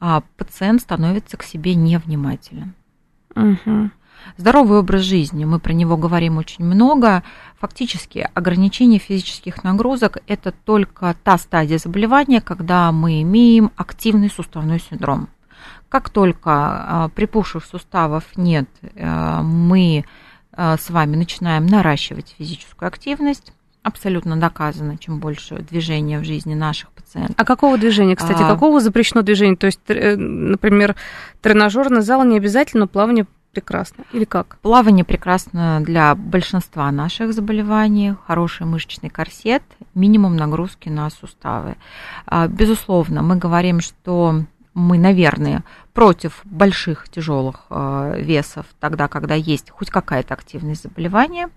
а, 0.00 0.22
пациент 0.36 0.80
становится 0.80 1.36
к 1.36 1.42
себе 1.42 1.74
невнимателен. 1.74 2.74
Угу. 3.36 3.90
Здоровый 4.36 4.78
образ 4.78 5.02
жизни, 5.02 5.44
мы 5.44 5.58
про 5.58 5.72
него 5.72 5.96
говорим 5.96 6.38
очень 6.38 6.64
много. 6.64 7.22
Фактически 7.58 8.28
ограничение 8.34 8.98
физических 8.98 9.64
нагрузок– 9.64 10.18
это 10.26 10.52
только 10.52 11.14
та 11.22 11.38
стадия 11.38 11.78
заболевания, 11.78 12.40
когда 12.40 12.90
мы 12.92 13.22
имеем 13.22 13.70
активный 13.76 14.30
суставной 14.30 14.80
синдром. 14.80 15.28
Как 15.88 16.08
только 16.08 17.10
припухших 17.14 17.64
суставов 17.64 18.24
нет, 18.36 18.68
мы 18.94 20.04
Э, 20.04 20.08
с 20.56 20.90
вами 20.90 21.16
начинаем 21.16 21.66
наращивать 21.66 22.34
физическую 22.38 22.88
активность, 22.88 23.52
абсолютно 23.82 24.36
доказано, 24.36 24.96
чем 24.96 25.18
больше 25.18 25.56
движения 25.56 26.18
в 26.18 26.24
жизни 26.24 26.54
наших 26.54 26.90
пациентов. 26.90 27.34
А 27.36 27.44
какого 27.44 27.78
движения, 27.78 28.16
кстати, 28.16 28.42
а... 28.42 28.48
какого 28.48 28.80
запрещено 28.80 29.22
движение? 29.22 29.56
То 29.56 29.66
есть, 29.66 29.80
э, 29.88 30.16
например, 30.16 30.94
тренажерный 31.40 32.02
зал 32.02 32.24
не 32.24 32.36
обязательно, 32.36 32.86
плавание 32.86 33.26
прекрасно. 33.52 34.04
Или 34.12 34.24
как? 34.24 34.58
Плавание 34.62 35.04
прекрасно 35.04 35.80
для 35.84 36.14
большинства 36.14 36.90
наших 36.90 37.32
заболеваний. 37.34 38.14
Хороший 38.26 38.66
мышечный 38.66 39.10
корсет, 39.10 39.62
минимум 39.94 40.36
нагрузки 40.36 40.88
на 40.88 41.10
суставы. 41.10 41.76
А, 42.26 42.48
безусловно, 42.48 43.22
мы 43.22 43.36
говорим, 43.36 43.80
что 43.80 44.44
мы, 44.74 44.98
наверное, 44.98 45.64
против 45.92 46.40
больших 46.44 47.08
тяжелых 47.08 47.66
э, 47.68 48.14
весов 48.18 48.66
тогда, 48.80 49.08
когда 49.08 49.34
есть 49.34 49.70
хоть 49.70 49.90
какая-то 49.90 50.34
активность 50.34 50.84
заболевания, 50.84 51.50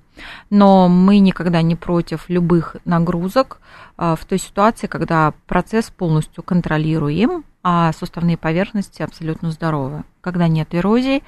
но 0.49 0.89
мы 0.89 1.19
никогда 1.19 1.61
не 1.61 1.75
против 1.75 2.29
любых 2.29 2.75
нагрузок 2.83 3.59
э, 3.97 4.15
в 4.19 4.25
той 4.25 4.37
ситуации, 4.37 4.87
когда 4.87 5.33
процесс 5.47 5.89
полностью 5.89 6.43
контролируем, 6.43 7.45
а 7.63 7.91
суставные 7.93 8.37
поверхности 8.37 9.01
абсолютно 9.01 9.51
здоровы. 9.51 10.03
Когда 10.21 10.47
нет 10.47 10.75
эрозии, 10.75 11.23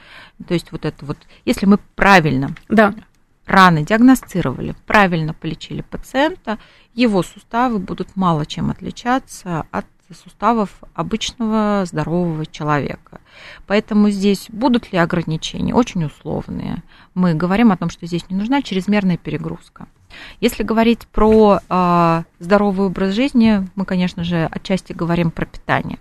то 0.45 0.53
есть 0.53 0.71
вот 0.71 0.85
это 0.85 1.05
вот, 1.05 1.17
если 1.45 1.65
мы 1.65 1.79
правильно 1.95 2.53
да. 2.69 2.93
рано 3.45 3.81
диагностировали, 3.81 4.75
правильно 4.85 5.33
полечили 5.33 5.81
пациента, 5.81 6.59
его 6.93 7.23
суставы 7.23 7.79
будут 7.79 8.15
мало 8.15 8.45
чем 8.45 8.69
отличаться 8.69 9.65
от 9.71 9.85
суставов 10.13 10.69
обычного 10.93 11.83
здорового 11.85 12.45
человека. 12.45 13.19
Поэтому 13.65 14.09
здесь 14.09 14.47
будут 14.49 14.91
ли 14.91 14.97
ограничения? 14.97 15.73
Очень 15.73 16.05
условные. 16.05 16.83
Мы 17.13 17.33
говорим 17.33 17.71
о 17.71 17.77
том, 17.77 17.89
что 17.89 18.05
здесь 18.05 18.29
не 18.29 18.37
нужна 18.37 18.61
чрезмерная 18.61 19.17
перегрузка. 19.17 19.87
Если 20.39 20.63
говорить 20.63 21.07
про 21.07 21.59
э, 21.69 22.23
здоровый 22.39 22.87
образ 22.87 23.13
жизни, 23.13 23.67
мы, 23.75 23.85
конечно 23.85 24.23
же, 24.23 24.47
отчасти 24.51 24.93
говорим 24.93 25.31
про 25.31 25.45
питание. 25.45 25.99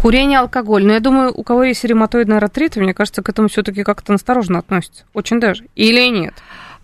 Курение, 0.00 0.40
алкоголь. 0.40 0.84
Но 0.84 0.92
я 0.92 1.00
думаю, 1.00 1.32
у 1.34 1.42
кого 1.42 1.64
есть 1.64 1.84
ревматоидный 1.84 2.38
артрит, 2.38 2.76
мне 2.76 2.94
кажется, 2.94 3.22
к 3.22 3.28
этому 3.28 3.48
все-таки 3.48 3.84
как-то 3.84 4.12
настороженно 4.12 4.58
относится. 4.58 5.04
Очень 5.14 5.40
даже. 5.40 5.66
Или 5.74 6.08
нет? 6.08 6.34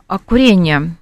А 0.06 0.18
Курение 0.18 0.96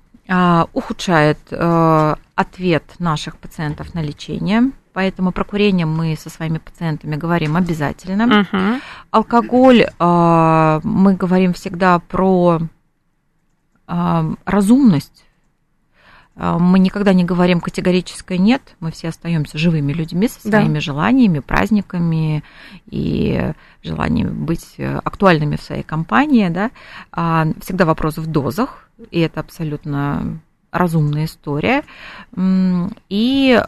ухудшает 0.72 1.38
а, 1.50 2.16
ответ 2.34 2.84
наших 2.98 3.36
пациентов 3.36 3.94
на 3.94 4.00
лечение. 4.00 4.72
Поэтому 4.92 5.32
про 5.32 5.44
курение 5.44 5.86
мы 5.86 6.16
со 6.16 6.28
своими 6.28 6.58
пациентами 6.58 7.16
говорим 7.16 7.56
обязательно. 7.56 8.46
Uh-huh. 8.52 8.80
Алкоголь 9.10 9.86
э, 9.86 10.80
мы 10.84 11.14
говорим 11.14 11.54
всегда 11.54 11.98
про 11.98 12.60
э, 13.88 14.34
разумность. 14.44 15.24
Э, 16.36 16.56
мы 16.58 16.78
никогда 16.78 17.12
не 17.12 17.24
говорим 17.24 17.60
категорическое 17.60 18.38
нет. 18.38 18.62
Мы 18.80 18.90
все 18.90 19.08
остаемся 19.08 19.58
живыми 19.58 19.92
людьми 19.92 20.28
со 20.28 20.40
своими 20.40 20.74
да. 20.74 20.80
желаниями, 20.80 21.40
праздниками 21.40 22.42
и 22.86 23.52
желанием 23.82 24.44
быть 24.44 24.76
актуальными 24.78 25.56
в 25.56 25.62
своей 25.62 25.82
компании. 25.82 26.48
Да? 26.48 26.70
Всегда 27.60 27.84
вопрос 27.84 28.18
в 28.18 28.26
дозах, 28.26 28.88
и 29.10 29.20
это 29.20 29.40
абсолютно 29.40 30.40
разумная 30.70 31.26
история. 31.26 31.82
И 32.38 33.62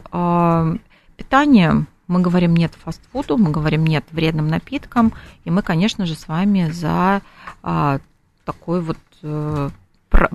питание 1.17 1.85
мы 2.07 2.21
говорим 2.21 2.55
нет 2.55 2.73
фастфуду, 2.75 3.37
мы 3.37 3.51
говорим 3.51 3.85
нет 3.85 4.05
вредным 4.11 4.47
напиткам, 4.47 5.13
и 5.43 5.51
мы, 5.51 5.61
конечно 5.61 6.05
же, 6.05 6.15
с 6.15 6.27
вами 6.27 6.69
за 6.69 7.21
а, 7.63 7.99
такой 8.43 8.81
вот 8.81 8.97
а, 9.23 9.69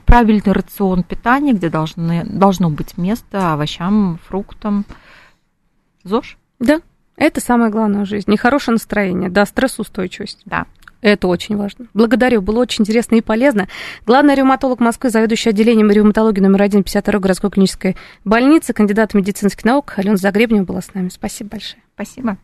правильный 0.04 0.52
рацион 0.52 1.02
питания, 1.02 1.52
где 1.52 1.68
должны, 1.68 2.24
должно 2.24 2.70
быть 2.70 2.96
место 2.96 3.52
овощам, 3.52 4.18
фруктам. 4.26 4.84
ЗОЖ? 6.04 6.38
Да, 6.58 6.80
это 7.16 7.40
самое 7.40 7.70
главное 7.70 8.04
в 8.04 8.08
жизни. 8.08 8.32
Нехорошее 8.32 8.74
настроение, 8.74 9.30
да, 9.30 9.44
стрессоустойчивость. 9.44 10.42
Да. 10.44 10.66
Это 11.02 11.28
очень 11.28 11.56
важно. 11.56 11.86
Благодарю, 11.94 12.42
было 12.42 12.60
очень 12.60 12.82
интересно 12.82 13.14
и 13.14 13.20
полезно. 13.22 13.68
Главный 14.06 14.34
ревматолог 14.34 14.80
Москвы, 14.80 15.08
заведующий 15.08 15.48
отделением 15.48 15.90
ревматологии 15.90 16.40
номер 16.40 16.62
1 16.62 16.82
52 16.82 17.18
городской 17.20 17.50
клинической 17.50 17.96
больницы, 18.24 18.74
кандидат 18.74 19.14
медицинских 19.14 19.64
наук 19.64 19.94
Алена 19.96 20.16
Загребнева 20.16 20.64
была 20.64 20.82
с 20.82 20.92
нами. 20.92 21.08
Спасибо 21.08 21.50
большое. 21.50 21.82
Спасибо. 21.94 22.36